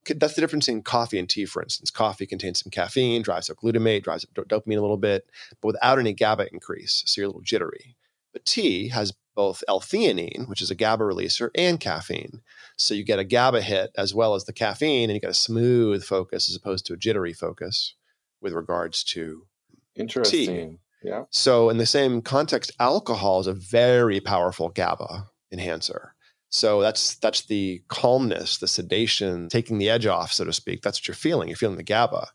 that's 0.05 0.33
the 0.36 0.41
difference 0.41 0.67
in 0.67 0.81
coffee 0.81 1.19
and 1.19 1.29
tea, 1.29 1.45
for 1.45 1.62
instance. 1.62 1.89
Coffee 1.89 2.25
contains 2.25 2.62
some 2.62 2.71
caffeine, 2.71 3.21
drives 3.21 3.49
up 3.49 3.57
glutamate, 3.57 4.03
drives 4.03 4.25
up 4.25 4.47
dopamine 4.47 4.77
a 4.77 4.81
little 4.81 4.97
bit, 4.97 5.29
but 5.62 5.67
without 5.67 5.99
any 5.99 6.13
GABA 6.13 6.51
increase. 6.51 7.03
So 7.05 7.21
you're 7.21 7.25
a 7.25 7.29
little 7.29 7.41
jittery. 7.41 7.95
But 8.33 8.45
tea 8.45 8.89
has 8.89 9.13
both 9.36 9.63
L-theanine, 9.67 10.47
which 10.47 10.62
is 10.62 10.69
a 10.69 10.75
GABA 10.75 11.03
releaser, 11.03 11.49
and 11.55 11.79
caffeine. 11.79 12.41
So 12.77 12.93
you 12.93 13.03
get 13.03 13.19
a 13.19 13.23
GABA 13.23 13.62
hit 13.62 13.91
as 13.95 14.13
well 14.13 14.36
as 14.36 14.45
the 14.45 14.53
caffeine, 14.53 15.09
and 15.09 15.15
you 15.15 15.21
get 15.21 15.29
a 15.29 15.36
smooth 15.36 16.03
focus 16.03 16.49
as 16.49 16.55
opposed 16.55 16.86
to 16.88 16.93
a 16.93 16.97
jittery 16.97 17.33
focus 17.33 17.95
with 18.41 18.53
regards 18.53 19.03
to 19.05 19.47
Interesting. 19.95 20.79
Yeah. 21.04 21.24
so, 21.30 21.70
in 21.70 21.78
the 21.78 21.86
same 21.86 22.22
context, 22.22 22.72
alcohol 22.80 23.39
is 23.42 23.48
a 23.48 23.54
very 23.54 24.20
powerful 24.20 24.70
GABA 24.70 25.28
enhancer. 25.52 26.13
So 26.50 26.82
that's 26.82 27.16
that's 27.16 27.46
the 27.48 27.82
calmness, 27.88 28.58
the 28.60 28.68
sedation, 28.68 29.50
taking 29.50 29.80
the 29.80 29.89
edge 29.89 30.06
off, 30.06 30.32
so 30.32 30.46
to 30.46 30.54
speak. 30.54 30.82
That's 30.84 31.00
what 31.00 31.08
you're 31.08 31.16
feeling. 31.16 31.48
You're 31.50 31.58
feeling 31.58 31.78
the 31.78 31.84
GABA, 31.84 32.28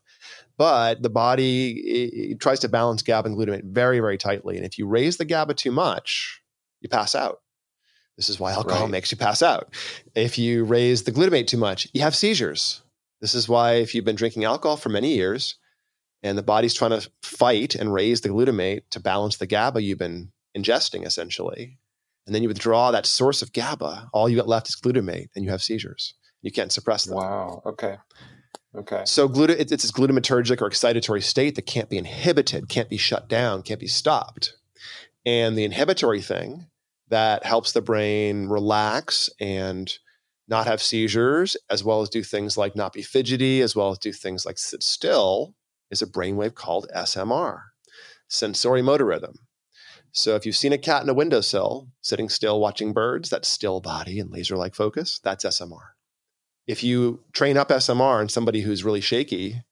but 0.57 1.01
the 1.01 1.09
body 1.09 1.69
it, 1.79 2.31
it 2.33 2.39
tries 2.41 2.59
to 2.59 2.67
balance 2.69 3.01
GABA 3.01 3.29
and 3.29 3.37
glutamate 3.37 3.63
very, 3.63 3.99
very 4.01 4.17
tightly. 4.17 4.57
And 4.57 4.65
if 4.65 4.77
you 4.77 4.87
raise 4.87 5.15
the 5.17 5.23
GABA 5.25 5.53
too 5.53 5.71
much, 5.71 6.41
you 6.81 6.89
pass 6.89 7.15
out. 7.15 7.37
This 8.17 8.27
is 8.29 8.41
why 8.41 8.51
alcohol 8.51 8.81
Right. 8.83 8.91
makes 8.91 9.09
you 9.11 9.17
pass 9.17 9.41
out. 9.41 9.73
If 10.15 10.37
you 10.37 10.65
raise 10.65 11.03
the 11.03 11.13
glutamate 11.13 11.47
too 11.47 11.57
much, 11.57 11.87
you 11.93 12.01
have 12.01 12.13
seizures. 12.13 12.81
This 13.21 13.33
is 13.33 13.47
why 13.47 13.75
if 13.75 13.95
you've 13.95 14.03
been 14.03 14.17
drinking 14.17 14.43
alcohol 14.43 14.75
for 14.75 14.89
many 14.89 15.15
years, 15.15 15.55
and 16.23 16.37
the 16.37 16.43
body's 16.43 16.73
trying 16.73 16.99
to 16.99 17.09
fight 17.21 17.75
and 17.75 17.93
raise 17.93 18.21
the 18.21 18.29
glutamate 18.29 18.81
to 18.91 18.99
balance 18.99 19.37
the 19.37 19.47
GABA 19.47 19.81
you've 19.81 19.99
been 19.99 20.31
ingesting 20.57 21.05
essentially. 21.05 21.77
And 22.25 22.35
then 22.35 22.43
you 22.43 22.49
withdraw 22.49 22.91
that 22.91 23.05
source 23.05 23.41
of 23.41 23.53
GABA, 23.53 24.09
all 24.13 24.29
you 24.29 24.35
got 24.37 24.47
left 24.47 24.69
is 24.69 24.75
glutamate, 24.75 25.29
and 25.35 25.43
you 25.43 25.51
have 25.51 25.63
seizures. 25.63 26.13
You 26.41 26.51
can't 26.51 26.71
suppress 26.71 27.05
them. 27.05 27.15
Wow. 27.15 27.61
Okay. 27.65 27.97
Okay. 28.75 29.01
So 29.05 29.27
gluta- 29.27 29.59
it's 29.59 29.71
it's 29.71 29.83
this 29.83 29.91
glutamatergic 29.91 30.61
or 30.61 30.69
excitatory 30.69 31.23
state 31.23 31.55
that 31.55 31.65
can't 31.65 31.89
be 31.89 31.97
inhibited, 31.97 32.69
can't 32.69 32.89
be 32.89 32.97
shut 32.97 33.27
down, 33.27 33.63
can't 33.63 33.79
be 33.79 33.87
stopped. 33.87 34.53
And 35.25 35.57
the 35.57 35.63
inhibitory 35.63 36.21
thing 36.21 36.67
that 37.09 37.45
helps 37.45 37.71
the 37.71 37.81
brain 37.81 38.47
relax 38.47 39.29
and 39.39 39.91
not 40.47 40.67
have 40.67 40.81
seizures, 40.81 41.57
as 41.69 41.83
well 41.83 42.01
as 42.01 42.09
do 42.09 42.23
things 42.23 42.57
like 42.57 42.75
not 42.75 42.93
be 42.93 43.01
fidgety, 43.01 43.61
as 43.61 43.75
well 43.75 43.91
as 43.91 43.97
do 43.97 44.11
things 44.11 44.45
like 44.45 44.57
sit 44.57 44.83
still, 44.83 45.55
is 45.91 46.01
a 46.01 46.07
brainwave 46.07 46.55
called 46.55 46.87
SMR, 46.95 47.61
sensory 48.27 48.81
motor 48.81 49.05
rhythm. 49.05 49.35
So 50.11 50.35
if 50.35 50.45
you've 50.45 50.55
seen 50.55 50.73
a 50.73 50.77
cat 50.77 51.03
in 51.03 51.09
a 51.09 51.13
windowsill 51.13 51.89
sitting 52.01 52.29
still 52.29 52.59
watching 52.59 52.93
birds, 52.93 53.29
that 53.29 53.45
still 53.45 53.79
body 53.79 54.19
and 54.19 54.31
laser 54.31 54.57
like 54.57 54.75
focus, 54.75 55.19
that's 55.23 55.45
SMR. 55.45 55.93
If 56.67 56.83
you 56.83 57.23
train 57.33 57.57
up 57.57 57.69
SMR 57.69 58.21
in 58.21 58.29
somebody 58.29 58.61
who's 58.61 58.83
really 58.83 59.01
shaky, 59.01 59.63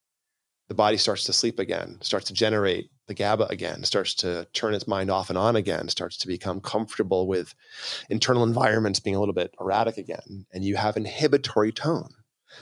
the 0.67 0.75
body 0.75 0.97
starts 0.97 1.23
to 1.25 1.34
sleep 1.34 1.60
again, 1.60 1.97
starts 2.01 2.27
to 2.27 2.34
generate 2.34 2.89
the 3.08 3.13
GABA 3.13 3.47
again, 3.49 3.84
starts 3.84 4.13
to 4.15 4.47
turn 4.53 4.73
its 4.73 4.88
mind 4.88 5.10
off 5.10 5.30
and 5.30 5.38
on 5.38 5.56
again, 5.56 5.88
starts 5.88 6.17
to 6.17 6.27
become 6.27 6.60
comfortable 6.60 7.25
with 7.27 7.56
internal 8.10 8.43
environments 8.43 8.99
being 8.99 9.15
a 9.15 9.19
little 9.19 9.34
bit 9.34 9.53
erratic 9.62 9.97
again, 9.97 10.45
and 10.51 10.65
you 10.65 10.75
have 10.75 10.97
inhibitory 10.97 11.71
tone. 11.71 12.10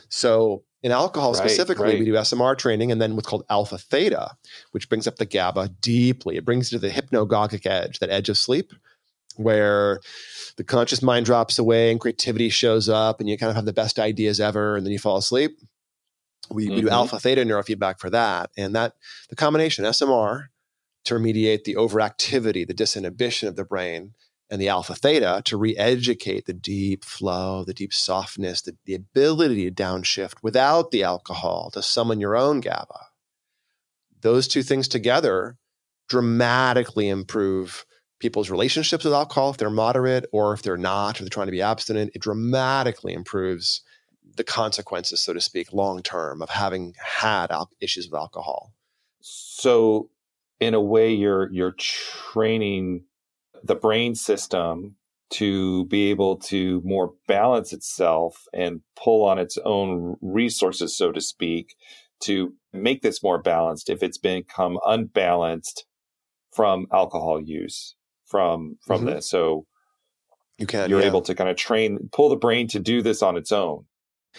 So 0.10 0.64
in 0.86 0.92
alcohol 0.92 1.34
Right, 1.34 1.40
specifically, 1.40 1.84
right. 1.86 2.00
we 2.00 2.06
do 2.06 2.14
SMR 2.14 2.56
training 2.56 2.92
and 2.92 3.02
then 3.02 3.16
what's 3.16 3.28
called 3.28 3.44
alpha 3.50 3.80
theta, 3.80 4.38
which 4.70 4.88
brings 4.88 5.08
up 5.08 5.16
the 5.16 5.26
GABA 5.26 5.70
deeply. 5.82 6.38
It 6.38 6.46
brings 6.46 6.68
it 6.68 6.76
to 6.76 6.80
the 6.80 6.92
hypnagogic 6.92 7.66
edge, 7.66 7.98
that 7.98 8.12
edge 8.12 8.30
of 8.30 8.38
sleep, 8.38 8.72
where 9.36 10.00
the 10.58 10.64
conscious 10.64 11.02
mind 11.02 11.26
drops 11.26 11.58
away 11.58 11.90
and 11.90 12.00
creativity 12.00 12.50
shows 12.50 12.88
up 12.88 13.20
and 13.20 13.28
you 13.28 13.36
kind 13.36 13.50
of 13.50 13.56
have 13.56 13.66
the 13.66 13.74
best 13.74 13.98
ideas 13.98 14.40
ever 14.40 14.78
and 14.78 14.86
then 14.86 14.94
you 14.94 15.00
fall 15.00 15.18
asleep. 15.18 15.58
We, 16.52 16.70
we 16.70 16.82
do 16.82 16.88
Mhm. 16.88 16.92
alpha 16.92 17.20
theta 17.20 17.42
neurofeedback 17.42 17.98
for 18.00 18.12
that. 18.12 18.52
And 18.56 18.76
that 18.76 18.94
the 19.30 19.36
combination 19.36 19.86
SMR 19.86 20.50
to 21.06 21.16
remediate 21.16 21.64
the 21.64 21.74
overactivity, 21.74 22.68
the 22.68 22.76
disinhibition 22.76 23.48
of 23.48 23.56
the 23.56 23.66
brain, 23.66 24.14
and 24.50 24.62
the 24.62 24.70
alpha 24.70 24.94
theta 24.94 25.42
to 25.46 25.58
re-educate 25.58 26.46
the 26.46 26.54
deep 26.54 27.04
flow, 27.04 27.64
the 27.64 27.74
deep 27.74 27.94
softness, 27.94 28.62
the, 28.62 28.76
the 28.86 28.94
ability 28.94 29.70
to 29.70 29.84
downshift 29.84 30.36
without 30.44 30.92
the 30.92 31.04
alcohol 31.04 31.72
to 31.74 31.82
summon 31.82 32.20
your 32.20 32.36
own 32.36 32.60
GABA. 32.60 33.00
Those 34.22 34.48
two 34.48 34.64
things 34.64 34.88
together 34.88 35.58
dramatically 36.08 37.10
improve 37.10 37.86
people's 38.20 38.50
relationships 38.50 39.04
with 39.04 39.14
alcohol 39.14 39.50
if 39.50 39.58
they're 39.58 39.70
moderate 39.70 40.26
or 40.32 40.54
if 40.54 40.62
they're 40.62 40.78
not 40.78 41.20
or 41.20 41.24
they're 41.24 41.30
trying 41.30 41.48
to 41.48 41.52
be 41.52 41.62
abstinent. 41.62 42.12
It 42.16 42.22
dramatically 42.22 43.14
improves 43.14 43.82
the 44.36 44.44
consequences, 44.44 45.22
so 45.22 45.34
to 45.34 45.42
speak, 45.42 45.74
long 45.74 46.02
term 46.02 46.42
of 46.42 46.50
having 46.50 46.94
had 47.00 47.52
al- 47.52 47.72
issues 47.80 48.08
with 48.10 48.20
alcohol. 48.20 48.74
So 49.22 50.10
in 50.60 50.74
a 50.74 50.82
way 50.82 51.14
you're 51.14 51.52
you're 51.52 51.76
training 51.78 53.04
the 53.66 53.76
brain 53.76 54.16
system 54.16 54.96
to 55.32 55.86
be 55.88 56.10
able 56.12 56.38
to 56.38 56.82
more 56.86 57.14
balance 57.28 57.74
itself 57.74 58.44
and 58.54 58.82
pull 58.96 59.26
on 59.26 59.40
its 59.40 59.58
own 59.66 60.16
resources 60.22 60.96
so 60.96 61.12
to 61.12 61.20
speak 61.20 61.76
to 62.22 62.54
make 62.72 63.02
this 63.02 63.24
more 63.24 63.42
balanced 63.42 63.90
if 63.90 64.04
it's 64.04 64.18
become 64.20 64.78
unbalanced 64.86 65.86
from 66.54 66.86
alcohol 66.94 67.42
use 67.42 67.96
from 68.26 68.78
from 68.86 69.02
Mhm. 69.04 69.16
this 69.16 69.30
so 69.30 69.66
You 70.58 70.68
can. 70.68 70.90
You're 70.90 71.02
yeah. 71.02 71.08
able 71.08 71.22
to 71.24 71.36
kind 71.36 71.50
of 71.50 71.58
train, 71.58 72.10
pull 72.14 72.30
the 72.30 72.38
brain 72.38 72.68
to 72.70 72.80
do 72.80 73.02
this 73.02 73.22
on 73.22 73.36
its 73.36 73.52
own. 73.52 73.88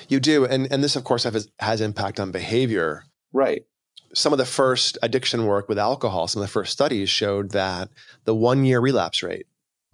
You 0.09 0.19
do, 0.19 0.47
and 0.47 0.67
and 0.73 0.83
this 0.83 0.97
of 0.97 1.05
course 1.05 1.25
has 1.25 1.49
has 1.59 1.81
impact 1.83 2.19
on 2.19 2.31
behavior. 2.33 3.05
Right. 3.35 3.65
Some 4.16 4.33
of 4.33 4.38
the 4.38 4.46
first 4.46 4.96
addiction 5.02 5.44
work 5.44 5.68
with 5.68 5.79
alcohol, 5.79 6.26
some 6.26 6.40
of 6.40 6.48
the 6.48 6.52
first 6.52 6.72
studies 6.72 7.11
showed 7.11 7.50
that 7.50 7.90
the 8.24 8.35
one 8.35 8.64
year 8.64 8.81
relapse 8.81 9.22
rate 9.22 9.44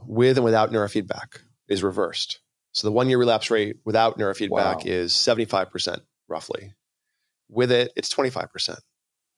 with 0.06 0.38
and 0.38 0.44
without 0.44 0.70
neurofeedback 0.70 1.40
is 1.66 1.82
reversed. 1.82 2.38
So 2.70 2.86
the 2.86 2.92
one 2.92 3.08
year 3.08 3.18
relapse 3.18 3.50
rate 3.50 3.78
without 3.84 4.18
neurofeedback 4.18 4.50
Wow. 4.50 4.80
is 4.84 5.12
75% 5.12 6.02
roughly. 6.28 6.72
With 7.48 7.72
it, 7.72 7.90
it's 7.96 8.14
25%. 8.14 8.78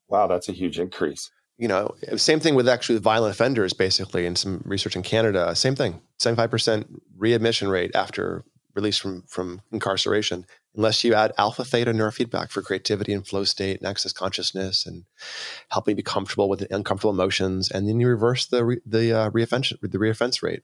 Wow, 0.09 0.27
that's 0.27 0.51
a 0.51 0.53
huge 0.53 0.79
increase. 0.79 1.31
You 1.57 1.69
know, 1.69 1.95
same 2.17 2.41
thing 2.41 2.55
with 2.55 2.69
actually 2.69 2.99
violent 2.99 3.35
offenders, 3.35 3.73
basically, 3.73 4.27
in 4.27 4.37
some 4.37 4.61
research 4.67 4.97
in 4.97 5.03
Canada. 5.03 5.57
Same 5.57 5.75
thing, 5.75 6.03
75% 6.21 6.85
readmission 7.17 7.69
rate 7.69 7.93
after 7.95 8.45
release 8.75 8.99
from, 8.99 9.23
from 9.29 9.63
incarceration, 9.73 10.47
unless 10.75 11.05
you 11.05 11.15
add 11.15 11.33
alpha 11.39 11.65
theta 11.65 11.93
neurofeedback 11.93 12.51
for 12.51 12.63
creativity 12.63 13.13
and 13.13 13.27
flow 13.27 13.45
state 13.45 13.79
and 13.79 13.89
access 13.89 14.13
consciousness 14.13 14.85
and 14.87 15.05
helping 15.71 15.97
be 15.97 16.03
comfortable 16.03 16.49
with 16.49 16.67
uncomfortable 16.71 17.13
emotions. 17.13 17.71
And 17.71 17.89
then 17.89 18.01
you 18.01 18.09
reverse 18.09 18.47
the, 18.47 18.65
re, 18.65 18.81
the, 18.85 19.13
uh, 19.13 19.31
reoffense, 19.31 19.79
the 19.81 19.99
reoffense 19.99 20.43
rate. 20.43 20.63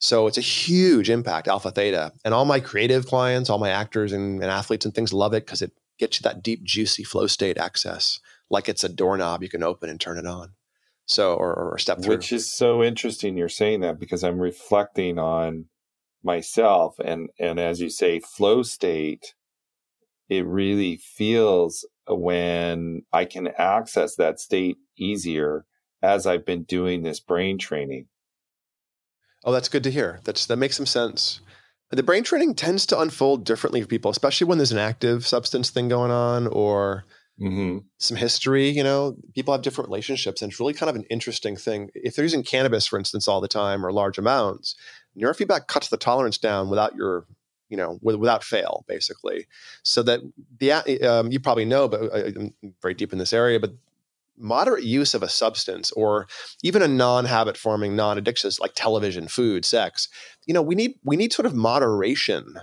So 0.00 0.28
it's 0.28 0.38
a 0.38 0.42
huge 0.42 1.10
impact, 1.10 1.48
alpha 1.48 1.70
theta. 1.72 2.12
And 2.24 2.32
all 2.32 2.44
my 2.44 2.60
creative 2.60 3.06
clients, 3.06 3.50
all 3.50 3.58
my 3.58 3.70
actors 3.70 4.12
and, 4.12 4.40
and 4.40 4.50
athletes 4.50 4.84
and 4.84 4.94
things 4.94 5.12
love 5.12 5.34
it 5.34 5.44
because 5.44 5.62
it 5.62 5.72
gets 5.98 6.20
you 6.20 6.24
that 6.24 6.42
deep, 6.42 6.62
juicy 6.62 7.02
flow 7.02 7.26
state 7.26 7.58
access, 7.58 8.20
like 8.48 8.68
it's 8.68 8.84
a 8.84 8.88
doorknob 8.88 9.42
you 9.42 9.48
can 9.48 9.64
open 9.64 9.90
and 9.90 10.00
turn 10.00 10.18
it 10.18 10.26
on. 10.26 10.52
So, 11.06 11.34
or, 11.34 11.54
or 11.54 11.78
step 11.78 12.02
through. 12.02 12.16
Which 12.16 12.32
is 12.32 12.52
so 12.52 12.84
interesting 12.84 13.36
you're 13.36 13.48
saying 13.48 13.80
that 13.80 13.98
because 13.98 14.22
I'm 14.22 14.38
reflecting 14.38 15.18
on 15.18 15.64
myself 16.22 16.98
and 16.98 17.30
and 17.38 17.60
as 17.60 17.80
you 17.80 17.88
say 17.88 18.18
flow 18.20 18.62
state 18.62 19.34
it 20.28 20.44
really 20.46 20.96
feels 20.96 21.86
when 22.06 23.02
I 23.12 23.24
can 23.24 23.48
access 23.58 24.16
that 24.16 24.40
state 24.40 24.76
easier 24.98 25.64
as 26.02 26.26
I've 26.26 26.44
been 26.44 26.64
doing 26.64 27.02
this 27.02 27.20
brain 27.20 27.58
training. 27.58 28.06
Oh, 29.44 29.52
that's 29.52 29.68
good 29.68 29.84
to 29.84 29.90
hear. 29.90 30.20
That's 30.24 30.46
that 30.46 30.56
makes 30.56 30.76
some 30.76 30.86
sense. 30.86 31.40
The 31.90 32.02
brain 32.02 32.22
training 32.24 32.54
tends 32.54 32.84
to 32.86 33.00
unfold 33.00 33.44
differently 33.46 33.80
for 33.80 33.88
people, 33.88 34.10
especially 34.10 34.46
when 34.46 34.58
there's 34.58 34.72
an 34.72 34.78
active 34.78 35.26
substance 35.26 35.70
thing 35.70 35.88
going 35.88 36.10
on 36.10 36.46
or 36.48 37.04
Mm-hmm. 37.40 37.78
some 37.98 38.16
history. 38.16 38.68
You 38.68 38.82
know, 38.82 39.14
people 39.32 39.54
have 39.54 39.62
different 39.62 39.88
relationships, 39.88 40.42
and 40.42 40.50
it's 40.50 40.58
really 40.58 40.74
kind 40.74 40.90
of 40.90 40.96
an 40.96 41.04
interesting 41.04 41.56
thing. 41.56 41.88
If 41.94 42.16
they're 42.16 42.24
using 42.24 42.42
cannabis, 42.42 42.84
for 42.88 42.98
instance, 42.98 43.28
all 43.28 43.40
the 43.40 43.46
time 43.46 43.86
or 43.86 43.92
large 43.92 44.18
amounts, 44.18 44.74
neurofeedback 45.18 45.66
cuts 45.66 45.88
the 45.88 45.96
tolerance 45.96 46.38
down 46.38 46.70
without 46.70 46.94
your, 46.94 47.26
you 47.68 47.76
know, 47.76 47.98
with, 48.02 48.16
without 48.16 48.44
fail, 48.44 48.84
basically. 48.88 49.46
So 49.82 50.02
that 50.04 50.20
the 50.58 50.72
um, 51.02 51.30
you 51.32 51.40
probably 51.40 51.64
know, 51.64 51.88
but 51.88 52.14
I, 52.14 52.18
I'm 52.28 52.54
very 52.80 52.94
deep 52.94 53.12
in 53.12 53.18
this 53.18 53.32
area, 53.32 53.60
but 53.60 53.72
moderate 54.40 54.84
use 54.84 55.14
of 55.14 55.22
a 55.22 55.28
substance 55.28 55.90
or 55.92 56.26
even 56.62 56.82
a 56.82 56.88
non-habit 56.88 57.56
forming 57.56 57.96
non-addictions 57.96 58.60
like 58.60 58.72
television 58.74 59.28
food 59.28 59.64
sex 59.64 60.08
you 60.46 60.54
know 60.54 60.62
we 60.62 60.74
need 60.74 60.94
we 61.04 61.16
need 61.16 61.32
sort 61.32 61.46
of 61.46 61.54
moderation 61.54 62.58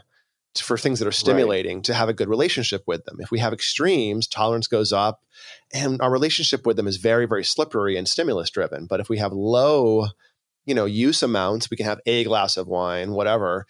for 0.56 0.78
things 0.78 1.00
that 1.00 1.08
are 1.08 1.12
stimulating 1.12 1.78
right. 1.78 1.84
to 1.84 1.94
have 1.94 2.08
a 2.08 2.14
good 2.14 2.30
relationship 2.30 2.84
with 2.88 3.04
them 3.06 3.18
if 3.20 3.30
we 3.30 3.40
have 3.40 3.52
extremes 3.52 4.26
tolerance 4.26 4.68
goes 4.68 4.94
up 4.94 5.22
and 5.74 6.02
our 6.02 6.12
relationship 6.12 6.66
with 6.66 6.78
them 6.78 6.88
is 6.88 6.98
very 6.98 7.26
very 7.26 7.44
slippery 7.44 7.98
and 7.98 8.08
stimulus 8.08 8.50
driven 8.50 8.86
but 8.86 9.00
if 9.00 9.10
we 9.10 9.18
have 9.18 9.34
low 9.34 10.08
you 10.66 10.74
know 10.74 10.86
use 10.86 11.22
amounts 11.24 11.70
we 11.70 11.78
can 11.78 11.86
have 11.86 12.02
a 12.06 12.24
glass 12.24 12.58
of 12.58 12.68
wine 12.68 13.12
whatever 13.12 13.66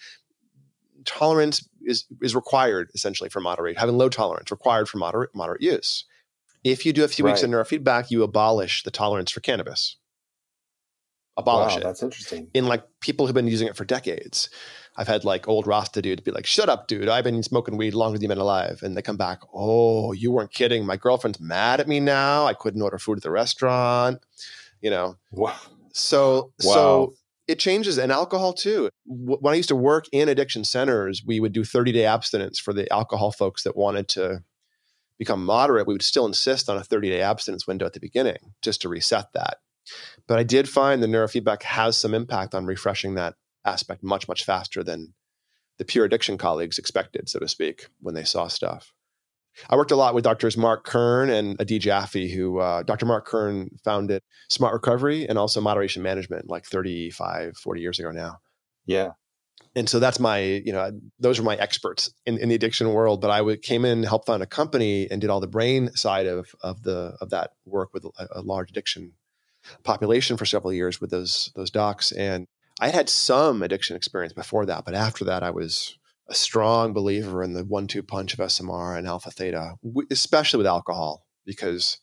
tolerance 1.06 1.68
is 1.84 2.06
is 2.22 2.36
required 2.36 2.90
essentially 2.96 3.30
for 3.30 3.40
moderate 3.40 3.78
having 3.78 3.98
low 3.98 4.10
tolerance 4.10 4.50
required 4.52 4.90
for 4.90 4.98
moderate 4.98 5.30
moderate 5.36 5.62
use 5.62 6.06
if 6.66 6.84
you 6.84 6.94
do 6.94 7.04
a 7.04 7.08
few 7.08 7.24
right. 7.24 7.32
weeks 7.32 7.44
of 7.44 7.52
neurofeedback, 7.52 8.10
you 8.10 8.24
abolish 8.24 8.82
the 8.82 8.92
tolerance 8.92 9.30
for 9.30 9.40
cannabis. 9.40 9.98
Abolish 11.38 11.74
wow, 11.74 11.78
it. 11.78 11.84
That's 11.84 12.02
interesting. 12.02 12.50
In 12.56 12.66
like 12.66 12.84
people 13.02 13.28
who've 13.28 13.36
been 13.36 13.48
using 13.48 13.68
it 13.68 13.76
for 13.76 13.86
decades. 13.86 14.50
I've 14.98 15.08
had 15.08 15.24
like 15.24 15.48
old 15.48 15.68
Rasta 15.68 16.02
dudes 16.02 16.24
be 16.24 16.32
like, 16.32 16.48
shut 16.48 16.68
up, 16.68 16.88
dude. 16.88 17.08
I've 17.08 17.24
been 17.24 17.44
smoking 17.44 17.78
weed 17.78 17.94
longer 17.94 18.18
than 18.18 18.24
you've 18.24 18.30
been 18.30 18.40
alive. 18.40 18.82
And 18.82 18.98
they 18.98 19.04
come 19.04 19.18
back, 19.18 19.42
oh, 19.54 20.14
you 20.14 20.32
weren't 20.32 20.54
kidding. 20.54 20.88
My 20.88 20.98
girlfriend's 20.98 21.40
mad 21.40 21.80
at 21.80 21.88
me 21.88 22.00
now. 22.00 22.48
I 22.48 22.56
couldn't 22.56 22.82
order 22.82 22.98
food 22.98 23.18
at 23.18 23.24
the 23.24 23.32
restaurant. 23.32 24.26
You 24.82 24.90
know. 24.90 25.18
Wow. 25.32 25.60
So 25.96 26.52
wow. 26.64 26.74
so 26.74 27.14
it 27.48 27.60
changes 27.60 27.98
and 27.98 28.12
alcohol 28.12 28.54
too. 28.54 28.90
When 29.06 29.54
I 29.54 29.58
used 29.58 29.70
to 29.70 29.76
work 29.76 30.06
in 30.12 30.30
addiction 30.30 30.64
centers, 30.66 31.24
we 31.26 31.40
would 31.40 31.54
do 31.54 31.64
30 31.64 31.92
day 31.92 32.06
abstinence 32.06 32.60
for 32.60 32.74
the 32.74 32.92
alcohol 32.92 33.32
folks 33.32 33.64
that 33.64 33.78
wanted 33.78 34.08
to 34.10 34.44
become 35.18 35.46
moderate, 35.46 35.88
we 35.88 35.94
would 35.94 36.04
still 36.04 36.26
insist 36.26 36.70
on 36.70 36.78
a 36.78 36.84
30 36.84 37.10
day 37.10 37.22
abstinence 37.22 37.66
window 37.66 37.86
at 37.86 37.94
the 37.94 38.00
beginning 38.00 38.54
just 38.62 38.82
to 38.82 38.90
reset 38.90 39.32
that. 39.34 39.58
But 40.28 40.40
I 40.40 40.44
did 40.44 40.68
find 40.68 41.02
the 41.02 41.08
neurofeedback 41.08 41.64
has 41.64 41.96
some 41.96 42.14
impact 42.14 42.56
on 42.56 42.66
refreshing 42.66 43.16
that 43.16 43.36
aspect 43.64 44.04
much, 44.04 44.28
much 44.28 44.44
faster 44.44 44.84
than 44.84 45.14
the 45.78 45.86
pure 45.86 46.06
addiction 46.06 46.38
colleagues 46.38 46.80
expected, 46.80 47.30
so 47.30 47.40
to 47.40 47.48
speak, 47.48 47.88
when 48.02 48.16
they 48.16 48.24
saw 48.24 48.48
stuff. 48.48 48.94
I 49.70 49.76
worked 49.76 49.92
a 49.92 49.96
lot 49.96 50.14
with 50.14 50.24
doctors 50.24 50.58
Marc 50.58 50.86
Kern 50.86 51.30
and 51.30 51.60
Adi 51.60 51.80
Jaffe, 51.80 52.30
who 52.30 52.60
uh, 52.60 52.84
Dr. 52.84 53.06
Marc 53.06 53.26
Kern 53.26 53.70
founded 53.84 54.22
Smart 54.50 54.74
Recovery 54.74 55.28
and 55.28 55.38
also 55.38 55.62
Moderation 55.62 56.04
Management 56.04 56.50
like 56.50 56.66
35, 56.66 57.58
40 57.58 57.82
years 57.82 58.00
ago 58.00 58.12
now. 58.12 58.38
Yeah 58.86 59.12
and 59.76 59.90
so 59.90 60.00
that's 60.00 60.20
my 60.20 60.40
you 60.40 60.72
know 60.72 60.92
those 61.20 61.40
are 61.40 61.44
my 61.44 61.56
experts 61.56 62.12
in, 62.26 62.38
in 62.38 62.50
the 62.50 62.56
addiction 62.56 62.94
world 62.94 63.22
but 63.22 63.30
i 63.30 63.56
came 63.58 63.86
in 63.86 64.04
helped 64.04 64.28
found 64.28 64.42
a 64.42 64.48
company 64.48 65.08
and 65.12 65.22
did 65.22 65.30
all 65.30 65.40
the 65.40 65.48
brain 65.48 65.94
side 65.96 66.26
of 66.26 66.56
of 66.62 66.84
the 66.84 67.16
of 67.22 67.30
that 67.30 67.52
work 67.66 67.90
with 67.94 68.06
a, 68.06 68.28
a 68.32 68.42
large 68.42 68.70
addiction 68.70 69.14
population 69.84 70.38
for 70.38 70.46
several 70.46 70.74
years 70.74 71.02
with 71.02 71.10
those 71.10 71.52
those 71.56 71.70
docs 71.70 72.12
and 72.12 72.48
i 72.80 72.90
had 72.90 73.10
some 73.10 73.62
addiction 73.62 73.96
experience 73.96 74.34
before 74.34 74.66
that 74.66 74.86
but 74.86 74.96
after 74.96 75.26
that 75.26 75.44
i 75.44 75.50
was 75.50 75.98
a 76.28 76.34
strong 76.34 76.94
believer 76.94 77.44
in 77.44 77.54
the 77.54 77.64
one-two 77.64 78.04
punch 78.04 78.34
of 78.34 78.40
smr 78.40 78.98
and 78.98 79.08
alpha 79.08 79.30
theta 79.30 79.76
especially 80.10 80.58
with 80.58 80.68
alcohol 80.68 81.26
because 81.46 82.00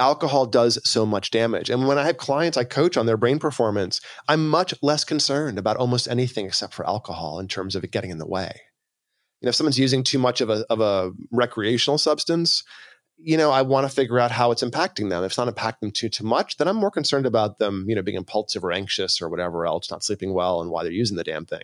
alcohol 0.00 0.46
does 0.46 0.78
so 0.82 1.04
much 1.06 1.30
damage. 1.30 1.70
And 1.70 1.86
when 1.86 1.98
I 1.98 2.06
have 2.06 2.16
clients 2.16 2.56
I 2.56 2.64
coach 2.64 2.96
on 2.96 3.06
their 3.06 3.18
brain 3.18 3.38
performance, 3.38 4.00
I'm 4.26 4.48
much 4.48 4.74
less 4.82 5.04
concerned 5.04 5.58
about 5.58 5.76
almost 5.76 6.08
anything 6.08 6.46
except 6.46 6.74
for 6.74 6.88
alcohol 6.88 7.38
in 7.38 7.46
terms 7.46 7.76
of 7.76 7.84
it 7.84 7.92
getting 7.92 8.10
in 8.10 8.18
the 8.18 8.26
way. 8.26 8.62
You 9.40 9.46
know, 9.46 9.50
if 9.50 9.54
someone's 9.54 9.78
using 9.78 10.02
too 10.02 10.18
much 10.18 10.40
of 10.40 10.50
a, 10.50 10.64
of 10.68 10.80
a 10.80 11.12
recreational 11.30 11.98
substance, 11.98 12.64
you 13.22 13.36
know, 13.36 13.50
I 13.50 13.62
want 13.62 13.86
to 13.86 13.94
figure 13.94 14.18
out 14.18 14.30
how 14.30 14.50
it's 14.50 14.62
impacting 14.62 15.10
them. 15.10 15.22
If 15.22 15.32
it's 15.32 15.38
not 15.38 15.54
impacting 15.54 15.80
them 15.80 15.90
too 15.92 16.08
too 16.08 16.24
much, 16.24 16.56
then 16.56 16.68
I'm 16.68 16.76
more 16.76 16.90
concerned 16.90 17.26
about 17.26 17.58
them, 17.58 17.84
you 17.86 17.94
know, 17.94 18.02
being 18.02 18.16
impulsive 18.16 18.64
or 18.64 18.72
anxious 18.72 19.20
or 19.20 19.28
whatever 19.28 19.66
else, 19.66 19.90
not 19.90 20.02
sleeping 20.02 20.32
well, 20.32 20.62
and 20.62 20.70
why 20.70 20.82
they're 20.82 20.92
using 20.92 21.18
the 21.18 21.24
damn 21.24 21.44
thing. 21.44 21.62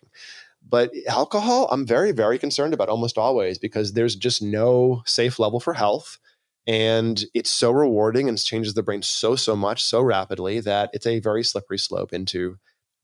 But 0.68 0.90
alcohol, 1.06 1.68
I'm 1.70 1.86
very, 1.86 2.12
very 2.12 2.38
concerned 2.38 2.74
about 2.74 2.88
almost 2.88 3.18
always 3.18 3.58
because 3.58 3.92
there's 3.92 4.16
just 4.16 4.42
no 4.42 5.02
safe 5.06 5.38
level 5.38 5.60
for 5.60 5.74
health. 5.74 6.18
And 6.66 7.24
it's 7.34 7.50
so 7.50 7.70
rewarding 7.70 8.28
and 8.28 8.36
changes 8.36 8.74
the 8.74 8.82
brain 8.82 9.02
so 9.02 9.36
so 9.36 9.54
much 9.54 9.84
so 9.84 10.02
rapidly 10.02 10.58
that 10.60 10.90
it's 10.92 11.06
a 11.06 11.20
very 11.20 11.44
slippery 11.44 11.78
slope 11.78 12.12
into 12.12 12.56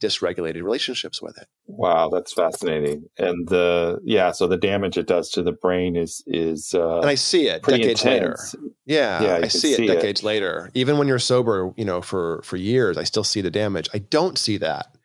dysregulated 0.02 0.62
relationships 0.64 1.22
with 1.22 1.38
it. 1.38 1.46
Wow 1.66 2.10
that's 2.12 2.32
fascinating. 2.32 3.04
And 3.18 3.46
the 3.48 4.00
yeah 4.02 4.32
so 4.32 4.48
the 4.48 4.56
damage 4.56 4.98
it 4.98 5.06
does 5.06 5.30
to 5.30 5.42
the 5.44 5.52
brain 5.52 5.94
is 5.94 6.24
is 6.26 6.74
uh 6.74 6.98
and 6.98 7.08
i 7.08 7.14
see 7.14 7.46
it 7.46 7.62
decades 7.62 8.04
intense. 8.04 8.54
later 8.54 8.72
yeah, 8.84 9.22
Yeah, 9.22 9.34
i 9.36 9.46
see, 9.48 9.72
it 9.74 9.76
see 9.76 9.86
decades 9.86 10.22
it. 10.22 10.26
later. 10.26 10.70
Even 10.74 10.98
when 10.98 11.06
you're 11.06 11.20
sober 11.20 11.72
you 11.76 11.84
know 11.84 12.02
for 12.02 12.42
for 12.42 12.56
years 12.56 12.98
i 12.98 13.04
still 13.04 13.22
see 13.24 13.40
the 13.40 13.50
damage. 13.50 13.88
I 13.94 13.98
don't 13.98 14.36
see 14.36 14.56
that. 14.56 14.96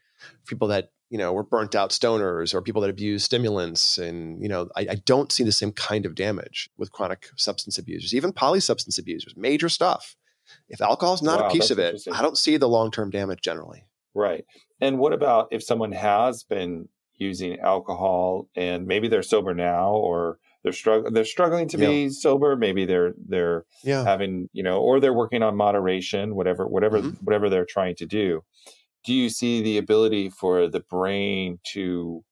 People 0.47 0.68
that 0.70 0.89
you 1.10 1.18
know, 1.18 1.32
were 1.32 1.43
burnt 1.43 1.76
out 1.76 1.91
stoners 1.91 2.53
or 2.53 2.62
people 2.62 2.82
that 2.82 2.89
abuse 2.89 3.24
stimulants. 3.24 3.97
And, 3.97 4.41
you 4.41 4.49
know, 4.49 4.70
I, 4.76 4.88
I, 4.91 4.95
don't 5.05 5.32
see 5.32 5.43
the 5.43 5.51
same 5.51 5.72
kind 5.72 6.05
of 6.05 6.16
damage 6.16 6.70
with 6.78 6.91
chronic 6.91 7.30
substance 7.38 7.78
abusers, 7.78 8.14
even 8.14 8.34
polysubstance 8.34 8.99
abusers, 8.99 9.34
major 9.38 9.70
stuff. 9.70 10.16
If 10.70 10.82
alcohol 10.82 11.14
is 11.14 11.22
not 11.22 11.39
Wow, 11.39 11.47
a 11.47 11.51
piece 11.51 11.72
of 11.72 11.80
it. 11.80 12.01
I 12.12 12.22
don't 12.22 12.38
see 12.38 12.58
the 12.58 12.68
long 12.70 12.91
term 12.91 13.10
damage 13.10 13.41
generally. 13.41 13.86
Right. 14.14 14.45
And 14.82 14.99
what 14.99 15.14
about 15.14 15.47
if 15.51 15.64
someone 15.64 15.91
has 15.93 16.43
been 16.43 16.89
using 17.16 17.60
alcohol 17.60 18.47
and 18.55 18.86
maybe 18.86 19.08
they're 19.08 19.24
sober 19.24 19.53
now 19.53 19.91
or 19.91 20.39
they're 20.64 20.74
struggling 20.74 21.14
they're 21.14 21.26
struggling 21.26 21.68
to 21.70 21.78
be 21.78 22.10
sober, 22.10 22.55
maybe 22.55 22.86
they're 22.86 23.14
they're 23.28 23.66
Yeah. 23.84 24.03
having, 24.03 24.49
you 24.53 24.64
know, 24.64 24.80
or 24.82 24.99
they're 24.99 25.14
working 25.14 25.43
on 25.43 25.55
moderation, 25.55 26.36
whatever 26.36 26.68
whatever 26.68 27.01
Mhm. 27.01 27.18
whatever 27.24 27.49
they're 27.49 27.66
trying 27.66 27.95
to 27.95 28.05
do. 28.05 28.43
Do 29.08 29.14
you 29.14 29.30
see 29.30 29.62
the 29.62 29.78
ability 29.78 30.30
for 30.30 30.68
the 30.68 30.82
brain 30.82 31.60
to 31.72 32.26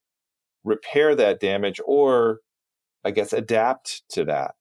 repair 0.65 1.15
that 1.15 1.39
damage 1.39 1.80
or 1.86 2.39
I 3.05 3.11
guess 3.11 3.32
adapt 3.32 4.03
to 4.09 4.26
that? 4.26 4.55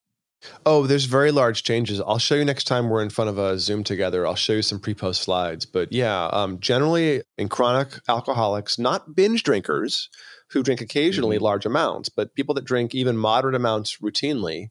Oh, 0.65 0.87
there's 0.87 1.05
very 1.05 1.31
large 1.31 1.63
changes. 1.63 1.99
I'll 1.99 2.17
show 2.17 2.35
you 2.35 2.45
next 2.45 2.65
time 2.65 2.89
we're 2.89 3.03
in 3.03 3.09
front 3.09 3.29
of 3.29 3.37
a 3.37 3.59
Zoom 3.59 3.83
together. 3.83 4.25
I'll 4.25 4.35
show 4.35 4.53
you 4.53 4.61
some 4.61 4.79
pre-post 4.79 5.23
slides. 5.23 5.65
But 5.65 5.91
yeah, 5.91 6.27
um, 6.27 6.61
generally 6.61 7.21
in 7.37 7.49
chronic 7.49 7.99
alcoholics, 8.07 8.79
not 8.79 9.13
binge 9.13 9.43
drinkers 9.43 10.09
who 10.51 10.63
drink 10.63 10.79
occasionally 10.79 11.35
mm-hmm. 11.35 11.43
large 11.43 11.65
amounts, 11.65 12.07
but 12.07 12.33
people 12.33 12.55
that 12.55 12.63
drink 12.63 12.95
even 12.95 13.17
moderate 13.17 13.55
amounts 13.55 13.97
routinely, 13.97 14.69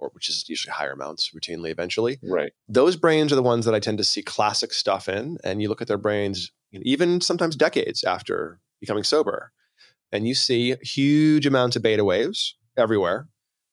or 0.00 0.10
which 0.14 0.28
is 0.28 0.48
usually 0.48 0.72
higher 0.72 0.92
amounts 0.92 1.30
routinely 1.32 1.70
eventually. 1.70 2.18
Right. 2.24 2.52
Those 2.68 2.96
brains 2.96 3.32
are 3.32 3.36
the 3.36 3.42
ones 3.42 3.66
that 3.66 3.74
I 3.74 3.78
tend 3.78 3.98
to 3.98 4.04
see 4.04 4.22
classic 4.22 4.72
stuff 4.72 5.08
in. 5.08 5.38
And 5.44 5.62
you 5.62 5.68
look 5.68 5.80
at 5.80 5.86
their 5.86 5.96
brains, 5.96 6.50
even 6.72 7.20
sometimes 7.20 7.56
decades 7.56 8.04
after 8.04 8.60
becoming 8.80 9.04
sober, 9.04 9.52
and 10.10 10.26
you 10.26 10.34
see 10.34 10.76
huge 10.82 11.46
amounts 11.46 11.76
of 11.76 11.82
beta 11.82 12.04
waves 12.04 12.56
everywhere 12.76 13.28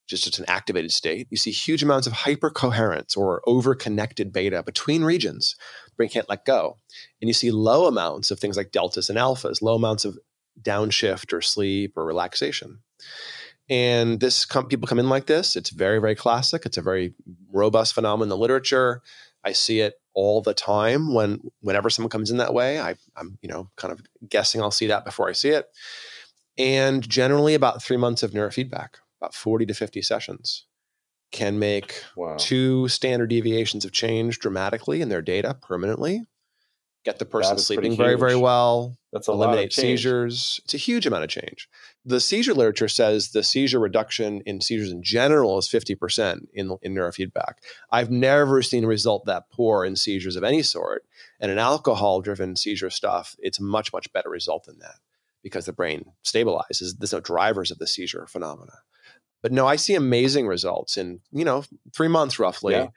just 0.10 0.28
it's 0.28 0.40
an 0.40 0.46
activated 0.48 0.92
state. 0.92 1.28
You 1.30 1.38
see 1.38 1.52
huge 1.52 1.84
amounts 1.84 2.08
of 2.08 2.14
hypercoherence 2.14 3.16
or 3.16 3.42
over-connected 3.46 4.34
beta 4.34 4.64
between 4.64 5.04
regions. 5.04 5.56
Brain 5.96 6.10
can't 6.10 6.28
let 6.28 6.46
go. 6.46 6.80
And 7.22 7.30
you 7.30 7.34
see 7.34 7.52
low 7.52 7.86
amounts 7.86 8.32
of 8.32 8.40
things 8.40 8.58
like 8.58 8.72
deltas 8.72 9.10
and 9.10 9.20
alphas, 9.20 9.62
low 9.62 9.76
amounts 9.76 10.06
of 10.06 10.18
downshift 10.60 11.32
or 11.32 11.42
sleep 11.42 11.94
or 11.96 12.06
relaxation. 12.06 12.80
And 13.70 14.20
this 14.20 14.46
com- 14.46 14.68
people 14.68 14.88
come 14.88 15.00
in 15.00 15.10
like 15.10 15.28
this. 15.28 15.56
It's 15.56 15.70
very, 15.70 16.00
very 16.00 16.16
classic. 16.16 16.66
It's 16.66 16.78
a 16.78 16.82
very 16.82 17.14
robust 17.54 17.94
phenomenon 17.94 18.26
in 18.26 18.30
the 18.30 18.38
literature. 18.38 19.04
I 19.44 19.52
see 19.52 19.80
it 19.80 19.94
all 20.20 20.42
the 20.42 20.54
time 20.54 21.14
when 21.14 21.40
whenever 21.62 21.90
someone 21.90 22.10
comes 22.10 22.30
in 22.30 22.38
that 22.38 22.54
way. 22.54 22.80
I, 22.80 22.96
I'm, 23.16 23.38
you 23.42 23.50
know, 23.50 23.70
kind 23.78 23.94
of 23.94 24.02
guessing 24.28 24.62
I'll 24.62 24.72
see 24.72 24.88
that 24.88 25.06
before 25.06 25.30
I 25.30 25.34
see 25.34 25.50
it. 25.50 25.68
And 26.58 27.08
generally 27.08 27.54
about 27.54 27.82
three 27.82 27.98
months 27.98 28.22
of 28.22 28.32
neurofeedback 28.32 28.96
about 29.20 29.34
40 29.34 29.66
to 29.68 29.74
50 29.74 30.02
sessions, 30.02 30.66
can 31.32 31.60
make 31.60 32.04
wow. 32.16 32.36
two 32.40 32.88
standard 32.88 33.30
deviations 33.30 33.86
of 33.86 33.92
change 33.92 34.40
dramatically 34.40 35.02
in 35.02 35.10
their 35.10 35.22
data 35.22 35.56
permanently, 35.62 36.26
get 37.10 37.20
the 37.20 37.26
person 37.26 37.58
sleeping 37.58 37.96
very, 37.98 38.16
very 38.16 38.36
well, 38.36 38.98
That's 39.12 39.28
a 39.28 39.32
eliminate 39.32 39.74
seizures. 39.74 40.60
It's 40.64 40.74
a 40.74 40.78
huge 40.78 41.06
amount 41.08 41.24
of 41.24 41.30
change. 41.30 41.68
The 42.06 42.20
seizure 42.20 42.54
literature 42.54 42.88
says 42.88 43.32
the 43.32 43.44
seizure 43.44 43.80
reduction 43.80 44.42
in 44.46 44.62
seizures 44.62 44.92
in 44.92 45.02
general 45.02 45.58
is 45.58 45.68
50% 45.68 46.48
in, 46.54 46.78
in 46.82 46.94
neurofeedback. 46.94 47.54
I've 47.92 48.12
never 48.12 48.62
seen 48.62 48.84
a 48.84 48.88
result 48.88 49.26
that 49.26 49.50
poor 49.52 49.84
in 49.84 49.96
seizures 49.96 50.36
of 50.36 50.44
any 50.44 50.62
sort. 50.62 51.04
And 51.40 51.52
in 51.52 51.58
alcohol 51.58 52.22
driven 52.22 52.56
seizure 52.56 52.90
stuff, 52.92 53.36
it's 53.40 53.60
a 53.60 53.64
much, 53.64 53.92
much 53.92 54.12
better 54.14 54.30
result 54.30 54.66
than 54.66 54.80
that 54.80 54.96
because 55.42 55.66
the 55.66 55.74
brain 55.74 56.12
stabilizes. 56.24 56.98
There's 56.98 57.14
no 57.14 57.22
drivers 57.22 57.72
of 57.72 57.80
the 57.80 57.88
seizure 57.88 58.28
phenomena. 58.28 58.74
But 59.42 59.52
no, 59.54 59.66
I 59.66 59.78
see 59.78 59.96
amazing 59.96 60.48
results 60.48 60.98
in, 60.98 61.22
you 61.32 61.46
know, 61.46 61.64
three 61.96 62.10
months 62.10 62.40
roughly. 62.40 62.74
Yeah. 62.74 62.88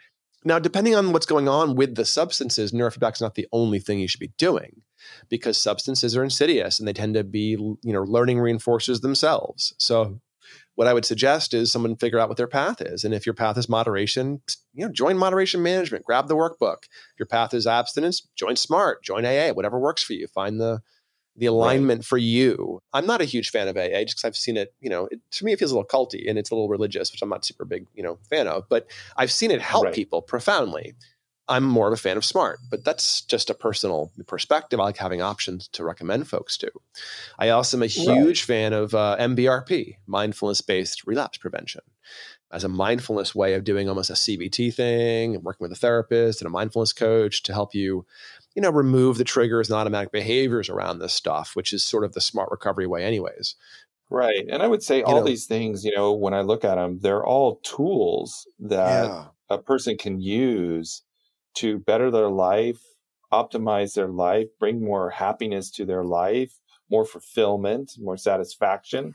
Now, 0.45 0.59
depending 0.59 0.95
on 0.95 1.13
what's 1.13 1.27
going 1.27 1.49
on 1.49 1.77
with 1.77 1.95
the 1.95 2.05
substances, 2.05 2.73
neurofeedback 2.73 3.15
is 3.15 3.21
not 3.21 3.35
the 3.35 3.47
only 3.53 3.79
thing 3.79 4.01
you 4.01 4.09
should 4.09 4.21
be 4.21 4.33
doing 4.39 4.83
because 5.29 5.57
substances 5.57 6.17
are 6.17 6.25
insidious 6.25 6.79
and 6.79 6.87
they 6.87 6.93
tend 6.93 7.15
to 7.15 7.25
be, 7.25 7.51
you 7.51 7.79
know, 7.83 8.03
learning 8.03 8.39
reinforcers 8.39 9.01
themselves. 9.01 9.75
So 9.79 10.21
what 10.75 10.89
I 10.89 10.95
would 10.95 11.05
suggest 11.05 11.55
is 11.55 11.71
someone 11.71 11.97
figure 11.97 12.19
out 12.19 12.29
what 12.29 12.39
their 12.39 12.47
path 12.47 12.81
is. 12.81 13.05
And 13.05 13.15
if 13.15 13.27
your 13.27 13.35
path 13.35 13.59
is 13.59 13.69
moderation, 13.69 14.43
you 14.73 14.87
know, 14.87 14.93
join 14.93 15.19
moderation 15.19 15.63
management, 15.63 16.05
grab 16.05 16.29
the 16.29 16.37
workbook. 16.37 16.85
If 16.85 17.19
your 17.19 17.27
path 17.27 17.55
is 17.55 17.67
abstinence, 17.67 18.27
join 18.37 18.57
SMART, 18.57 19.03
join 19.05 19.25
AA, 19.25 19.53
whatever 19.53 19.79
works 19.79 20.03
for 20.03 20.15
you. 20.15 20.27
Find 20.29 20.61
the 20.61 20.81
the 21.37 21.47
alignment 21.47 22.01
right. 22.01 22.05
for 22.05 22.19
you. 22.19 22.81
I'm 22.93 23.07
not 23.07 23.21
a 23.21 23.25
huge 23.25 23.51
fan 23.51 23.69
of 23.69 23.77
AA 23.77 24.05
just 24.05 24.17
because 24.17 24.25
I've 24.25 24.37
seen 24.37 24.57
it, 24.57 24.75
you 24.81 24.91
know, 24.91 25.09
it, 25.11 25.21
to 25.33 25.45
me, 25.45 25.53
it 25.53 25.59
feels 25.59 25.73
a 25.73 25.75
little 25.75 25.89
culty 25.89 26.29
and 26.29 26.39
it's 26.39 26.51
a 26.51 26.55
little 26.55 26.69
religious, 26.69 27.11
which 27.11 27.23
I'm 27.23 27.29
not 27.29 27.45
super 27.45 27.65
big, 27.65 27.87
you 27.95 28.03
know, 28.03 28.19
fan 28.29 28.47
of, 28.47 28.69
but 28.69 28.87
I've 29.17 29.33
seen 29.33 29.51
it 29.51 29.63
help 29.63 29.85
right. 29.85 29.95
people 29.95 30.23
profoundly. 30.23 30.95
I'm 31.49 31.65
more 31.65 31.89
of 31.89 31.93
a 31.93 31.97
fan 31.97 32.17
of 32.17 32.25
smart, 32.25 32.61
but 32.71 32.85
that's 32.85 33.23
just 33.23 33.51
a 33.51 33.55
personal 33.55 34.13
perspective. 34.27 34.79
I 34.79 34.85
like 34.85 34.97
having 34.97 35.23
options 35.23 35.69
to 35.69 35.85
recommend 35.85 36.29
folks 36.29 36.57
to. 36.59 36.71
I 37.39 37.49
also 37.49 37.77
am 37.77 37.83
a 37.83 37.87
huge 37.87 38.43
right. 38.43 38.47
fan 38.47 38.73
of 38.73 38.95
uh, 38.95 39.17
MBRP, 39.19 39.97
mindfulness 40.07 40.61
based 40.61 41.05
relapse 41.07 41.39
prevention, 41.39 41.83
as 42.53 42.65
a 42.65 42.69
mindfulness 42.69 43.35
way 43.35 43.55
of 43.55 43.65
doing 43.65 43.89
almost 43.89 44.11
a 44.11 44.15
CBT 44.15 44.75
thing 44.75 45.35
and 45.35 45.45
working 45.45 45.65
with 45.65 45.73
a 45.73 45.81
therapist 45.81 46.41
and 46.41 46.47
a 46.47 46.51
mindfulness 46.51 46.93
coach 46.93 47.43
to 47.45 47.53
help 47.53 47.75
you 47.75 48.05
you 48.55 48.63
know, 48.63 48.71
remove 48.71 49.19
the 49.19 49.25
triggers 49.25 49.71
and 49.71 49.79
automatic 49.79 50.13
behaviors 50.13 50.69
around 50.69 50.99
this 50.99 51.15
stuff, 51.15 51.57
which 51.57 51.73
is 51.73 51.85
sort 51.85 52.05
of 52.05 52.13
the 52.13 52.21
smart 52.21 52.51
recovery 52.51 52.87
way, 52.87 53.05
anyways. 53.05 53.55
Right. 54.11 54.45
And 54.49 54.63
I 54.63 54.67
would 54.67 54.83
say 54.83 54.99
you 54.99 55.05
all 55.05 55.21
know, 55.21 55.25
these 55.25 55.47
things, 55.47 55.85
you 55.85 55.95
know, 55.95 56.13
when 56.13 56.35
I 56.35 56.43
look 56.43 56.65
at 56.65 56.75
them, 56.75 56.99
they're 57.01 57.25
all 57.25 57.57
tools 57.63 58.47
that 58.61 59.07
yeah. 59.07 59.25
a 59.49 59.59
person 59.59 59.97
can 59.97 60.21
use 60.21 61.03
to 61.55 61.79
better 61.79 62.11
their 62.11 62.29
life, 62.29 62.81
optimize 63.33 63.95
their 63.95 64.09
life, 64.09 64.49
bring 64.59 64.85
more 64.85 65.11
happiness 65.11 65.71
to 65.73 65.87
their 65.87 66.05
life, 66.05 66.59
more 66.91 67.07
fulfillment, 67.07 67.93
more 67.99 68.19
satisfaction. 68.19 69.15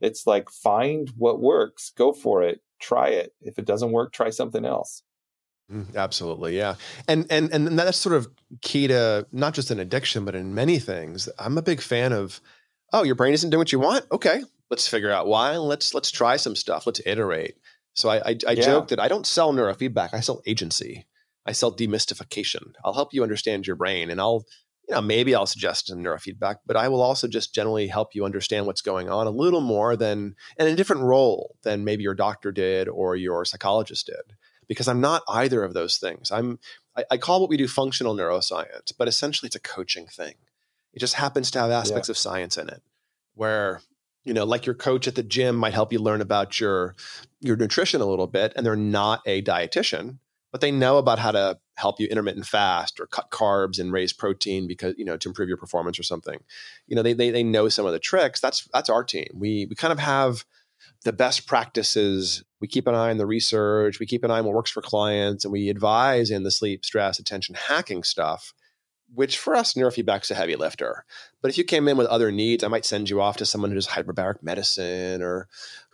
It's 0.00 0.26
like 0.26 0.50
find 0.50 1.10
what 1.16 1.40
works, 1.40 1.90
go 1.96 2.12
for 2.12 2.42
it, 2.42 2.60
try 2.84 3.08
it. 3.08 3.32
If 3.40 3.58
it 3.58 3.64
doesn't 3.64 3.92
work, 3.92 4.12
try 4.12 4.30
something 4.30 4.64
else. 4.64 5.02
Mm, 5.72 5.96
absolutely, 5.96 6.56
yeah, 6.56 6.74
and 7.08 7.26
and 7.30 7.50
and 7.52 7.78
that's 7.78 7.96
sort 7.96 8.14
of 8.14 8.28
key 8.60 8.86
to 8.88 9.26
not 9.32 9.54
just 9.54 9.70
an 9.70 9.80
addiction, 9.80 10.24
but 10.26 10.34
in 10.34 10.54
many 10.54 10.78
things. 10.78 11.28
I'm 11.38 11.56
a 11.56 11.62
big 11.62 11.80
fan 11.80 12.12
of, 12.12 12.40
oh, 12.92 13.02
your 13.02 13.14
brain 13.14 13.32
isn't 13.32 13.48
doing 13.48 13.60
what 13.60 13.72
you 13.72 13.78
want. 13.78 14.04
Okay, 14.12 14.42
let's 14.70 14.86
figure 14.86 15.10
out 15.10 15.26
why. 15.26 15.56
Let's 15.56 15.94
let's 15.94 16.10
try 16.10 16.36
some 16.36 16.54
stuff. 16.54 16.86
Let's 16.86 17.00
iterate. 17.06 17.56
So 17.94 18.10
I 18.10 18.16
I, 18.16 18.38
I 18.46 18.52
yeah. 18.52 18.62
joke 18.62 18.88
that 18.88 19.00
I 19.00 19.08
don't 19.08 19.26
sell 19.26 19.54
neurofeedback. 19.54 20.10
I 20.12 20.20
sell 20.20 20.42
agency. 20.46 21.06
I 21.46 21.52
sell 21.52 21.72
demystification. 21.72 22.74
I'll 22.84 22.94
help 22.94 23.14
you 23.14 23.22
understand 23.22 23.66
your 23.66 23.76
brain, 23.76 24.10
and 24.10 24.20
I'll 24.20 24.44
you 24.88 24.94
know 24.94 25.00
maybe 25.00 25.34
I'll 25.34 25.46
suggest 25.46 25.86
some 25.86 26.02
neurofeedback, 26.02 26.56
but 26.66 26.76
I 26.76 26.88
will 26.88 27.02
also 27.02 27.26
just 27.28 27.54
generally 27.54 27.86
help 27.86 28.14
you 28.14 28.24
understand 28.24 28.66
what's 28.66 28.82
going 28.82 29.08
on 29.08 29.26
a 29.26 29.30
little 29.30 29.60
more 29.60 29.96
than 29.96 30.34
and 30.58 30.68
in 30.68 30.74
a 30.74 30.76
different 30.76 31.02
role 31.02 31.56
than 31.62 31.84
maybe 31.84 32.02
your 32.02 32.14
doctor 32.14 32.52
did 32.52 32.88
or 32.88 33.16
your 33.16 33.44
psychologist 33.44 34.06
did 34.06 34.36
because 34.68 34.88
I'm 34.88 35.00
not 35.00 35.22
either 35.28 35.62
of 35.62 35.74
those 35.74 35.98
things. 35.98 36.30
I'm 36.30 36.58
I, 36.96 37.04
I, 37.12 37.16
call 37.16 37.40
what 37.40 37.50
we 37.50 37.56
do 37.56 37.68
functional 37.68 38.14
neuroscience, 38.14 38.92
but 38.96 39.08
essentially 39.08 39.48
it's 39.48 39.56
a 39.56 39.60
coaching 39.60 40.06
thing. 40.06 40.34
It 40.92 41.00
just 41.00 41.14
happens 41.14 41.50
to 41.50 41.58
have 41.58 41.70
aspects 41.70 42.08
yeah. 42.08 42.12
of 42.12 42.18
science 42.18 42.56
in 42.56 42.68
it, 42.68 42.82
where 43.34 43.82
you 44.24 44.32
know, 44.32 44.44
like 44.44 44.64
your 44.64 44.74
coach 44.74 45.06
at 45.06 45.16
the 45.16 45.22
gym 45.22 45.56
might 45.56 45.74
help 45.74 45.92
you 45.92 45.98
learn 45.98 46.20
about 46.20 46.60
your 46.60 46.94
your 47.40 47.56
nutrition 47.56 48.00
a 48.00 48.06
little 48.06 48.26
bit, 48.26 48.52
and 48.56 48.64
they're 48.64 48.76
not 48.76 49.20
a 49.26 49.42
dietitian, 49.42 50.18
but 50.52 50.60
they 50.60 50.70
know 50.70 50.98
about 50.98 51.18
how 51.18 51.32
to 51.32 51.58
help 51.76 52.00
you 52.00 52.06
intermittent 52.06 52.46
fast 52.46 53.00
or 53.00 53.06
cut 53.06 53.30
carbs 53.30 53.78
and 53.78 53.92
raise 53.92 54.12
protein 54.12 54.66
because 54.66 54.94
you 54.96 55.04
know 55.04 55.16
to 55.16 55.28
improve 55.28 55.48
your 55.48 55.56
performance 55.56 55.98
or 55.98 56.02
something. 56.02 56.40
You 56.86 56.96
know, 56.96 57.02
they 57.02 57.12
they, 57.12 57.30
they 57.30 57.42
know 57.42 57.68
some 57.68 57.86
of 57.86 57.92
the 57.92 57.98
tricks. 57.98 58.40
That's 58.40 58.68
that's 58.72 58.90
our 58.90 59.04
team. 59.04 59.28
We 59.34 59.66
we 59.68 59.74
kind 59.74 59.92
of 59.92 59.98
have 59.98 60.44
the 61.04 61.12
best 61.12 61.46
practices. 61.46 62.44
We 62.60 62.68
keep 62.68 62.86
an 62.86 62.94
eye 62.94 63.10
on 63.10 63.18
the 63.18 63.26
research. 63.26 63.98
We 63.98 64.06
keep 64.06 64.24
an 64.24 64.30
eye 64.30 64.38
on 64.38 64.44
what 64.44 64.54
works 64.54 64.70
for 64.70 64.82
clients, 64.82 65.44
and 65.44 65.52
we 65.52 65.68
advise 65.68 66.30
in 66.30 66.42
the 66.42 66.50
sleep, 66.50 66.84
stress, 66.84 67.18
attention 67.18 67.54
hacking 67.54 68.02
stuff. 68.02 68.54
Which 69.12 69.38
for 69.38 69.54
us, 69.54 69.74
neurofeedback 69.74 70.24
is 70.24 70.30
a 70.32 70.34
heavy 70.34 70.56
lifter. 70.56 71.04
But 71.40 71.50
if 71.50 71.58
you 71.58 71.62
came 71.62 71.86
in 71.86 71.96
with 71.96 72.08
other 72.08 72.32
needs, 72.32 72.64
I 72.64 72.68
might 72.68 72.84
send 72.84 73.08
you 73.08 73.20
off 73.20 73.36
to 73.36 73.46
someone 73.46 73.70
who 73.70 73.76
does 73.76 73.86
hyperbaric 73.86 74.42
medicine 74.42 75.22
or 75.22 75.46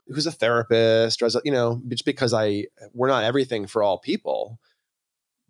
who's 0.07 0.27
a 0.27 0.33
therapist, 0.33 1.21
or 1.21 1.27
as 1.27 1.37
a, 1.37 1.43
you 1.45 1.53
know, 1.53 1.83
just 1.89 2.05
because 2.05 2.33
I 2.33 2.67
we're 2.95 3.09
not 3.09 3.25
everything 3.25 3.67
for 3.67 3.83
all 3.83 3.99
people, 3.99 4.59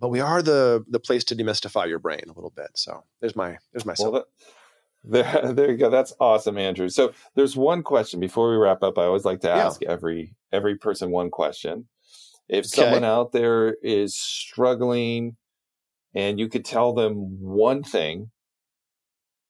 but 0.01 0.09
we 0.09 0.21
are 0.21 0.43
the 0.43 0.85
the 0.89 0.99
place 0.99 1.23
to 1.25 1.37
demystify 1.37 1.87
your 1.87 1.99
brain 1.99 2.23
a 2.25 2.33
little 2.33 2.53
bit. 2.57 2.71
So 2.75 3.05
there's 3.21 3.37
my 3.37 3.59
there's 3.73 3.85
my 3.85 3.95
well, 3.99 4.25
there, 5.05 5.53
there 5.53 5.71
you 5.71 5.77
go. 5.77 5.91
That's 5.91 6.15
awesome, 6.19 6.59
Andrew. 6.59 6.89
So 6.89 7.13
there's 7.35 7.57
one 7.57 7.83
question 7.83 8.19
before 8.19 8.51
we 8.51 8.57
wrap 8.57 8.83
up. 8.83 8.99
I 8.99 9.05
always 9.05 9.25
like 9.25 9.41
to 9.41 9.51
ask 9.51 9.83
yeah. 9.83 9.91
every 9.91 10.35
every 10.51 10.77
person 10.77 11.11
one 11.11 11.31
question. 11.31 11.87
If 12.49 12.67
okay. 12.67 12.83
someone 12.83 13.05
out 13.05 13.31
there 13.31 13.77
is 13.83 14.15
struggling 14.15 15.37
and 16.15 16.41
you 16.41 16.49
could 16.49 16.65
tell 16.65 16.93
them 16.93 17.41
one 17.41 17.85
thing, 17.85 18.31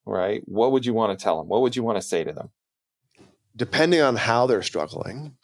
right? 0.05 0.43
What 0.45 0.73
would 0.73 0.85
you 0.85 0.93
want 0.93 1.19
to 1.19 1.23
tell 1.23 1.39
them? 1.39 1.49
What 1.49 1.63
would 1.63 1.77
you 1.77 1.83
want 1.83 1.97
to 1.97 2.07
say 2.07 2.25
to 2.25 2.33
them? 2.33 2.51
Depending 3.57 4.03
on 4.03 4.17
how 4.17 4.47
they're 4.47 4.63
struggling, 4.63 5.37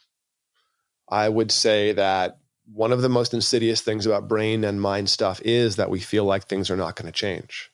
I 1.09 1.29
would 1.29 1.51
say 1.51 1.93
that 1.93 2.37
one 2.73 2.91
of 2.91 3.01
the 3.01 3.09
most 3.09 3.33
insidious 3.33 3.81
things 3.81 4.05
about 4.05 4.27
brain 4.27 4.63
and 4.63 4.81
mind 4.81 5.09
stuff 5.09 5.41
is 5.43 5.77
that 5.77 5.89
we 5.89 5.99
feel 5.99 6.25
like 6.25 6.45
things 6.45 6.69
are 6.69 6.77
not 6.77 6.95
going 6.95 7.05
to 7.05 7.11
change. 7.11 7.71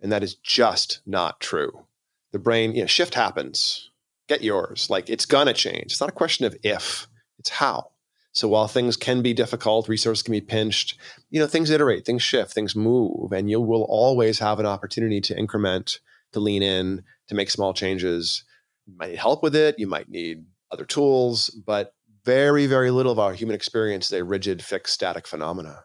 And 0.00 0.10
that 0.12 0.22
is 0.22 0.34
just 0.34 1.00
not 1.06 1.40
true. 1.40 1.86
The 2.32 2.38
brain, 2.38 2.74
you 2.74 2.82
know, 2.82 2.86
shift 2.86 3.14
happens. 3.14 3.90
Get 4.28 4.42
yours. 4.42 4.90
Like 4.90 5.08
it's 5.08 5.26
going 5.26 5.46
to 5.46 5.52
change. 5.52 5.92
It's 5.92 6.00
not 6.00 6.08
a 6.08 6.12
question 6.12 6.46
of 6.46 6.56
if, 6.62 7.06
it's 7.38 7.50
how. 7.50 7.90
So 8.32 8.48
while 8.48 8.66
things 8.66 8.96
can 8.96 9.22
be 9.22 9.32
difficult, 9.32 9.88
resources 9.88 10.22
can 10.22 10.32
be 10.32 10.40
pinched, 10.40 10.98
you 11.30 11.38
know, 11.38 11.46
things 11.46 11.70
iterate, 11.70 12.04
things 12.04 12.22
shift, 12.22 12.52
things 12.52 12.74
move, 12.74 13.32
and 13.32 13.48
you 13.48 13.60
will 13.60 13.84
always 13.84 14.40
have 14.40 14.58
an 14.58 14.66
opportunity 14.66 15.20
to 15.20 15.38
increment, 15.38 16.00
to 16.32 16.40
lean 16.40 16.62
in, 16.62 17.04
to 17.28 17.36
make 17.36 17.48
small 17.48 17.72
changes. 17.72 18.42
You 18.86 18.94
might 18.96 19.10
need 19.10 19.18
help 19.18 19.44
with 19.44 19.54
it. 19.54 19.78
You 19.78 19.86
might 19.86 20.08
need 20.08 20.46
other 20.72 20.84
tools, 20.84 21.48
but 21.64 21.93
very, 22.24 22.66
very 22.66 22.90
little 22.90 23.12
of 23.12 23.18
our 23.18 23.34
human 23.34 23.54
experience 23.54 24.06
is 24.06 24.18
a 24.18 24.24
rigid, 24.24 24.62
fixed, 24.62 24.94
static 24.94 25.26
phenomena. 25.26 25.84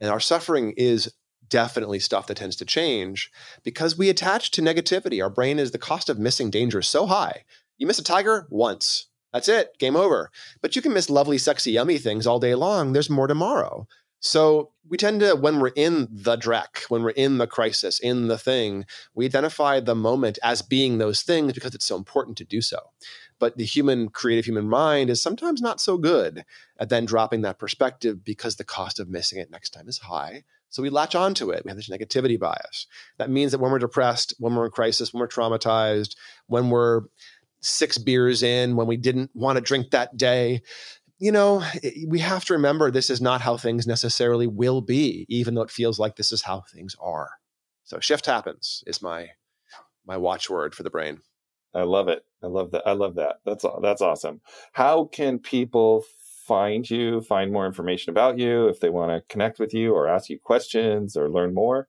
And 0.00 0.10
our 0.10 0.20
suffering 0.20 0.74
is 0.76 1.12
definitely 1.48 1.98
stuff 1.98 2.26
that 2.26 2.36
tends 2.36 2.56
to 2.56 2.64
change 2.64 3.30
because 3.62 3.98
we 3.98 4.08
attach 4.08 4.50
to 4.52 4.62
negativity. 4.62 5.22
Our 5.22 5.30
brain 5.30 5.58
is 5.58 5.70
the 5.70 5.78
cost 5.78 6.08
of 6.08 6.18
missing 6.18 6.50
danger 6.50 6.82
so 6.82 7.06
high. 7.06 7.44
You 7.78 7.86
miss 7.86 7.98
a 7.98 8.04
tiger 8.04 8.46
once. 8.50 9.08
That's 9.32 9.48
it, 9.48 9.78
game 9.78 9.96
over. 9.96 10.30
But 10.60 10.76
you 10.76 10.82
can 10.82 10.92
miss 10.92 11.10
lovely, 11.10 11.38
sexy, 11.38 11.72
yummy 11.72 11.98
things 11.98 12.26
all 12.26 12.38
day 12.38 12.54
long. 12.54 12.92
There's 12.92 13.10
more 13.10 13.26
tomorrow. 13.26 13.86
So 14.20 14.70
we 14.88 14.96
tend 14.96 15.20
to, 15.20 15.34
when 15.34 15.58
we're 15.58 15.72
in 15.74 16.06
the 16.10 16.36
dreck, 16.36 16.84
when 16.88 17.02
we're 17.02 17.10
in 17.10 17.38
the 17.38 17.46
crisis, 17.46 17.98
in 17.98 18.28
the 18.28 18.38
thing, 18.38 18.84
we 19.14 19.24
identify 19.24 19.80
the 19.80 19.96
moment 19.96 20.38
as 20.44 20.62
being 20.62 20.98
those 20.98 21.22
things 21.22 21.52
because 21.54 21.74
it's 21.74 21.86
so 21.86 21.96
important 21.96 22.36
to 22.38 22.44
do 22.44 22.60
so. 22.60 22.78
But 23.42 23.56
the 23.56 23.64
human, 23.64 24.08
creative 24.08 24.44
human 24.44 24.68
mind 24.68 25.10
is 25.10 25.20
sometimes 25.20 25.60
not 25.60 25.80
so 25.80 25.98
good 25.98 26.44
at 26.78 26.90
then 26.90 27.04
dropping 27.04 27.40
that 27.40 27.58
perspective 27.58 28.24
because 28.24 28.54
the 28.54 28.62
cost 28.62 29.00
of 29.00 29.08
missing 29.08 29.40
it 29.40 29.50
next 29.50 29.70
time 29.70 29.88
is 29.88 29.98
high. 29.98 30.44
So 30.68 30.80
we 30.80 30.90
latch 30.90 31.16
onto 31.16 31.50
it. 31.50 31.64
We 31.64 31.70
have 31.70 31.76
this 31.76 31.90
negativity 31.90 32.38
bias. 32.38 32.86
That 33.18 33.30
means 33.30 33.50
that 33.50 33.58
when 33.58 33.72
we're 33.72 33.80
depressed, 33.80 34.32
when 34.38 34.54
we're 34.54 34.66
in 34.66 34.70
crisis, 34.70 35.12
when 35.12 35.18
we're 35.18 35.26
traumatized, 35.26 36.14
when 36.46 36.70
we're 36.70 37.00
six 37.60 37.98
beers 37.98 38.44
in, 38.44 38.76
when 38.76 38.86
we 38.86 38.96
didn't 38.96 39.32
want 39.34 39.56
to 39.56 39.60
drink 39.60 39.90
that 39.90 40.16
day, 40.16 40.62
you 41.18 41.32
know, 41.32 41.64
we 42.06 42.20
have 42.20 42.44
to 42.44 42.52
remember 42.52 42.92
this 42.92 43.10
is 43.10 43.20
not 43.20 43.40
how 43.40 43.56
things 43.56 43.88
necessarily 43.88 44.46
will 44.46 44.82
be, 44.82 45.26
even 45.28 45.54
though 45.54 45.62
it 45.62 45.70
feels 45.72 45.98
like 45.98 46.14
this 46.14 46.30
is 46.30 46.42
how 46.42 46.60
things 46.72 46.94
are. 47.00 47.30
So 47.82 47.98
shift 47.98 48.26
happens 48.26 48.84
is 48.86 49.02
my 49.02 49.30
my 50.06 50.16
watchword 50.16 50.76
for 50.76 50.84
the 50.84 50.90
brain. 50.90 51.22
I 51.74 51.82
love 51.82 52.08
it. 52.08 52.24
I 52.42 52.46
love 52.48 52.70
that. 52.72 52.82
I 52.86 52.92
love 52.92 53.14
that. 53.16 53.36
That's 53.44 53.64
that's 53.80 54.02
awesome. 54.02 54.40
How 54.72 55.04
can 55.04 55.38
people 55.38 56.04
find 56.46 56.88
you, 56.88 57.20
find 57.22 57.52
more 57.52 57.66
information 57.66 58.10
about 58.10 58.38
you 58.38 58.68
if 58.68 58.80
they 58.80 58.90
want 58.90 59.10
to 59.10 59.32
connect 59.32 59.58
with 59.58 59.72
you 59.72 59.94
or 59.94 60.08
ask 60.08 60.28
you 60.28 60.38
questions 60.38 61.16
or 61.16 61.30
learn 61.30 61.54
more? 61.54 61.88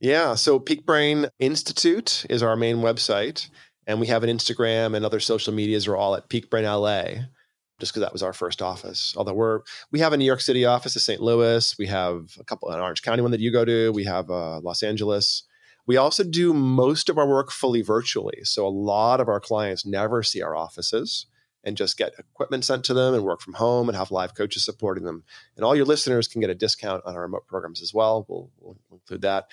Yeah, 0.00 0.36
so 0.36 0.60
Peak 0.60 0.86
Brain 0.86 1.26
Institute 1.40 2.24
is 2.30 2.42
our 2.42 2.54
main 2.54 2.76
website, 2.76 3.50
and 3.86 3.98
we 4.00 4.06
have 4.06 4.22
an 4.22 4.30
Instagram 4.30 4.94
and 4.94 5.04
other 5.04 5.18
social 5.18 5.52
medias 5.52 5.88
are 5.88 5.96
all 5.96 6.14
at 6.14 6.28
Peak 6.28 6.48
Brain 6.50 6.64
LA 6.64 7.24
just 7.80 7.92
because 7.92 8.02
that 8.02 8.12
was 8.12 8.22
our 8.22 8.32
first 8.32 8.62
office. 8.62 9.14
Although 9.16 9.34
we're 9.34 9.60
we 9.90 10.00
have 10.00 10.12
a 10.12 10.16
New 10.16 10.24
York 10.24 10.40
City 10.40 10.64
office, 10.64 10.96
a 10.96 11.00
St. 11.00 11.20
Louis, 11.20 11.76
we 11.78 11.86
have 11.86 12.36
a 12.38 12.44
couple 12.44 12.70
an 12.70 12.80
Orange 12.80 13.02
County 13.02 13.22
one 13.22 13.30
that 13.32 13.40
you 13.40 13.52
go 13.52 13.64
to, 13.64 13.92
we 13.92 14.04
have 14.04 14.30
uh, 14.30 14.60
Los 14.60 14.82
Angeles. 14.82 15.44
We 15.88 15.96
also 15.96 16.22
do 16.22 16.52
most 16.52 17.08
of 17.08 17.16
our 17.16 17.26
work 17.26 17.50
fully 17.50 17.80
virtually, 17.82 18.40
so 18.44 18.66
a 18.66 18.68
lot 18.68 19.20
of 19.20 19.28
our 19.28 19.40
clients 19.40 19.86
never 19.86 20.22
see 20.22 20.42
our 20.42 20.54
offices 20.54 21.26
and 21.64 21.76
just 21.76 21.96
get 21.96 22.12
equipment 22.18 22.64
sent 22.64 22.84
to 22.84 22.94
them 22.94 23.14
and 23.14 23.24
work 23.24 23.40
from 23.40 23.54
home 23.54 23.88
and 23.88 23.96
have 23.96 24.10
live 24.10 24.34
coaches 24.34 24.64
supporting 24.64 25.04
them. 25.04 25.24
And 25.56 25.64
all 25.64 25.74
your 25.74 25.86
listeners 25.86 26.28
can 26.28 26.42
get 26.42 26.50
a 26.50 26.54
discount 26.54 27.02
on 27.04 27.14
our 27.14 27.22
remote 27.22 27.46
programs 27.46 27.82
as 27.82 27.92
well. 27.92 28.26
We'll, 28.28 28.50
we'll 28.60 28.76
include 28.92 29.22
that. 29.22 29.46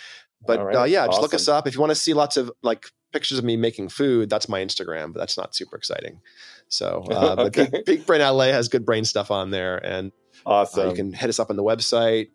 But 0.46 0.64
right. 0.64 0.76
uh, 0.76 0.84
yeah, 0.84 1.02
awesome. 1.04 1.12
just 1.12 1.22
look 1.22 1.34
us 1.34 1.48
up 1.48 1.68
if 1.68 1.74
you 1.74 1.80
want 1.80 1.92
to 1.92 1.96
see 1.96 2.14
lots 2.14 2.38
of 2.38 2.52
like 2.62 2.86
pictures 3.14 3.40
of 3.40 3.46
me 3.46 3.56
making 3.56 3.90
food. 3.90 4.30
That's 4.30 4.50
my 4.50 4.60
Instagram, 4.60 5.14
but 5.14 5.20
that's 5.20 5.38
not 5.38 5.56
super 5.56 5.78
exciting. 5.78 6.20
So, 6.68 7.06
uh, 7.12 7.38
but 7.38 7.46
okay. 7.48 7.70
Peak, 7.70 7.86
Peak, 7.86 8.06
Brain 8.06 8.20
LA 8.22 8.48
has 8.48 8.68
good 8.68 8.86
brain 8.86 9.06
stuff 9.06 9.32
on 9.32 9.52
there, 9.52 9.78
and 9.78 10.12
awesome. 10.46 10.88
Uh, 10.88 10.90
you 10.90 10.96
can 10.96 11.14
hit 11.14 11.30
us 11.30 11.40
up 11.40 11.50
on 11.50 11.56
the 11.56 11.64
website 11.64 12.28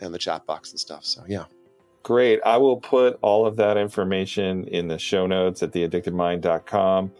and 0.00 0.14
the 0.14 0.18
chat 0.18 0.46
box 0.46 0.70
and 0.70 0.78
stuff. 0.78 1.04
So, 1.04 1.24
yeah. 1.26 1.44
Great. 2.04 2.38
I 2.44 2.58
will 2.58 2.76
put 2.76 3.18
all 3.22 3.46
of 3.46 3.56
that 3.56 3.78
information 3.78 4.64
in 4.68 4.88
the 4.88 4.98
show 4.98 5.26
notes 5.26 5.62
at 5.62 5.72
theaddictedmind.com. 5.72 7.10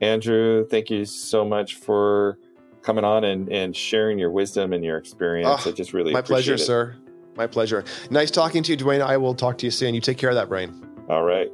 Andrew, 0.00 0.66
thank 0.66 0.88
you 0.88 1.04
so 1.04 1.44
much 1.44 1.74
for 1.74 2.38
coming 2.80 3.04
on 3.04 3.24
and, 3.24 3.52
and 3.52 3.76
sharing 3.76 4.18
your 4.18 4.30
wisdom 4.30 4.72
and 4.72 4.82
your 4.82 4.96
experience. 4.96 5.66
Oh, 5.66 5.70
I 5.70 5.72
just 5.72 5.92
really 5.92 6.14
my 6.14 6.22
pleasure, 6.22 6.54
it. 6.54 6.58
sir. 6.58 6.96
My 7.36 7.46
pleasure. 7.46 7.84
Nice 8.10 8.30
talking 8.30 8.62
to 8.62 8.72
you, 8.72 8.78
Duane. 8.78 9.02
I 9.02 9.18
will 9.18 9.34
talk 9.34 9.58
to 9.58 9.66
you 9.66 9.70
soon. 9.70 9.94
You 9.94 10.00
take 10.00 10.16
care 10.16 10.30
of 10.30 10.36
that 10.36 10.48
brain. 10.48 10.86
All 11.10 11.22
right. 11.22 11.50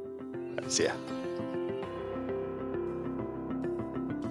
See 0.67 0.85
ya. 0.85 0.93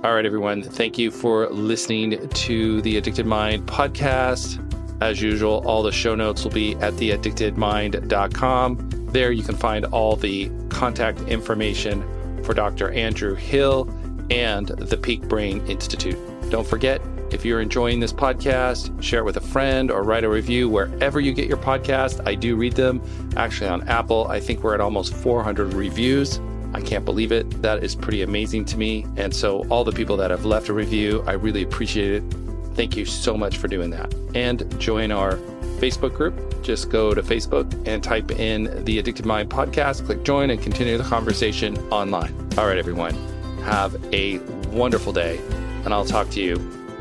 All 0.02 0.14
right, 0.14 0.24
everyone. 0.24 0.62
Thank 0.62 0.96
you 0.96 1.10
for 1.10 1.48
listening 1.50 2.26
to 2.28 2.80
the 2.82 2.96
Addicted 2.96 3.26
Mind 3.26 3.66
podcast. 3.66 4.65
As 5.00 5.20
usual, 5.20 5.62
all 5.66 5.82
the 5.82 5.92
show 5.92 6.14
notes 6.14 6.44
will 6.44 6.52
be 6.52 6.74
at 6.76 6.94
theaddictedmind.com. 6.94 8.90
There 9.12 9.30
you 9.32 9.42
can 9.42 9.56
find 9.56 9.84
all 9.86 10.16
the 10.16 10.50
contact 10.68 11.20
information 11.22 12.02
for 12.42 12.54
Dr. 12.54 12.90
Andrew 12.92 13.34
Hill 13.34 13.88
and 14.30 14.68
the 14.68 14.96
Peak 14.96 15.22
Brain 15.22 15.66
Institute. 15.66 16.18
Don't 16.50 16.66
forget, 16.66 17.00
if 17.30 17.44
you're 17.44 17.60
enjoying 17.60 18.00
this 18.00 18.12
podcast, 18.12 19.02
share 19.02 19.20
it 19.20 19.24
with 19.24 19.36
a 19.36 19.40
friend 19.40 19.90
or 19.90 20.02
write 20.02 20.24
a 20.24 20.28
review 20.28 20.68
wherever 20.68 21.18
you 21.18 21.32
get 21.32 21.48
your 21.48 21.56
podcast. 21.56 22.26
I 22.26 22.34
do 22.34 22.56
read 22.56 22.74
them. 22.74 23.02
Actually, 23.36 23.68
on 23.68 23.86
Apple, 23.88 24.28
I 24.28 24.38
think 24.40 24.62
we're 24.62 24.74
at 24.74 24.80
almost 24.80 25.12
400 25.12 25.74
reviews. 25.74 26.40
I 26.72 26.80
can't 26.80 27.04
believe 27.04 27.32
it. 27.32 27.62
That 27.62 27.82
is 27.82 27.94
pretty 27.94 28.22
amazing 28.22 28.64
to 28.66 28.78
me. 28.78 29.06
And 29.16 29.34
so, 29.34 29.66
all 29.68 29.82
the 29.82 29.92
people 29.92 30.16
that 30.18 30.30
have 30.30 30.44
left 30.44 30.68
a 30.68 30.72
review, 30.72 31.24
I 31.26 31.32
really 31.32 31.62
appreciate 31.62 32.12
it. 32.12 32.45
Thank 32.76 32.96
you 32.96 33.06
so 33.06 33.36
much 33.36 33.56
for 33.56 33.68
doing 33.68 33.90
that. 33.90 34.14
And 34.34 34.78
join 34.78 35.10
our 35.10 35.36
Facebook 35.78 36.14
group. 36.14 36.62
Just 36.62 36.90
go 36.90 37.14
to 37.14 37.22
Facebook 37.22 37.66
and 37.88 38.02
type 38.02 38.30
in 38.32 38.84
the 38.84 38.98
Addicted 38.98 39.24
Mind 39.24 39.48
podcast, 39.48 40.04
click 40.04 40.22
join, 40.24 40.50
and 40.50 40.60
continue 40.60 40.98
the 40.98 41.04
conversation 41.04 41.78
online. 41.90 42.34
All 42.58 42.66
right, 42.66 42.78
everyone, 42.78 43.14
have 43.62 43.96
a 44.12 44.38
wonderful 44.70 45.12
day, 45.12 45.40
and 45.84 45.94
I'll 45.94 46.04
talk 46.04 46.28
to 46.30 46.40
you 46.40 46.56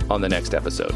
on 0.09 0.21
the 0.21 0.29
next 0.29 0.53
episode. 0.53 0.95